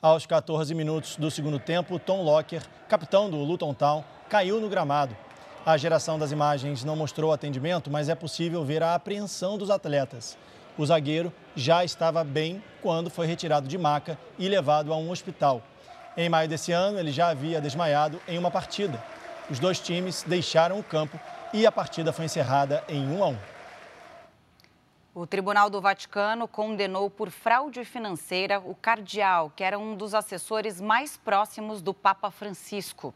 Aos 0.00 0.24
14 0.24 0.74
minutos 0.74 1.16
do 1.16 1.30
segundo 1.30 1.58
tempo, 1.58 1.98
Tom 1.98 2.22
Locker, 2.22 2.62
capitão 2.88 3.28
do 3.28 3.36
Luton 3.36 3.74
Town, 3.74 4.02
caiu 4.30 4.60
no 4.60 4.68
gramado. 4.68 5.14
A 5.66 5.76
geração 5.76 6.16
das 6.16 6.30
imagens 6.30 6.84
não 6.84 6.94
mostrou 6.94 7.32
atendimento, 7.32 7.90
mas 7.90 8.08
é 8.08 8.14
possível 8.14 8.64
ver 8.64 8.84
a 8.84 8.94
apreensão 8.94 9.58
dos 9.58 9.68
atletas. 9.68 10.38
O 10.78 10.86
zagueiro 10.86 11.32
já 11.56 11.84
estava 11.84 12.22
bem 12.22 12.62
quando 12.80 13.10
foi 13.10 13.26
retirado 13.26 13.66
de 13.66 13.76
maca 13.76 14.16
e 14.38 14.48
levado 14.48 14.92
a 14.92 14.96
um 14.96 15.10
hospital. 15.10 15.60
Em 16.16 16.28
maio 16.28 16.48
desse 16.48 16.70
ano, 16.70 17.00
ele 17.00 17.10
já 17.10 17.30
havia 17.30 17.60
desmaiado 17.60 18.20
em 18.28 18.38
uma 18.38 18.48
partida. 18.48 19.02
Os 19.50 19.58
dois 19.58 19.80
times 19.80 20.22
deixaram 20.22 20.78
o 20.78 20.84
campo 20.84 21.18
e 21.52 21.66
a 21.66 21.72
partida 21.72 22.12
foi 22.12 22.26
encerrada 22.26 22.84
em 22.88 23.04
1 23.04 23.24
a 23.24 23.26
1. 23.26 23.38
O 25.16 25.26
Tribunal 25.26 25.68
do 25.68 25.80
Vaticano 25.80 26.46
condenou 26.46 27.10
por 27.10 27.28
fraude 27.28 27.84
financeira 27.84 28.60
o 28.60 28.72
cardeal, 28.76 29.50
que 29.56 29.64
era 29.64 29.76
um 29.76 29.96
dos 29.96 30.14
assessores 30.14 30.80
mais 30.80 31.16
próximos 31.16 31.82
do 31.82 31.92
Papa 31.92 32.30
Francisco. 32.30 33.12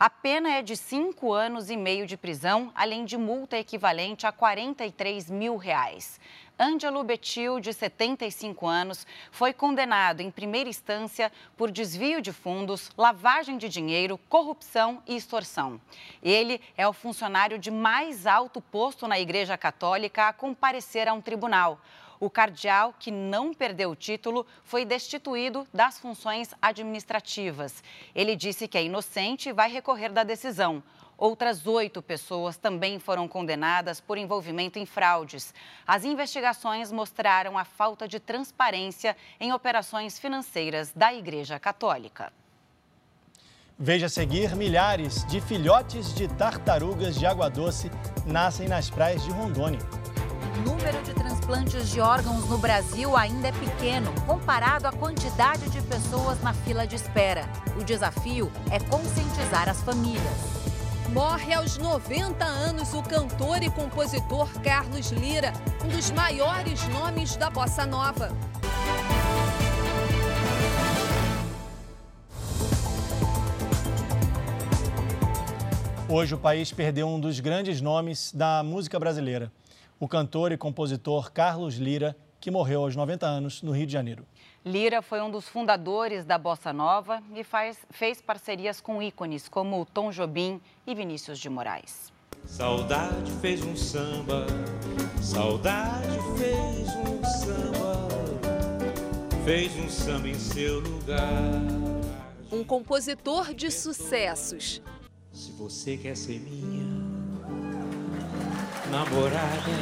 A 0.00 0.08
pena 0.08 0.48
é 0.52 0.62
de 0.62 0.78
cinco 0.78 1.30
anos 1.30 1.68
e 1.68 1.76
meio 1.76 2.06
de 2.06 2.16
prisão, 2.16 2.72
além 2.74 3.04
de 3.04 3.18
multa 3.18 3.58
equivalente 3.58 4.26
a 4.26 4.32
43 4.32 5.28
mil 5.28 5.58
reais. 5.58 6.18
Ângelo 6.58 7.04
Betil, 7.04 7.60
de 7.60 7.70
75 7.70 8.66
anos, 8.66 9.06
foi 9.30 9.52
condenado 9.52 10.22
em 10.22 10.30
primeira 10.30 10.70
instância 10.70 11.30
por 11.54 11.70
desvio 11.70 12.22
de 12.22 12.32
fundos, 12.32 12.90
lavagem 12.96 13.58
de 13.58 13.68
dinheiro, 13.68 14.16
corrupção 14.26 15.02
e 15.06 15.14
extorsão. 15.16 15.78
Ele 16.22 16.62
é 16.78 16.88
o 16.88 16.94
funcionário 16.94 17.58
de 17.58 17.70
mais 17.70 18.26
alto 18.26 18.58
posto 18.58 19.06
na 19.06 19.20
Igreja 19.20 19.58
Católica 19.58 20.28
a 20.28 20.32
comparecer 20.32 21.08
a 21.08 21.12
um 21.12 21.20
tribunal. 21.20 21.78
O 22.20 22.28
cardeal, 22.28 22.94
que 22.98 23.10
não 23.10 23.54
perdeu 23.54 23.90
o 23.90 23.96
título, 23.96 24.46
foi 24.62 24.84
destituído 24.84 25.66
das 25.72 25.98
funções 25.98 26.54
administrativas. 26.60 27.82
Ele 28.14 28.36
disse 28.36 28.68
que 28.68 28.76
é 28.76 28.84
inocente 28.84 29.48
e 29.48 29.54
vai 29.54 29.72
recorrer 29.72 30.10
da 30.10 30.22
decisão. 30.22 30.82
Outras 31.16 31.66
oito 31.66 32.02
pessoas 32.02 32.58
também 32.58 32.98
foram 32.98 33.26
condenadas 33.26 34.00
por 34.00 34.18
envolvimento 34.18 34.78
em 34.78 34.84
fraudes. 34.84 35.54
As 35.86 36.04
investigações 36.04 36.92
mostraram 36.92 37.56
a 37.56 37.64
falta 37.64 38.06
de 38.06 38.20
transparência 38.20 39.16
em 39.38 39.52
operações 39.52 40.18
financeiras 40.18 40.92
da 40.94 41.14
Igreja 41.14 41.58
Católica. 41.58 42.30
Veja 43.78 44.06
a 44.06 44.10
seguir: 44.10 44.54
milhares 44.54 45.26
de 45.26 45.40
filhotes 45.40 46.14
de 46.14 46.28
tartarugas 46.28 47.18
de 47.18 47.24
água 47.24 47.48
doce 47.48 47.90
nascem 48.26 48.68
nas 48.68 48.90
praias 48.90 49.24
de 49.24 49.30
Rondônia. 49.30 49.80
O 50.60 50.62
número 50.62 51.02
de 51.02 51.14
transplantes 51.14 51.88
de 51.88 52.02
órgãos 52.02 52.46
no 52.46 52.58
Brasil 52.58 53.16
ainda 53.16 53.48
é 53.48 53.52
pequeno, 53.52 54.12
comparado 54.26 54.86
à 54.86 54.92
quantidade 54.92 55.70
de 55.70 55.80
pessoas 55.80 56.38
na 56.42 56.52
fila 56.52 56.86
de 56.86 56.96
espera. 56.96 57.48
O 57.80 57.82
desafio 57.82 58.52
é 58.70 58.78
conscientizar 58.78 59.70
as 59.70 59.80
famílias. 59.80 60.22
Morre 61.14 61.54
aos 61.54 61.78
90 61.78 62.44
anos 62.44 62.92
o 62.92 63.02
cantor 63.02 63.62
e 63.62 63.70
compositor 63.70 64.50
Carlos 64.60 65.10
Lira, 65.12 65.54
um 65.82 65.88
dos 65.88 66.10
maiores 66.10 66.86
nomes 66.88 67.36
da 67.36 67.48
bossa 67.48 67.86
nova. 67.86 68.30
Hoje 76.06 76.34
o 76.34 76.38
país 76.38 76.70
perdeu 76.70 77.08
um 77.08 77.18
dos 77.18 77.40
grandes 77.40 77.80
nomes 77.80 78.30
da 78.34 78.62
música 78.62 78.98
brasileira, 78.98 79.50
o 80.00 80.08
cantor 80.08 80.50
e 80.50 80.56
compositor 80.56 81.30
Carlos 81.30 81.74
Lira, 81.74 82.16
que 82.40 82.50
morreu 82.50 82.80
aos 82.80 82.96
90 82.96 83.26
anos 83.26 83.60
no 83.60 83.70
Rio 83.70 83.86
de 83.86 83.92
Janeiro. 83.92 84.26
Lira 84.64 85.02
foi 85.02 85.20
um 85.20 85.30
dos 85.30 85.46
fundadores 85.46 86.24
da 86.24 86.38
Bossa 86.38 86.72
Nova 86.72 87.22
e 87.34 87.44
faz, 87.44 87.78
fez 87.90 88.22
parcerias 88.22 88.80
com 88.80 89.02
ícones 89.02 89.46
como 89.46 89.84
Tom 89.84 90.10
Jobim 90.10 90.58
e 90.86 90.94
Vinícius 90.94 91.38
de 91.38 91.50
Moraes. 91.50 92.10
Saudade 92.46 93.30
fez 93.42 93.62
um 93.62 93.76
samba, 93.76 94.46
saudade 95.20 96.18
fez 96.38 96.88
um 96.96 97.22
samba, 97.22 98.08
fez 99.44 99.76
um 99.76 99.88
samba 99.90 100.28
em 100.28 100.34
seu 100.34 100.80
lugar. 100.80 101.28
Um 102.50 102.64
compositor 102.64 103.52
de 103.52 103.70
sucessos. 103.70 104.80
Se 105.30 105.52
você 105.52 105.98
quer 105.98 106.16
ser 106.16 106.40
minha 106.40 106.99
namorada, 108.90 109.72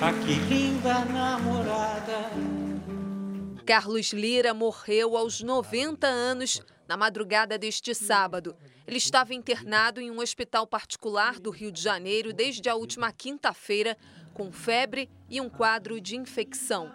ah 0.00 0.12
que 0.12 0.34
linda 0.34 1.04
namorada. 1.04 2.30
Carlos 3.64 4.12
Lira 4.12 4.52
morreu 4.52 5.16
aos 5.16 5.40
90 5.40 6.06
anos 6.06 6.60
na 6.88 6.96
madrugada 6.96 7.56
deste 7.56 7.94
sábado. 7.94 8.56
Ele 8.86 8.98
estava 8.98 9.34
internado 9.34 10.00
em 10.00 10.10
um 10.10 10.20
hospital 10.20 10.66
particular 10.66 11.38
do 11.38 11.50
Rio 11.50 11.70
de 11.70 11.80
Janeiro 11.80 12.32
desde 12.32 12.68
a 12.68 12.74
última 12.74 13.12
quinta-feira, 13.12 13.96
com 14.34 14.50
febre 14.50 15.08
e 15.30 15.40
um 15.40 15.48
quadro 15.48 16.00
de 16.00 16.16
infecção. 16.16 16.92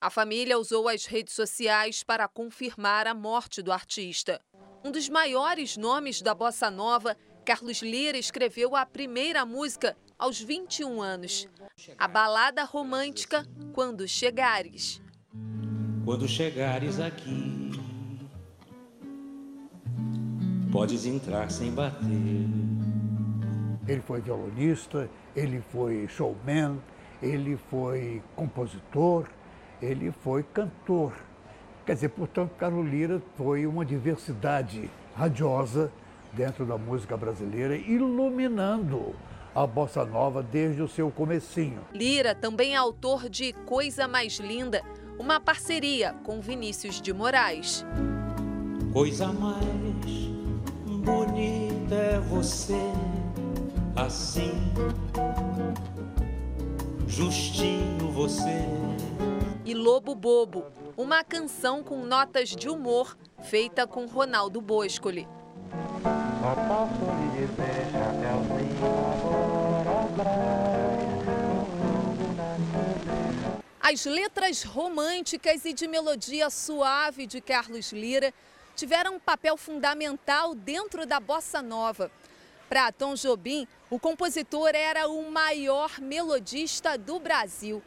A 0.00 0.10
família 0.10 0.58
usou 0.58 0.88
as 0.88 1.06
redes 1.06 1.34
sociais 1.34 2.02
para 2.02 2.28
confirmar 2.28 3.06
a 3.06 3.14
morte 3.14 3.62
do 3.62 3.72
artista. 3.72 4.40
Um 4.84 4.90
dos 4.90 5.08
maiores 5.08 5.76
nomes 5.76 6.20
da 6.20 6.34
bossa 6.34 6.70
nova, 6.70 7.16
Carlos 7.44 7.82
Lira 7.82 8.18
escreveu 8.18 8.74
a 8.76 8.84
primeira 8.84 9.46
música 9.46 9.96
aos 10.18 10.40
21 10.40 11.02
anos. 11.02 11.48
A 11.98 12.08
balada 12.08 12.64
romântica 12.64 13.46
Quando 13.72 14.06
Chegares. 14.06 15.02
Quando 16.04 16.28
chegares 16.28 17.00
aqui, 17.00 17.72
podes 20.70 21.06
entrar 21.06 21.50
sem 21.50 21.72
bater. 21.72 22.46
Ele 23.88 24.00
foi 24.02 24.20
violonista, 24.20 25.08
ele 25.34 25.62
foi 25.72 26.06
showman, 26.08 26.78
ele 27.22 27.56
foi 27.70 28.22
compositor, 28.36 29.26
ele 29.80 30.12
foi 30.22 30.42
cantor. 30.42 31.14
Quer 31.86 31.94
dizer, 31.94 32.08
portanto, 32.10 32.52
Carlos 32.58 32.86
Lira 32.86 33.22
foi 33.36 33.66
uma 33.66 33.84
diversidade 33.84 34.90
radiosa 35.16 35.90
dentro 36.32 36.66
da 36.66 36.76
música 36.76 37.16
brasileira, 37.16 37.76
iluminando 37.76 39.14
a 39.54 39.66
bossa 39.66 40.04
nova 40.04 40.42
desde 40.42 40.82
o 40.82 40.88
seu 40.88 41.10
comecinho. 41.10 41.80
Lira 41.92 42.34
também 42.34 42.74
é 42.74 42.76
autor 42.76 43.28
de 43.28 43.52
Coisa 43.52 44.08
Mais 44.08 44.38
Linda, 44.38 44.82
uma 45.18 45.38
parceria 45.38 46.12
com 46.24 46.40
Vinícius 46.40 47.00
de 47.00 47.12
Moraes. 47.12 47.86
Coisa 48.92 49.28
mais 49.32 49.64
bonita 51.04 51.94
é 51.94 52.18
você, 52.18 52.80
assim, 53.94 54.52
justinho 57.06 58.10
você. 58.10 58.58
E 59.64 59.72
Lobo 59.72 60.14
Bobo, 60.14 60.64
uma 60.96 61.22
canção 61.22 61.82
com 61.82 62.04
notas 62.04 62.50
de 62.50 62.68
humor 62.68 63.16
feita 63.44 63.86
com 63.86 64.06
Ronaldo 64.06 64.60
Boscoli. 64.60 65.28
Só 66.44 66.54
posso 66.54 67.00
lhe 67.00 67.46
dizer, 67.46 67.88
As 73.80 74.04
letras 74.04 74.62
românticas 74.62 75.64
e 75.64 75.72
de 75.72 75.88
melodia 75.88 76.50
suave 76.50 77.26
de 77.26 77.40
Carlos 77.40 77.92
Lira 77.92 78.30
tiveram 78.76 79.14
um 79.14 79.18
papel 79.18 79.56
fundamental 79.56 80.54
dentro 80.54 81.06
da 81.06 81.18
bossa 81.18 81.62
nova. 81.62 82.10
Para 82.68 82.92
Tom 82.92 83.14
Jobim, 83.14 83.66
o 83.88 83.98
compositor 83.98 84.72
era 84.74 85.08
o 85.08 85.30
maior 85.30 85.98
melodista 85.98 86.98
do 86.98 87.18
Brasil. 87.18 87.82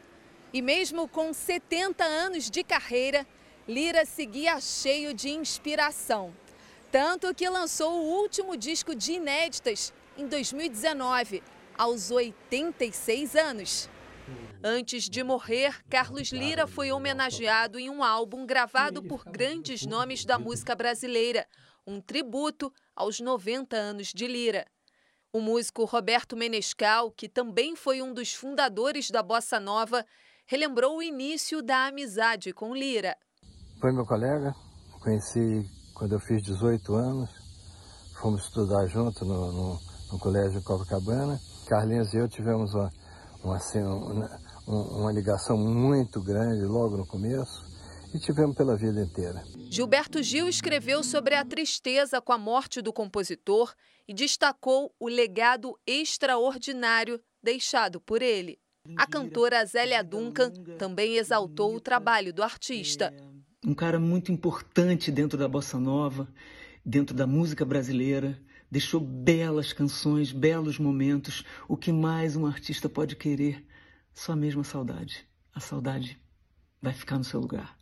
E 0.52 0.60
mesmo 0.60 1.06
com 1.06 1.32
70 1.32 2.02
anos 2.02 2.50
de 2.50 2.64
carreira, 2.64 3.24
Lira 3.68 4.04
seguia 4.04 4.60
cheio 4.60 5.14
de 5.14 5.28
inspiração. 5.28 6.34
Tanto 6.90 7.34
que 7.34 7.48
lançou 7.48 8.00
o 8.00 8.20
último 8.22 8.56
disco 8.56 8.94
de 8.94 9.12
inéditas 9.12 9.92
em 10.16 10.26
2019, 10.26 11.42
aos 11.76 12.10
86 12.10 13.36
anos. 13.36 13.90
Antes 14.64 15.04
de 15.04 15.22
morrer, 15.22 15.84
Carlos 15.88 16.32
Lira 16.32 16.66
foi 16.66 16.90
homenageado 16.90 17.78
em 17.78 17.90
um 17.90 18.02
álbum 18.02 18.46
gravado 18.46 19.02
por 19.02 19.22
grandes 19.24 19.84
nomes 19.84 20.24
da 20.24 20.38
música 20.38 20.74
brasileira, 20.74 21.46
um 21.86 22.00
tributo 22.00 22.72
aos 22.96 23.20
90 23.20 23.76
anos 23.76 24.08
de 24.08 24.26
Lira. 24.26 24.66
O 25.30 25.40
músico 25.40 25.84
Roberto 25.84 26.36
Menescal, 26.36 27.10
que 27.10 27.28
também 27.28 27.76
foi 27.76 28.00
um 28.00 28.14
dos 28.14 28.32
fundadores 28.32 29.10
da 29.10 29.22
bossa 29.22 29.60
nova, 29.60 30.06
relembrou 30.46 30.96
o 30.96 31.02
início 31.02 31.62
da 31.62 31.86
amizade 31.86 32.52
com 32.54 32.74
Lira. 32.74 33.14
Foi 33.78 33.92
meu 33.92 34.06
colega, 34.06 34.54
conheci 35.00 35.77
quando 35.98 36.12
eu 36.12 36.20
fiz 36.20 36.40
18 36.42 36.94
anos, 36.94 37.28
fomos 38.20 38.44
estudar 38.44 38.86
junto 38.86 39.24
no, 39.24 39.52
no, 39.52 39.80
no 40.12 40.18
Colégio 40.20 40.62
Copacabana. 40.62 41.40
Carlinhos 41.66 42.14
e 42.14 42.18
eu 42.18 42.28
tivemos 42.28 42.72
uma, 42.72 42.90
uma, 43.42 43.56
assim, 43.56 43.82
uma, 43.82 44.30
uma 44.66 45.12
ligação 45.12 45.58
muito 45.58 46.22
grande 46.22 46.64
logo 46.64 46.96
no 46.96 47.06
começo 47.06 47.66
e 48.14 48.18
tivemos 48.20 48.56
pela 48.56 48.76
vida 48.76 49.02
inteira. 49.02 49.42
Gilberto 49.68 50.22
Gil 50.22 50.48
escreveu 50.48 51.02
sobre 51.02 51.34
a 51.34 51.44
tristeza 51.44 52.20
com 52.20 52.32
a 52.32 52.38
morte 52.38 52.80
do 52.80 52.92
compositor 52.92 53.74
e 54.06 54.14
destacou 54.14 54.94
o 55.00 55.08
legado 55.08 55.76
extraordinário 55.84 57.20
deixado 57.42 58.00
por 58.00 58.22
ele. 58.22 58.58
A 58.96 59.06
cantora 59.06 59.62
Zélia 59.66 60.02
Duncan 60.02 60.50
também 60.78 61.16
exaltou 61.16 61.74
o 61.74 61.80
trabalho 61.80 62.32
do 62.32 62.42
artista 62.42 63.12
um 63.68 63.74
cara 63.74 64.00
muito 64.00 64.32
importante 64.32 65.12
dentro 65.12 65.36
da 65.36 65.46
bossa 65.46 65.78
nova, 65.78 66.26
dentro 66.82 67.14
da 67.14 67.26
música 67.26 67.66
brasileira, 67.66 68.40
deixou 68.70 68.98
belas 68.98 69.74
canções, 69.74 70.32
belos 70.32 70.78
momentos. 70.78 71.44
O 71.68 71.76
que 71.76 71.92
mais 71.92 72.34
um 72.34 72.46
artista 72.46 72.88
pode 72.88 73.14
querer? 73.14 73.62
Só 74.14 74.34
mesmo 74.34 74.62
a 74.62 74.64
saudade. 74.64 75.26
A 75.54 75.60
saudade 75.60 76.18
vai 76.80 76.94
ficar 76.94 77.18
no 77.18 77.24
seu 77.24 77.40
lugar. 77.40 77.76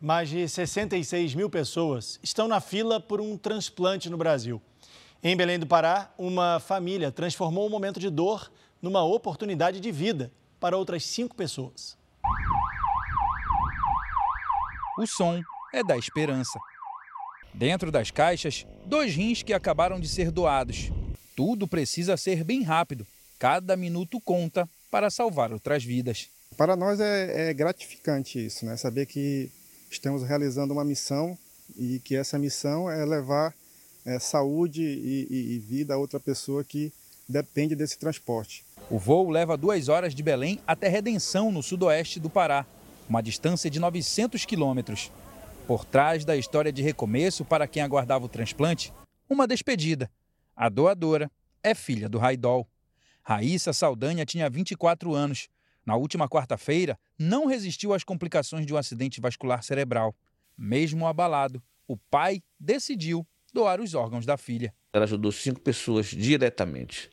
Mais 0.00 0.28
de 0.28 0.48
66 0.48 1.34
mil 1.34 1.50
pessoas 1.50 2.20
estão 2.22 2.46
na 2.46 2.60
fila 2.60 3.00
por 3.00 3.20
um 3.20 3.36
transplante 3.36 4.08
no 4.08 4.16
Brasil. 4.16 4.62
Em 5.22 5.36
Belém 5.36 5.58
do 5.58 5.66
Pará, 5.66 6.12
uma 6.18 6.60
família 6.60 7.10
transformou 7.10 7.66
um 7.66 7.70
momento 7.70 7.98
de 7.98 8.10
dor 8.10 8.52
numa 8.80 9.02
oportunidade 9.02 9.80
de 9.80 9.90
vida 9.90 10.30
para 10.60 10.76
outras 10.76 11.04
cinco 11.04 11.34
pessoas. 11.34 11.96
O 14.98 15.06
som 15.06 15.40
é 15.72 15.82
da 15.82 15.96
esperança. 15.96 16.58
Dentro 17.52 17.90
das 17.90 18.10
caixas, 18.10 18.66
dois 18.84 19.14
rins 19.14 19.42
que 19.42 19.52
acabaram 19.52 19.98
de 19.98 20.08
ser 20.08 20.30
doados. 20.30 20.90
Tudo 21.34 21.66
precisa 21.66 22.16
ser 22.16 22.44
bem 22.44 22.62
rápido. 22.62 23.06
Cada 23.38 23.76
minuto 23.76 24.20
conta 24.20 24.68
para 24.90 25.10
salvar 25.10 25.52
outras 25.52 25.82
vidas. 25.82 26.28
Para 26.56 26.76
nós 26.76 27.00
é, 27.00 27.50
é 27.50 27.54
gratificante 27.54 28.44
isso, 28.44 28.64
né? 28.64 28.76
Saber 28.76 29.06
que 29.06 29.50
estamos 29.90 30.22
realizando 30.22 30.72
uma 30.72 30.84
missão 30.84 31.36
e 31.76 32.00
que 32.00 32.16
essa 32.16 32.38
missão 32.38 32.90
é 32.90 33.04
levar 33.04 33.54
é, 34.06 34.20
saúde 34.20 34.82
e, 34.82 35.26
e, 35.28 35.54
e 35.54 35.58
vida 35.58 35.94
a 35.94 35.98
outra 35.98 36.20
pessoa 36.20 36.62
que 36.62 36.92
depende 37.28 37.74
desse 37.74 37.98
transporte. 37.98 38.64
O 38.88 38.98
voo 38.98 39.28
leva 39.28 39.56
duas 39.56 39.88
horas 39.88 40.14
de 40.14 40.22
Belém 40.22 40.60
até 40.64 40.86
Redenção, 40.86 41.50
no 41.50 41.62
sudoeste 41.62 42.20
do 42.20 42.30
Pará, 42.30 42.64
uma 43.08 43.20
distância 43.20 43.68
de 43.68 43.80
900 43.80 44.44
quilômetros. 44.44 45.10
Por 45.66 45.84
trás 45.84 46.24
da 46.24 46.36
história 46.36 46.72
de 46.72 46.82
recomeço 46.82 47.44
para 47.44 47.66
quem 47.66 47.82
aguardava 47.82 48.24
o 48.24 48.28
transplante, 48.28 48.92
uma 49.28 49.48
despedida. 49.48 50.08
A 50.54 50.68
doadora 50.68 51.30
é 51.60 51.74
filha 51.74 52.08
do 52.08 52.18
Raidol. 52.18 52.68
Raíssa 53.22 53.72
Saldanha 53.72 54.24
tinha 54.24 54.48
24 54.48 55.12
anos. 55.12 55.48
Na 55.84 55.96
última 55.96 56.28
quarta-feira, 56.28 56.96
não 57.18 57.46
resistiu 57.46 57.92
às 57.92 58.04
complicações 58.04 58.64
de 58.64 58.72
um 58.72 58.76
acidente 58.76 59.20
vascular 59.20 59.64
cerebral. 59.64 60.14
Mesmo 60.56 61.06
abalado, 61.06 61.60
o 61.88 61.96
pai 61.96 62.40
decidiu 62.58 63.26
doar 63.56 63.80
os 63.80 63.94
órgãos 63.94 64.26
da 64.26 64.36
filha. 64.36 64.74
Ela 64.92 65.04
ajudou 65.04 65.32
cinco 65.32 65.60
pessoas 65.60 66.08
diretamente, 66.08 67.10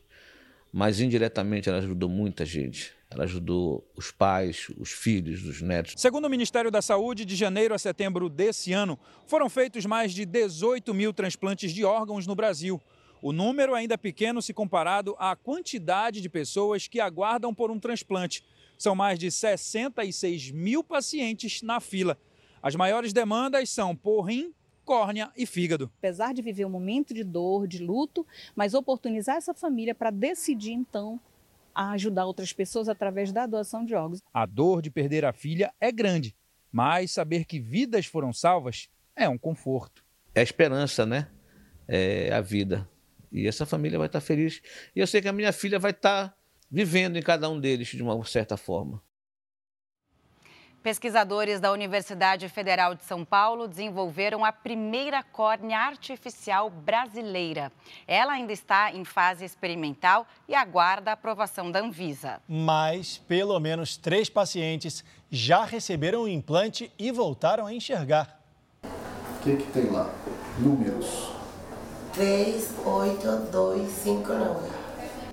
mas 0.73 0.99
indiretamente 0.99 1.69
ela 1.69 1.77
ajudou 1.77 2.09
muita 2.09 2.45
gente. 2.45 2.93
Ela 3.09 3.23
ajudou 3.23 3.89
os 3.95 4.11
pais, 4.11 4.67
os 4.77 4.91
filhos, 4.91 5.45
os 5.45 5.61
netos. 5.61 5.93
Segundo 5.95 6.25
o 6.25 6.29
Ministério 6.29 6.69
da 6.69 6.81
Saúde, 6.81 7.23
de 7.23 7.35
janeiro 7.35 7.73
a 7.73 7.77
setembro 7.77 8.27
desse 8.27 8.73
ano, 8.73 8.99
foram 9.25 9.49
feitos 9.49 9.85
mais 9.85 10.11
de 10.11 10.25
18 10.25 10.93
mil 10.93 11.13
transplantes 11.13 11.71
de 11.71 11.85
órgãos 11.85 12.27
no 12.27 12.35
Brasil. 12.35 12.81
O 13.21 13.31
número 13.31 13.73
ainda 13.73 13.93
é 13.93 13.97
pequeno 13.97 14.41
se 14.41 14.53
comparado 14.53 15.15
à 15.17 15.35
quantidade 15.35 16.19
de 16.19 16.27
pessoas 16.27 16.87
que 16.89 16.99
aguardam 16.99 17.53
por 17.53 17.71
um 17.71 17.79
transplante. 17.79 18.43
São 18.77 18.95
mais 18.95 19.17
de 19.17 19.31
66 19.31 20.51
mil 20.51 20.83
pacientes 20.83 21.61
na 21.61 21.79
fila. 21.79 22.17
As 22.61 22.75
maiores 22.75 23.13
demandas 23.13 23.69
são 23.69 23.95
por 23.95 24.23
rim 24.23 24.53
córnea 24.83 25.31
e 25.35 25.45
fígado. 25.45 25.91
Apesar 25.97 26.33
de 26.33 26.41
viver 26.41 26.65
um 26.65 26.69
momento 26.69 27.13
de 27.13 27.23
dor, 27.23 27.67
de 27.67 27.83
luto, 27.83 28.25
mas 28.55 28.73
oportunizar 28.73 29.37
essa 29.37 29.53
família 29.53 29.95
para 29.95 30.11
decidir 30.11 30.73
então 30.73 31.19
a 31.73 31.91
ajudar 31.91 32.25
outras 32.25 32.53
pessoas 32.53 32.87
através 32.87 33.31
da 33.31 33.45
doação 33.45 33.83
de 33.83 33.95
órgãos. 33.95 34.19
A 34.33 34.45
dor 34.45 34.81
de 34.81 34.91
perder 34.91 35.25
a 35.25 35.33
filha 35.33 35.73
é 35.79 35.91
grande, 35.91 36.35
mas 36.71 37.11
saber 37.11 37.45
que 37.45 37.59
vidas 37.59 38.05
foram 38.05 38.31
salvas 38.31 38.89
é 39.15 39.27
um 39.27 39.37
conforto. 39.37 40.03
É 40.35 40.41
a 40.41 40.43
esperança, 40.43 41.05
né? 41.05 41.29
É 41.87 42.33
a 42.33 42.41
vida. 42.41 42.89
E 43.31 43.47
essa 43.47 43.65
família 43.65 43.97
vai 43.97 44.07
estar 44.07 44.21
feliz. 44.21 44.61
E 44.95 44.99
eu 44.99 45.07
sei 45.07 45.21
que 45.21 45.27
a 45.27 45.33
minha 45.33 45.51
filha 45.51 45.79
vai 45.79 45.91
estar 45.91 46.35
vivendo 46.69 47.17
em 47.17 47.21
cada 47.21 47.49
um 47.49 47.59
deles 47.59 47.87
de 47.87 48.01
uma 48.01 48.23
certa 48.25 48.57
forma. 48.57 49.01
Pesquisadores 50.83 51.61
da 51.61 51.71
Universidade 51.71 52.49
Federal 52.49 52.93
de 52.93 53.05
São 53.05 53.23
Paulo 53.23 53.69
desenvolveram 53.69 54.43
a 54.43 54.51
primeira 54.51 55.23
córnea 55.23 55.79
artificial 55.79 56.69
brasileira. 56.69 57.71
Ela 58.05 58.33
ainda 58.33 58.51
está 58.51 58.91
em 58.91 59.05
fase 59.05 59.45
experimental 59.45 60.27
e 60.45 60.53
aguarda 60.53 61.11
a 61.11 61.13
aprovação 61.13 61.71
da 61.71 61.79
Anvisa. 61.79 62.41
Mas 62.49 63.17
pelo 63.17 63.57
menos 63.61 63.95
três 63.95 64.29
pacientes 64.29 65.05
já 65.31 65.63
receberam 65.63 66.23
o 66.23 66.27
implante 66.27 66.91
e 66.99 67.13
voltaram 67.13 67.65
a 67.65 67.73
enxergar. 67.73 68.41
O 68.83 69.41
que, 69.41 69.55
que 69.55 69.71
tem 69.71 69.89
lá? 69.89 70.13
Números. 70.59 71.31
3, 72.13 72.75
8, 72.85 73.51
2, 73.53 73.89
5, 73.89 74.33
9. 74.33 74.69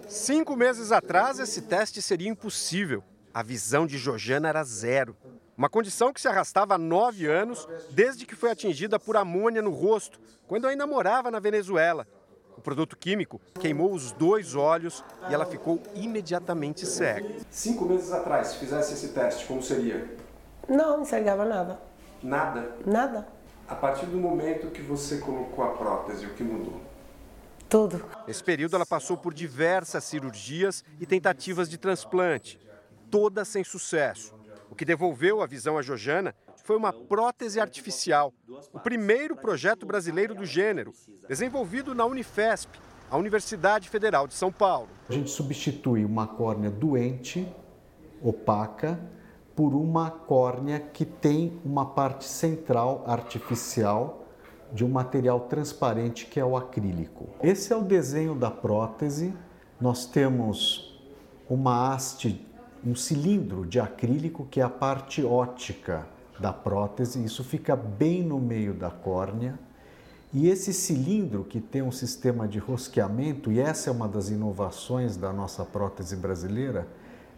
Cinco 0.07 0.55
meses 0.55 0.93
atrás, 0.93 1.41
esse 1.41 1.63
teste 1.63 2.01
seria 2.01 2.29
impossível. 2.29 3.03
A 3.33 3.43
visão 3.43 3.87
de 3.87 3.97
Jojana 3.97 4.49
era 4.49 4.65
zero. 4.65 5.17
Uma 5.57 5.69
condição 5.69 6.13
que 6.13 6.21
se 6.21 6.27
arrastava 6.27 6.75
há 6.75 6.79
nove 6.79 7.27
anos, 7.27 7.69
desde 7.91 8.27
que 8.27 8.35
foi 8.35 8.51
atingida 8.51 8.99
por 8.99 9.17
amônia 9.17 9.63
no 9.63 9.71
rosto, 9.71 10.19
quando 10.49 10.67
ainda 10.67 10.87
morava 10.87 11.31
na 11.31 11.39
Venezuela. 11.39 12.09
O 12.57 12.61
produto 12.61 12.97
químico 12.97 13.41
queimou 13.61 13.93
os 13.93 14.11
dois 14.13 14.55
olhos 14.55 15.05
e 15.29 15.35
ela 15.35 15.47
ficou 15.47 15.81
imediatamente 15.95 16.85
cega. 16.85 17.37
Cinco 17.51 17.85
meses 17.85 18.11
atrás, 18.13 18.49
se 18.49 18.59
fizesse 18.59 18.95
esse 18.95 19.09
teste, 19.09 19.47
como 19.47 19.63
seria? 19.63 20.13
Não, 20.69 20.97
não 20.97 21.03
enxergava 21.03 21.45
nada. 21.45 21.81
Nada? 22.23 22.75
Nada. 22.85 23.29
A 23.69 23.75
partir 23.75 24.07
do 24.07 24.17
momento 24.17 24.71
que 24.73 24.83
você 24.83 25.19
colocou 25.19 25.65
a 25.65 25.69
prótese, 25.75 26.27
o 26.27 26.35
que 26.35 26.43
mudou? 26.43 26.81
Tudo. 27.69 28.05
Nesse 28.27 28.43
período, 28.43 28.75
ela 28.75 28.85
passou 28.85 29.17
por 29.17 29.33
diversas 29.33 30.03
cirurgias 30.03 30.85
e 30.99 31.07
tentativas 31.07 31.69
de 31.69 31.79
transplante, 31.79 32.59
todas 33.11 33.49
sem 33.49 33.65
sucesso. 33.65 34.35
O 34.71 34.75
que 34.75 34.85
devolveu 34.85 35.43
a 35.43 35.47
visão 35.47 35.77
a 35.77 35.83
Jojana 35.83 36.35
foi 36.65 36.77
uma 36.77 36.93
prótese 36.93 37.59
artificial, 37.59 38.33
o 38.73 38.79
primeiro 38.79 39.35
projeto 39.35 39.85
brasileiro 39.85 40.35
do 40.35 40.45
gênero, 40.45 40.93
desenvolvido 41.29 41.95
na 41.95 42.05
Unifesp, 42.05 42.79
a 43.11 43.17
Universidade 43.17 43.89
Federal 43.89 44.29
de 44.29 44.35
São 44.35 44.53
Paulo. 44.53 44.89
A 45.09 45.13
gente 45.13 45.31
substitui 45.31 46.05
uma 46.05 46.29
córnea 46.29 46.71
doente, 46.71 47.47
opaca, 48.23 49.01
por 49.57 49.75
uma 49.75 50.11
córnea 50.11 50.79
que 50.79 51.05
tem 51.05 51.61
uma 51.65 51.87
parte 51.87 52.25
central 52.25 53.03
artificial 53.07 54.25
de 54.73 54.85
um 54.85 54.89
material 54.89 55.41
transparente 55.41 56.27
que 56.27 56.39
é 56.39 56.45
o 56.45 56.57
acrílico. 56.57 57.29
Esse 57.43 57.73
é 57.73 57.77
o 57.77 57.83
desenho 57.83 58.37
da 58.37 58.51
prótese. 58.51 59.35
Nós 59.81 60.07
temos 60.07 61.03
uma 61.49 61.93
haste 61.93 62.47
um 62.85 62.95
cilindro 62.95 63.67
de 63.67 63.79
acrílico 63.79 64.47
que 64.51 64.61
é 64.61 64.63
a 64.63 64.71
parte 64.71 65.25
ótica 65.25 66.07
da 66.39 66.53
prótese, 66.53 67.23
isso 67.23 67.45
fica 67.45 67.77
bem 67.77 68.23
no 68.23 68.39
meio 68.39 68.73
da 68.73 68.91
córnea. 68.91 69.59
E 70.33 70.49
esse 70.49 70.73
cilindro 70.73 71.45
que 71.45 71.61
tem 71.61 71.83
um 71.83 71.91
sistema 71.93 72.49
de 72.49 72.59
rosqueamento, 72.59 73.53
e 73.53 73.61
essa 73.61 73.91
é 73.91 73.93
uma 73.93 74.09
das 74.09 74.31
inovações 74.31 75.17
da 75.17 75.33
nossa 75.33 75.65
prótese 75.65 76.17
brasileira, 76.17 76.87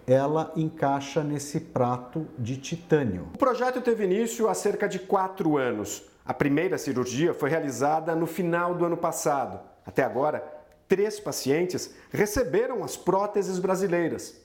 ela 0.06 0.52
encaixa 0.56 1.22
nesse 1.24 1.58
prato 1.58 2.26
de 2.38 2.56
titânio. 2.56 3.28
O 3.34 3.38
projeto 3.38 3.80
teve 3.80 4.04
início 4.04 4.48
há 4.48 4.54
cerca 4.54 4.88
de 4.88 4.98
quatro 4.98 5.56
anos. 5.56 6.04
A 6.24 6.34
primeira 6.34 6.76
cirurgia 6.76 7.32
foi 7.34 7.50
realizada 7.50 8.14
no 8.14 8.26
final 8.26 8.74
do 8.74 8.84
ano 8.84 8.96
passado. 8.96 9.58
Até 9.86 10.04
agora, 10.04 10.44
três 10.86 11.18
pacientes 11.18 11.94
receberam 12.10 12.84
as 12.84 12.96
próteses 12.96 13.58
brasileiras 13.58 14.41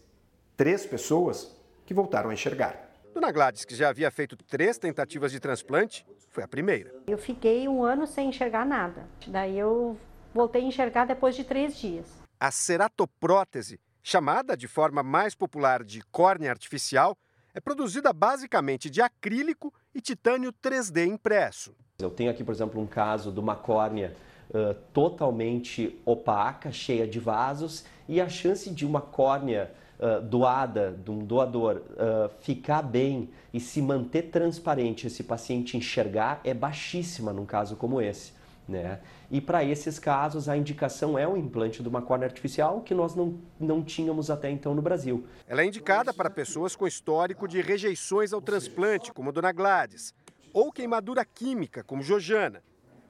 três 0.57 0.87
pessoas 0.87 1.55
que 1.85 1.93
voltaram 1.93 2.31
a 2.31 2.33
enxergar. 2.33 2.89
Dona 3.13 3.31
Gladys, 3.31 3.63
que 3.63 3.75
já 3.75 3.89
havia 3.89 4.09
feito 4.09 4.35
três 4.35 4.77
tentativas 4.77 5.31
de 5.31 5.39
transplante, 5.39 6.05
foi 6.29 6.43
a 6.43 6.47
primeira. 6.47 6.91
Eu 7.05 7.17
fiquei 7.17 7.67
um 7.67 7.83
ano 7.83 8.07
sem 8.07 8.29
enxergar 8.29 8.65
nada. 8.65 9.07
Daí 9.27 9.57
eu 9.57 9.97
voltei 10.33 10.63
a 10.63 10.65
enxergar 10.65 11.05
depois 11.05 11.35
de 11.35 11.43
três 11.43 11.77
dias. 11.77 12.05
A 12.39 12.51
ceratoprótese, 12.51 13.79
chamada 14.03 14.57
de 14.57 14.67
forma 14.67 15.01
mais 15.03 15.35
popular 15.35 15.83
de 15.83 16.01
córnea 16.11 16.49
artificial, 16.49 17.15
é 17.53 17.59
produzida 17.59 18.11
basicamente 18.11 18.89
de 18.89 19.01
acrílico 19.01 19.73
e 19.93 20.01
titânio 20.01 20.51
3D 20.51 21.07
impresso. 21.07 21.75
Eu 21.99 22.09
tenho 22.09 22.29
aqui, 22.29 22.43
por 22.43 22.53
exemplo, 22.53 22.81
um 22.81 22.85
caso 22.85 23.31
de 23.31 23.39
uma 23.39 23.55
córnea 23.55 24.15
uh, 24.49 24.75
totalmente 24.93 25.99
opaca, 26.05 26.71
cheia 26.71 27.07
de 27.07 27.19
vasos, 27.19 27.85
e 28.07 28.21
a 28.21 28.29
chance 28.29 28.69
de 28.69 28.85
uma 28.85 29.01
córnea 29.01 29.71
uh, 29.99 30.21
doada, 30.21 30.97
de 31.03 31.11
um 31.11 31.19
doador, 31.19 31.81
uh, 31.91 32.29
ficar 32.41 32.81
bem 32.81 33.29
e 33.53 33.59
se 33.59 33.81
manter 33.81 34.23
transparente, 34.23 35.07
esse 35.07 35.23
paciente 35.23 35.77
enxergar, 35.77 36.41
é 36.43 36.53
baixíssima 36.53 37.33
num 37.33 37.45
caso 37.45 37.75
como 37.75 38.01
esse. 38.01 38.33
Né? 38.67 38.99
E 39.31 39.39
para 39.39 39.63
esses 39.63 39.97
casos, 39.97 40.49
a 40.49 40.57
indicação 40.57 41.17
é 41.17 41.25
o 41.25 41.37
implante 41.37 41.81
de 41.81 41.87
uma 41.87 42.01
córnea 42.01 42.27
artificial 42.27 42.81
que 42.81 42.93
nós 42.93 43.15
não, 43.15 43.39
não 43.59 43.81
tínhamos 43.81 44.29
até 44.29 44.49
então 44.49 44.75
no 44.75 44.81
Brasil. 44.81 45.25
Ela 45.47 45.61
é 45.61 45.65
indicada 45.65 46.13
para 46.13 46.29
pessoas 46.29 46.75
com 46.75 46.85
histórico 46.85 47.47
de 47.47 47.61
rejeições 47.61 48.33
ao 48.33 48.41
transplante, 48.41 49.13
como 49.13 49.31
Dona 49.31 49.53
Gladys, 49.53 50.13
ou 50.53 50.71
queimadura 50.71 51.23
química, 51.23 51.83
como 51.83 52.01
Jojana. 52.01 52.61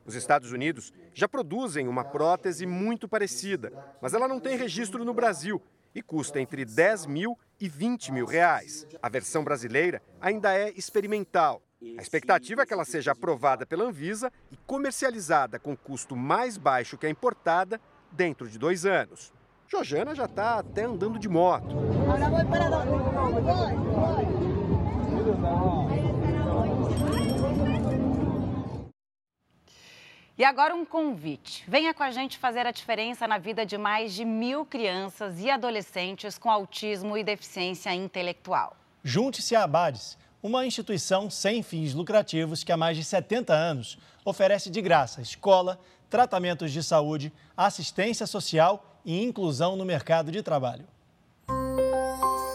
Os 0.06 0.16
Estados 0.16 0.52
Unidos 0.52 0.94
já 1.14 1.28
produzem 1.28 1.88
uma 1.88 2.04
prótese 2.04 2.66
muito 2.66 3.08
parecida, 3.08 3.74
mas 4.00 4.14
ela 4.14 4.28
não 4.28 4.40
tem 4.40 4.56
registro 4.56 5.04
no 5.04 5.14
Brasil 5.14 5.62
e 5.98 6.02
custa 6.04 6.40
entre 6.40 6.64
10 6.64 7.08
mil 7.08 7.38
e 7.60 7.68
20 7.68 8.12
mil 8.12 8.26
reais. 8.28 8.86
A 9.02 9.10
versão 9.10 9.44
brasileira 9.44 10.00
ainda 10.22 10.54
é 10.54 10.72
experimental. 10.78 11.64
A 11.98 12.02
expectativa 12.02 12.62
é 12.62 12.66
que 12.68 12.74
ela 12.74 12.86
seja 12.86 13.14
aprovada 13.14 13.66
pela 13.66 13.86
Anvisa 13.86 14.32
e 14.52 14.58
comercializada 14.58 15.58
com 15.58 15.76
custo 15.76 16.16
mais 16.16 16.56
baixo 16.56 16.98
que 16.98 17.08
a 17.08 17.10
importada 17.10 17.82
dentro 18.12 18.48
de 18.48 18.60
dois 18.60 18.86
anos. 18.86 19.34
Jojana 19.68 20.14
já 20.14 20.26
está 20.26 20.60
até 20.60 20.84
andando 20.84 21.18
de 21.18 21.28
moto. 21.28 21.76
E 30.38 30.44
agora 30.44 30.76
um 30.76 30.86
convite. 30.86 31.64
Venha 31.68 31.96
com 31.96 32.04
a 32.04 32.12
gente 32.12 32.38
fazer 32.38 32.68
a 32.68 32.72
diferença 32.72 33.28
na 33.28 33.40
vida 33.40 33.66
de 33.66 33.76
mais 33.76 34.14
de 34.14 34.24
mil 34.24 34.64
crianças 34.64 35.40
e 35.40 35.50
adolescentes 35.50 36.38
com 36.38 36.52
autismo 36.52 37.18
e 37.18 37.24
deficiência 37.24 37.92
intelectual. 37.96 38.78
Junte-se 39.04 39.56
à 39.56 39.64
Abades, 39.64 40.16
uma 40.44 40.64
instituição 40.64 41.28
sem 41.28 41.64
fins 41.64 41.96
lucrativos 41.96 42.64
que 42.64 42.72
há 42.72 42.78
mais 42.78 42.96
de 42.96 43.04
70 43.04 43.52
anos 43.52 43.98
oferece 44.24 44.70
de 44.70 44.80
graça 44.80 45.24
escola, 45.24 45.80
tratamentos 46.08 46.72
de 46.72 46.84
saúde, 46.84 47.34
assistência 47.56 48.28
social 48.28 48.86
e 49.04 49.24
inclusão 49.24 49.76
no 49.76 49.86
mercado 49.86 50.32
de 50.32 50.44
trabalho. 50.44 50.88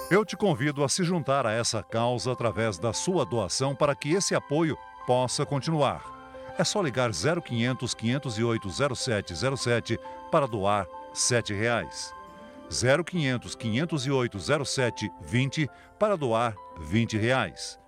Eu 0.09 0.25
te 0.25 0.37
convido 0.37 0.85
a 0.85 0.89
se 0.89 1.03
juntar 1.03 1.49
a 1.49 1.53
essa 1.53 1.83
causa 1.83 2.31
através 2.31 2.79
da 2.79 2.93
sua 2.93 3.25
doação 3.25 3.75
para 3.75 3.97
que 3.97 4.13
esse 4.13 4.37
apoio 4.37 4.79
possa 5.05 5.45
continuar. 5.45 6.22
É 6.63 6.65
só 6.65 6.81
ligar 6.81 7.11
0500 7.11 7.93
508 7.93 8.71
0707 8.71 9.99
para 10.31 10.47
doar 10.47 10.87
7 11.13 11.53
reais. 11.53 12.15
0500 12.71 13.57
508 13.57 14.39
0720 14.39 15.69
para 15.99 16.17
doar 16.17 16.55
20 16.79 17.19
reais. 17.19 17.81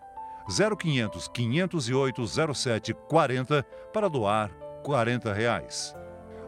0500 0.49 1.29
508 1.29 2.27
0740 2.27 3.63
para 3.93 4.11
doar 4.11 4.51
40 4.83 5.33
reais. 5.33 5.95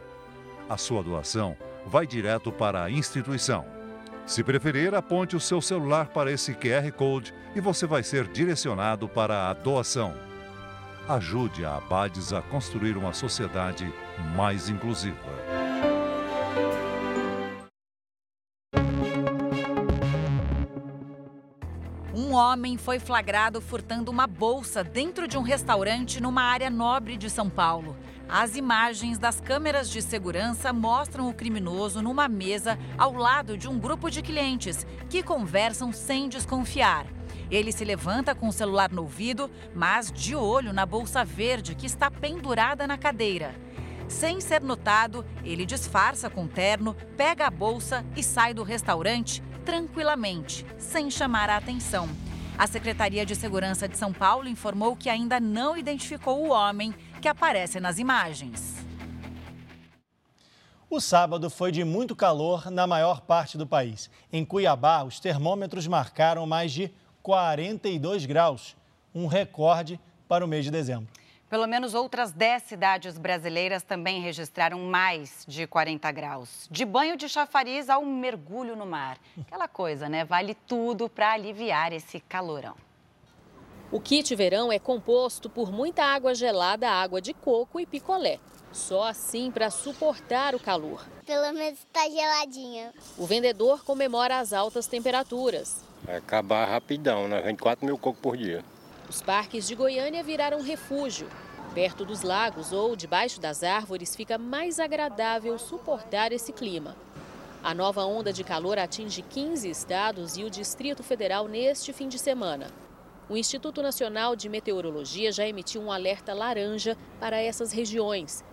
A 0.70 0.78
sua 0.78 1.04
doação 1.04 1.58
vai 1.86 2.08
direto 2.08 2.54
para 2.54 2.86
a 2.86 2.90
instituição. 2.90 3.81
Se 4.26 4.44
preferir, 4.44 4.96
aponte 4.96 5.36
o 5.36 5.40
seu 5.40 5.62
celular 5.62 6.08
para 6.08 6.32
esse 6.32 6.54
QR 6.54 6.90
Code 6.92 7.34
e 7.56 7.60
você 7.60 7.86
vai 7.86 8.04
ser 8.04 8.28
direcionado 8.28 9.08
para 9.10 9.50
a 9.50 9.54
doação. 9.54 10.14
Ajude 11.08 11.66
a 11.66 11.76
Abades 11.76 12.32
a 12.32 12.42
construir 12.42 12.96
uma 12.96 13.14
sociedade 13.14 13.92
mais 14.36 14.70
inclusiva. 14.70 15.18
Um 22.14 22.34
homem 22.34 22.78
foi 22.78 22.98
flagrado 22.98 23.60
furtando 23.60 24.10
uma 24.10 24.26
bolsa 24.26 24.84
dentro 24.84 25.28
de 25.28 25.38
um 25.38 25.42
restaurante 25.42 26.22
numa 26.22 26.44
área 26.44 26.70
nobre 26.70 27.18
de 27.18 27.30
São 27.30 27.50
Paulo. 27.50 27.98
As 28.34 28.56
imagens 28.56 29.20
das 29.20 29.42
câmeras 29.42 29.90
de 29.90 30.02
segurança 30.02 30.72
mostram 30.72 31.28
o 31.28 31.34
criminoso 31.34 32.02
numa 32.02 32.30
mesa 32.30 32.80
ao 32.98 33.12
lado 33.14 33.58
de 33.58 33.68
um 33.68 33.78
grupo 33.78 34.10
de 34.10 34.22
clientes 34.22 34.88
que 35.10 35.22
conversam 35.22 35.92
sem 35.92 36.30
desconfiar. 36.30 37.06
Ele 37.52 37.74
se 37.74 37.84
levanta 37.84 38.34
com 38.34 38.48
o 38.48 38.54
celular 38.54 38.90
no 38.90 39.02
ouvido, 39.02 39.52
mas 39.76 40.10
de 40.14 40.34
olho 40.34 40.72
na 40.72 40.86
bolsa 40.86 41.26
verde 41.26 41.76
que 41.76 41.86
está 41.86 42.10
pendurada 42.10 42.88
na 42.88 42.98
cadeira. 42.98 43.54
Sem 44.08 44.40
ser 44.40 44.62
notado, 44.62 45.26
ele 45.44 45.66
disfarça 45.66 46.30
com 46.30 46.48
terno, 46.48 46.96
pega 47.18 47.48
a 47.48 47.52
bolsa 47.52 48.06
e 48.16 48.24
sai 48.24 48.54
do 48.54 48.64
restaurante 48.64 49.44
tranquilamente, 49.66 50.66
sem 50.78 51.12
chamar 51.12 51.50
a 51.50 51.58
atenção. 51.58 52.08
A 52.58 52.68
Secretaria 52.68 53.26
de 53.26 53.36
Segurança 53.36 53.88
de 53.88 53.98
São 53.98 54.14
Paulo 54.14 54.48
informou 54.48 54.96
que 54.96 55.10
ainda 55.10 55.40
não 55.40 55.76
identificou 55.76 56.46
o 56.46 56.52
homem 56.52 56.94
que 57.22 57.30
aparece 57.30 57.80
nas 57.80 58.00
imagens. 58.00 58.82
O 60.90 61.00
sábado 61.00 61.50
foi 61.50 61.72
de 61.72 61.86
muito 61.86 62.14
calor 62.16 62.70
na 62.70 62.86
maior 62.86 63.22
parte 63.22 63.58
do 63.58 63.66
país. 63.66 64.10
Em 64.34 64.44
Cuiabá, 64.44 65.04
os 65.04 65.22
termômetros 65.22 65.88
marcaram 65.88 66.46
mais 66.46 66.72
de 66.74 66.92
42 67.24 68.26
graus, 68.26 68.76
um 69.16 69.26
recorde 69.26 69.98
para 70.28 70.44
o 70.44 70.48
mês 70.48 70.66
de 70.66 70.72
dezembro. 70.72 71.08
Pelo 71.50 71.68
menos 71.68 71.94
outras 71.94 72.32
10 72.32 72.64
cidades 72.64 73.18
brasileiras 73.18 73.84
também 73.84 74.22
registraram 74.22 74.80
mais 74.80 75.46
de 75.48 75.68
40 75.68 76.12
graus. 76.12 76.68
De 76.72 76.86
banho 76.86 77.18
de 77.18 77.28
chafariz 77.30 77.90
ao 77.90 78.06
mergulho 78.06 78.76
no 78.76 78.86
mar. 78.86 79.18
Aquela 79.40 79.68
coisa, 79.68 80.10
né? 80.10 80.24
Vale 80.24 80.56
tudo 80.56 81.10
para 81.10 81.34
aliviar 81.34 81.92
esse 81.92 82.20
calorão. 82.22 82.76
O 83.92 84.00
kit 84.00 84.34
verão 84.36 84.72
é 84.72 84.80
composto 84.80 85.50
por 85.50 85.70
muita 85.70 86.06
água 86.06 86.34
gelada, 86.34 86.90
água 86.90 87.20
de 87.20 87.34
coco 87.34 87.78
e 87.78 87.86
picolé. 87.86 88.40
Só 88.72 89.04
assim 89.04 89.52
para 89.52 89.70
suportar 89.70 90.56
o 90.56 90.60
calor. 90.60 91.06
Pelo 91.26 91.52
menos 91.52 91.78
está 91.80 92.10
geladinha. 92.10 92.94
O 93.18 93.26
vendedor 93.26 93.84
comemora 93.84 94.40
as 94.40 94.54
altas 94.54 94.88
temperaturas. 94.88 95.84
Vai 96.04 96.16
acabar 96.16 96.70
rapidão, 96.70 97.28
né? 97.28 97.42
Vende 97.42 97.62
4 97.62 97.86
mil 97.86 97.98
cocos 97.98 98.22
por 98.22 98.38
dia. 98.38 98.64
Os 99.10 99.22
parques 99.22 99.68
de 99.68 99.76
Goiânia 99.76 100.24
viraram 100.24 100.62
refúgio. 100.62 101.28
Perto 101.74 102.06
dos 102.06 102.22
lagos 102.22 102.72
ou 102.72 102.96
debaixo 102.96 103.42
das 103.42 103.62
árvores 103.62 104.16
fica 104.16 104.38
mais 104.38 104.80
agradável 104.80 105.60
suportar 105.60 106.32
esse 106.32 106.54
clima. 106.54 106.96
A 107.62 107.74
nova 107.74 108.06
onda 108.06 108.32
de 108.32 108.44
calor 108.44 108.80
atinge 108.80 109.22
15 109.22 109.70
estados 109.70 110.38
e 110.38 110.46
o 110.46 110.50
Distrito 110.50 111.04
Federal 111.04 111.50
neste 111.50 111.92
fim 111.92 112.08
de 112.08 112.18
semana. 112.18 112.72
O 113.32 113.38
Instituto 113.38 113.82
Nacional 113.82 114.36
de 114.36 114.50
Meteorologia 114.50 115.32
já 115.32 115.48
emitiu 115.48 115.82
um 115.82 115.90
alerta 115.90 116.34
laranja 116.34 116.98
para 117.18 117.42
essas 117.42 117.72
regiões. 117.72 118.44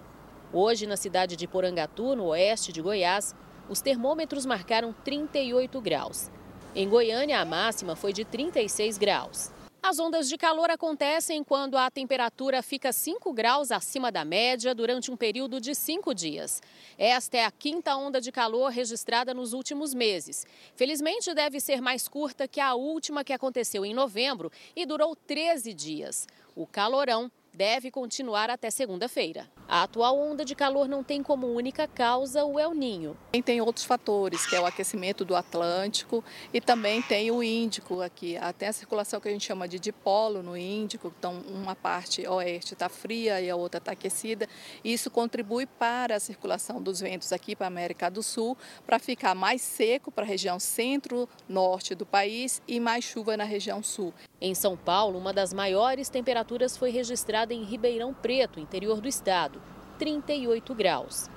Hoje, 0.53 0.87
na 0.87 0.97
cidade 0.97 1.35
de 1.35 1.49
Porangatu, 1.49 2.15
no 2.15 2.27
oeste 2.27 2.73
de 2.73 2.81
Goiás, 2.81 3.35
os 3.69 3.81
termômetros 3.81 4.47
marcaram 4.47 4.95
38 5.03 5.81
graus. 5.81 6.31
Em 6.77 6.89
Goiânia, 6.89 7.41
a 7.41 7.45
máxima 7.45 7.97
foi 7.97 8.13
de 8.13 8.25
36 8.25 8.99
graus. 8.99 9.51
As 9.81 10.01
ondas 10.01 10.29
de 10.29 10.37
calor 10.37 10.71
acontecem 10.71 11.43
quando 11.45 11.79
a 11.79 11.89
temperatura 11.89 12.63
fica 12.63 12.93
5 12.93 13.33
graus 13.33 13.71
acima 13.71 14.11
da 14.11 14.25
média 14.25 14.75
durante 14.75 15.11
um 15.11 15.17
período 15.17 15.61
de 15.61 15.73
cinco 15.73 16.13
dias. 16.13 16.61
Esta 16.99 17.37
é 17.37 17.45
a 17.45 17.51
quinta 17.51 17.97
onda 17.97 18.21
de 18.21 18.33
calor 18.33 18.71
registrada 18.71 19.33
nos 19.33 19.53
últimos 19.53 19.95
meses. 19.95 20.45
Felizmente, 20.75 21.33
deve 21.33 21.61
ser 21.61 21.81
mais 21.81 22.09
curta 22.09 22.49
que 22.49 22.61
a 22.61 22.75
última 22.75 23.23
que 23.23 23.33
aconteceu 23.33 23.85
em 23.85 23.95
novembro 23.95 24.51
e 24.75 24.85
durou 24.85 25.15
13 25.15 25.73
dias. 25.73 26.27
O 26.57 26.67
calorão 26.67 27.31
deve 27.59 27.91
continuar 27.91 28.49
até 28.51 28.71
segunda-feira. 28.71 29.51
A 29.67 29.83
atual 29.83 30.17
onda 30.17 30.45
de 30.45 30.55
calor 30.55 30.89
não 30.89 31.03
tem 31.03 31.25
como 31.25 31.49
única 31.49 31.89
causa 31.89 32.45
o 32.45 32.57
El 32.57 32.73
Ninho. 32.73 33.17
Tem 33.45 33.61
outros 33.61 33.85
fatores, 33.85 34.47
que 34.47 34.55
é 34.55 34.61
o 34.61 34.65
aquecimento 34.65 35.25
do 35.25 35.35
Atlântico 35.35 36.25
e 36.55 36.61
também 36.61 37.03
tem 37.03 37.33
o 37.33 37.43
Índico 37.43 38.01
aqui. 38.01 38.37
Até 38.37 38.69
a 38.69 38.73
circulação 38.73 39.21
que 39.21 39.29
a 39.29 39.33
gente 39.33 39.45
chama 39.45 39.67
de 39.67 39.81
dipolo 39.81 40.43
no 40.43 40.57
Índico, 40.57 41.13
então 41.19 41.43
uma 41.49 41.75
parte 41.75 42.27
oeste 42.29 42.75
está 42.75 42.89
fria 42.89 43.41
e 43.41 43.51
a 43.51 43.57
outra 43.57 43.79
está 43.79 43.93
aquecida. 43.93 44.49
Isso 44.85 45.11
contribui 45.11 45.67
para 45.67 46.15
a 46.15 46.21
circulação 46.21 46.81
dos 46.81 47.01
ventos 47.01 47.33
aqui 47.33 47.57
para 47.57 47.67
a 47.67 47.69
América 47.69 48.09
do 48.09 48.23
Sul, 48.23 48.57
para 48.87 49.01
ficar 49.01 49.35
mais 49.35 49.63
seco 49.63 50.13
para 50.13 50.25
a 50.25 50.29
região 50.29 50.61
centro-norte 50.61 51.97
do 51.97 52.07
país 52.07 52.63
e 52.69 52.79
mais 52.79 53.05
chuva 53.05 53.37
na 53.37 53.45
região 53.45 53.83
sul. 53.83 54.15
Em 54.41 54.55
São 54.55 54.77
Paulo, 54.77 55.19
uma 55.19 55.33
das 55.33 55.53
maiores 55.53 56.09
temperaturas 56.09 56.77
foi 56.77 56.91
registrada 56.91 57.53
em 57.53 57.65
Ribeirão 57.65 58.15
Preto, 58.15 58.61
interior 58.61 59.01
do 59.01 59.09
estado, 59.09 59.61
38 59.99 60.77
graus. 60.77 61.29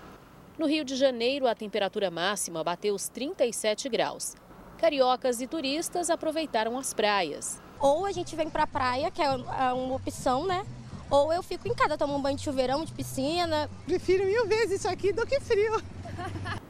No 0.56 0.68
Rio 0.68 0.86
de 0.86 0.96
Janeiro, 0.96 1.48
a 1.48 1.56
temperatura 1.56 2.12
máxima 2.12 2.64
bateu 2.64 2.94
os 2.94 3.10
37 3.10 3.90
graus. 3.90 4.36
Cariocas 4.78 5.42
e 5.42 5.48
turistas 5.48 6.12
aproveitaram 6.12 6.78
as 6.78 6.94
praias. 6.94 7.60
Ou 7.80 8.06
a 8.06 8.12
gente 8.12 8.36
vem 8.36 8.52
para 8.52 8.64
a 8.64 8.68
praia, 8.68 9.10
que 9.10 9.22
é 9.24 9.32
uma 9.74 9.96
opção, 9.96 10.46
né? 10.46 10.64
Ou 11.10 11.34
eu 11.34 11.42
fico 11.42 11.68
em 11.68 11.74
casa, 11.74 11.98
tomo 11.98 12.16
um 12.16 12.22
banho 12.22 12.38
de 12.38 12.44
chuveirão, 12.44 12.86
de 12.86 12.94
piscina. 12.94 13.68
Prefiro 13.84 14.26
mil 14.26 14.46
vezes 14.48 14.82
isso 14.82 14.88
aqui 14.88 15.12
do 15.12 15.26
que 15.26 15.40
frio. 15.40 15.82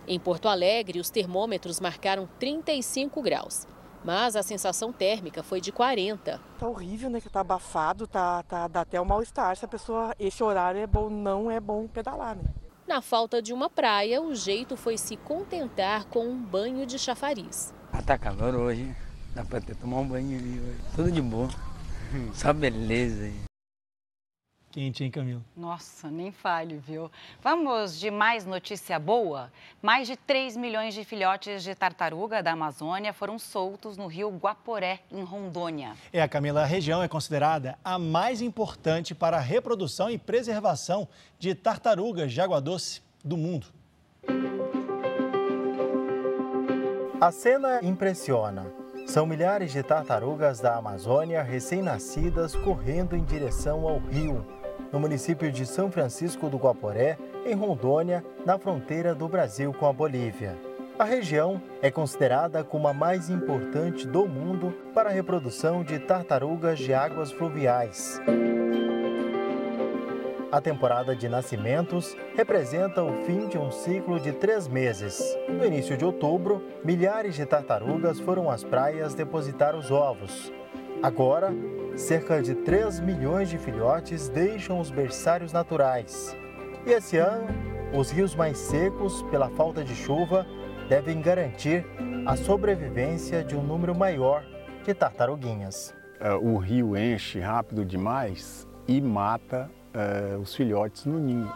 Em 0.07 0.17
Porto 0.17 0.47
Alegre, 0.47 0.97
os 1.01 1.09
termômetros 1.09 1.81
marcaram 1.81 2.27
35 2.39 3.21
graus 3.21 3.67
mas 4.03 4.35
a 4.35 4.43
sensação 4.43 4.91
térmica 4.91 5.43
foi 5.43 5.61
de 5.61 5.71
40. 5.71 6.39
Tá 6.59 6.67
horrível, 6.67 7.09
né? 7.09 7.21
Que 7.21 7.29
tá 7.29 7.41
abafado, 7.41 8.07
tá, 8.07 8.43
tá, 8.43 8.67
dá 8.67 8.81
até 8.81 8.99
um 8.99 9.05
mal-estar. 9.05 9.55
Se 9.55 9.65
a 9.65 9.67
pessoa, 9.67 10.15
esse 10.19 10.43
horário 10.43 10.81
é 10.81 10.87
bom, 10.87 11.09
não 11.09 11.49
é 11.49 11.59
bom 11.59 11.87
pedalar, 11.87 12.35
né? 12.35 12.43
Na 12.87 13.01
falta 13.01 13.41
de 13.41 13.53
uma 13.53 13.69
praia, 13.69 14.21
o 14.21 14.35
jeito 14.35 14.75
foi 14.75 14.97
se 14.97 15.15
contentar 15.15 16.05
com 16.05 16.25
um 16.25 16.37
banho 16.37 16.85
de 16.85 16.99
chafariz. 16.99 17.73
Ah, 17.93 18.01
tá 18.01 18.17
calor 18.17 18.55
hoje, 18.55 18.93
dá 19.33 19.45
pra 19.45 19.61
ter 19.61 19.75
tomar 19.75 19.99
um 19.99 20.07
banho 20.07 20.37
ali 20.37 20.59
hoje. 20.59 20.79
Tudo 20.95 21.11
de 21.11 21.21
boa, 21.21 21.49
só 22.33 22.51
beleza 22.51 23.23
aí. 23.25 23.50
Quente, 24.71 25.03
hein, 25.03 25.11
Camila? 25.11 25.41
Nossa, 25.55 26.09
nem 26.09 26.31
fale, 26.31 26.77
viu? 26.77 27.11
Vamos 27.41 27.99
de 27.99 28.09
mais 28.09 28.45
notícia 28.45 28.97
boa? 28.97 29.51
Mais 29.81 30.07
de 30.07 30.15
3 30.15 30.55
milhões 30.55 30.93
de 30.93 31.03
filhotes 31.03 31.61
de 31.61 31.75
tartaruga 31.75 32.41
da 32.41 32.53
Amazônia 32.53 33.11
foram 33.11 33.37
soltos 33.37 33.97
no 33.97 34.07
rio 34.07 34.29
Guaporé, 34.29 35.01
em 35.11 35.23
Rondônia. 35.23 35.93
É, 36.13 36.21
a 36.21 36.27
Camila, 36.27 36.61
a 36.61 36.65
região 36.65 37.03
é 37.03 37.07
considerada 37.09 37.77
a 37.83 37.99
mais 37.99 38.41
importante 38.41 39.13
para 39.13 39.35
a 39.35 39.41
reprodução 39.41 40.09
e 40.09 40.17
preservação 40.17 41.05
de 41.37 41.53
tartarugas 41.53 42.31
de 42.31 42.39
água 42.39 42.61
doce 42.61 43.01
do 43.25 43.35
mundo. 43.35 43.67
A 47.19 47.29
cena 47.29 47.81
impressiona. 47.83 48.71
São 49.05 49.25
milhares 49.25 49.73
de 49.73 49.83
tartarugas 49.83 50.61
da 50.61 50.77
Amazônia 50.77 51.43
recém-nascidas 51.43 52.55
correndo 52.55 53.17
em 53.17 53.25
direção 53.25 53.85
ao 53.85 53.99
rio 53.99 54.60
no 54.91 54.99
município 54.99 55.51
de 55.51 55.65
São 55.65 55.91
Francisco 55.91 56.49
do 56.49 56.57
Guaporé, 56.57 57.17
em 57.45 57.55
Rondônia, 57.55 58.23
na 58.45 58.57
fronteira 58.57 59.15
do 59.15 59.27
Brasil 59.27 59.73
com 59.73 59.87
a 59.87 59.93
Bolívia. 59.93 60.57
A 60.99 61.03
região 61.03 61.61
é 61.81 61.89
considerada 61.89 62.63
como 62.63 62.87
a 62.87 62.93
mais 62.93 63.29
importante 63.29 64.05
do 64.05 64.27
mundo 64.27 64.71
para 64.93 65.09
a 65.09 65.13
reprodução 65.13 65.83
de 65.83 65.97
tartarugas 65.97 66.77
de 66.77 66.93
águas 66.93 67.31
fluviais. 67.31 68.21
A 70.51 70.59
temporada 70.59 71.15
de 71.15 71.29
nascimentos 71.29 72.15
representa 72.35 73.01
o 73.01 73.23
fim 73.23 73.47
de 73.47 73.57
um 73.57 73.71
ciclo 73.71 74.19
de 74.19 74.33
três 74.33 74.67
meses. 74.67 75.23
No 75.47 75.65
início 75.65 75.95
de 75.95 76.03
outubro, 76.03 76.61
milhares 76.83 77.35
de 77.35 77.45
tartarugas 77.45 78.19
foram 78.19 78.51
às 78.51 78.61
praias 78.61 79.13
depositar 79.13 79.77
os 79.77 79.89
ovos. 79.89 80.51
Agora, 81.03 81.51
cerca 81.95 82.43
de 82.43 82.53
3 82.53 82.99
milhões 82.99 83.49
de 83.49 83.57
filhotes 83.57 84.29
deixam 84.29 84.79
os 84.79 84.91
berçários 84.91 85.51
naturais. 85.51 86.37
E 86.85 86.91
esse 86.91 87.17
ano, 87.17 87.47
os 87.91 88.11
rios 88.11 88.35
mais 88.35 88.59
secos, 88.59 89.23
pela 89.23 89.49
falta 89.49 89.83
de 89.83 89.95
chuva, 89.95 90.45
devem 90.87 91.19
garantir 91.19 91.83
a 92.25 92.35
sobrevivência 92.35 93.43
de 93.43 93.55
um 93.55 93.63
número 93.63 93.95
maior 93.95 94.43
de 94.83 94.93
tartaruguinhas. 94.93 95.91
É, 96.19 96.33
o 96.33 96.57
rio 96.57 96.95
enche 96.95 97.39
rápido 97.39 97.83
demais 97.83 98.67
e 98.87 99.01
mata 99.01 99.71
uh, 99.95 100.39
os 100.39 100.55
filhotes 100.55 101.05
no 101.05 101.19
ninho. 101.19 101.51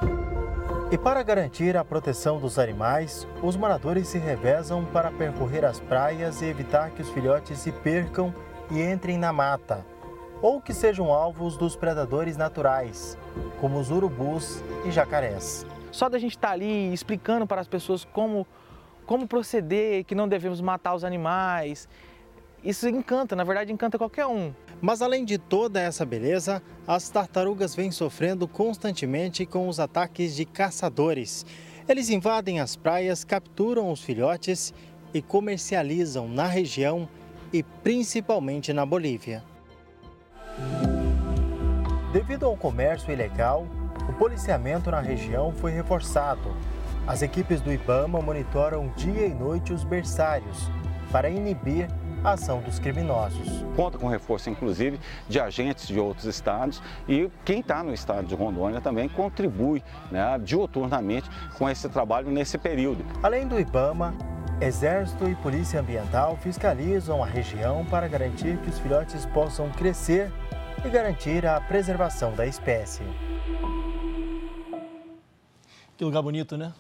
E 0.91 0.97
para 0.97 1.21
garantir 1.21 1.77
a 1.77 1.85
proteção 1.85 2.39
dos 2.39 2.57
animais, 2.57 3.27
os 3.43 3.55
moradores 3.55 4.07
se 4.07 4.17
revezam 4.17 4.85
para 4.85 5.11
percorrer 5.11 5.65
as 5.65 5.79
praias 5.79 6.41
e 6.41 6.45
evitar 6.45 6.89
que 6.91 7.01
os 7.03 7.09
filhotes 7.09 7.59
se 7.59 7.71
percam 7.71 8.33
e 8.72 8.82
entrem 8.82 9.18
na 9.18 9.32
mata, 9.32 9.86
ou 10.41 10.61
que 10.61 10.74
sejam 10.74 11.11
alvos 11.11 11.57
dos 11.57 11.76
predadores 11.76 12.38
naturais, 12.38 13.18
como 13.59 13.80
os 13.80 13.91
urubus 13.91 14.63
e 14.86 14.91
jacarés. 14.91 15.66
Só 15.91 16.09
da 16.09 16.20
gente 16.20 16.36
estar 16.36 16.49
tá 16.49 16.53
ali 16.53 16.93
explicando 16.93 17.47
para 17.47 17.61
as 17.61 17.68
pessoas 17.68 18.03
como, 18.05 18.45
como 19.05 19.28
proceder, 19.28 20.03
que 20.03 20.16
não 20.16 20.28
devemos 20.28 20.59
matar 20.61 20.93
os 20.93 21.03
animais, 21.03 21.88
isso 22.66 22.89
encanta, 22.89 23.36
na 23.36 23.43
verdade 23.43 23.72
encanta 23.72 23.95
qualquer 23.95 24.26
um. 24.26 24.51
Mas 24.82 25.03
além 25.03 25.24
de 25.24 25.38
toda 25.38 25.80
essa 25.80 26.03
beleza, 26.03 26.63
as 26.88 27.07
tartarugas 27.09 27.76
vêm 27.76 27.91
sofrendo 27.91 28.47
constantemente 28.47 29.45
com 29.45 29.68
os 29.68 29.80
ataques 29.80 30.36
de 30.36 30.45
caçadores. 30.45 31.45
Eles 31.88 32.09
invadem 32.09 32.59
as 32.59 32.76
praias, 32.76 33.24
capturam 33.24 33.91
os 33.91 34.01
filhotes 34.03 34.74
e 35.13 35.22
comercializam 35.22 36.28
na 36.28 36.47
região 36.47 37.07
e 37.51 37.63
principalmente 37.63 38.73
na 38.73 38.85
Bolívia. 38.85 39.43
Devido 42.11 42.45
ao 42.45 42.55
comércio 42.55 43.11
ilegal, 43.11 43.67
o 44.07 44.13
policiamento 44.13 44.89
na 44.89 45.01
região 45.01 45.51
foi 45.51 45.71
reforçado. 45.71 46.55
As 47.07 47.21
equipes 47.21 47.61
do 47.61 47.71
Ibama 47.71 48.21
monitoram 48.21 48.87
dia 48.95 49.25
e 49.25 49.33
noite 49.33 49.73
os 49.73 49.83
berçários 49.83 50.69
para 51.11 51.29
inibir 51.29 51.87
a 52.23 52.31
ação 52.31 52.61
dos 52.61 52.79
criminosos. 52.79 53.63
Conta 53.75 53.97
com 53.97 54.07
reforço, 54.07 54.49
inclusive, 54.49 54.99
de 55.29 55.39
agentes 55.39 55.87
de 55.87 55.99
outros 55.99 56.25
estados 56.25 56.81
e 57.07 57.29
quem 57.43 57.59
está 57.59 57.83
no 57.83 57.93
estado 57.93 58.25
de 58.25 58.33
Rondônia 58.33 58.81
também 58.81 59.07
contribui 59.07 59.83
né, 60.11 60.39
diuturnamente 60.43 61.29
com 61.57 61.69
esse 61.69 61.87
trabalho 61.87 62.31
nesse 62.31 62.57
período. 62.57 63.05
Além 63.21 63.47
do 63.47 63.59
Ibama, 63.59 64.15
Exército 64.62 65.28
e 65.28 65.36
Polícia 65.36 65.82
Ambiental 65.82 66.38
fiscalizam 66.38 67.22
a 67.22 67.26
região 67.26 67.86
para 67.86 68.08
garantir 68.08 68.58
que 68.60 68.70
os 68.70 68.80
filhotes 68.80 69.26
possam 69.26 69.70
crescer 69.72 70.32
e 70.86 70.89
garantir 70.89 71.45
a 71.45 71.60
preservação 71.60 72.34
da 72.34 72.47
espécie. 72.47 73.03
Que 75.97 76.06
lugar 76.06 76.22
bonito, 76.22 76.56
né? 76.56 76.74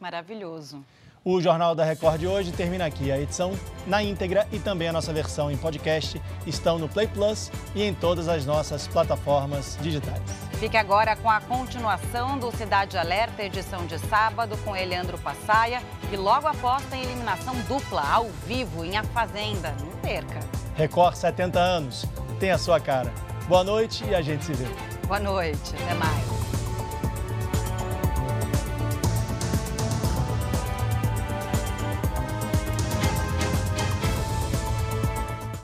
Maravilhoso. 0.00 0.84
O 1.28 1.40
Jornal 1.40 1.74
da 1.74 1.84
Record 1.84 2.20
de 2.20 2.28
hoje 2.28 2.52
termina 2.52 2.86
aqui. 2.86 3.10
A 3.10 3.20
edição 3.20 3.52
na 3.84 4.00
íntegra 4.00 4.46
e 4.52 4.60
também 4.60 4.86
a 4.86 4.92
nossa 4.92 5.12
versão 5.12 5.50
em 5.50 5.56
podcast 5.56 6.22
estão 6.46 6.78
no 6.78 6.88
Play 6.88 7.08
Plus 7.08 7.50
e 7.74 7.82
em 7.82 7.92
todas 7.92 8.28
as 8.28 8.46
nossas 8.46 8.86
plataformas 8.86 9.76
digitais. 9.82 10.22
Fique 10.52 10.76
agora 10.76 11.16
com 11.16 11.28
a 11.28 11.40
continuação 11.40 12.38
do 12.38 12.52
Cidade 12.52 12.96
Alerta, 12.96 13.42
edição 13.42 13.86
de 13.86 13.98
sábado, 13.98 14.56
com 14.58 14.76
Eleandro 14.76 15.18
Passaia. 15.18 15.82
E 16.12 16.16
logo 16.16 16.46
após 16.46 16.84
tem 16.84 17.02
eliminação 17.02 17.56
dupla, 17.66 18.08
ao 18.08 18.26
vivo, 18.46 18.84
em 18.84 18.96
A 18.96 19.02
Fazenda. 19.02 19.74
Não 19.80 19.90
perca. 19.98 20.38
Record 20.76 21.16
70 21.16 21.58
anos. 21.58 22.06
Tem 22.38 22.52
a 22.52 22.58
sua 22.58 22.78
cara. 22.78 23.12
Boa 23.48 23.64
noite 23.64 24.04
e 24.04 24.14
a 24.14 24.22
gente 24.22 24.44
se 24.44 24.52
vê. 24.52 24.66
Boa 25.08 25.18
noite. 25.18 25.74
Até 25.74 25.94
mais. 25.94 26.45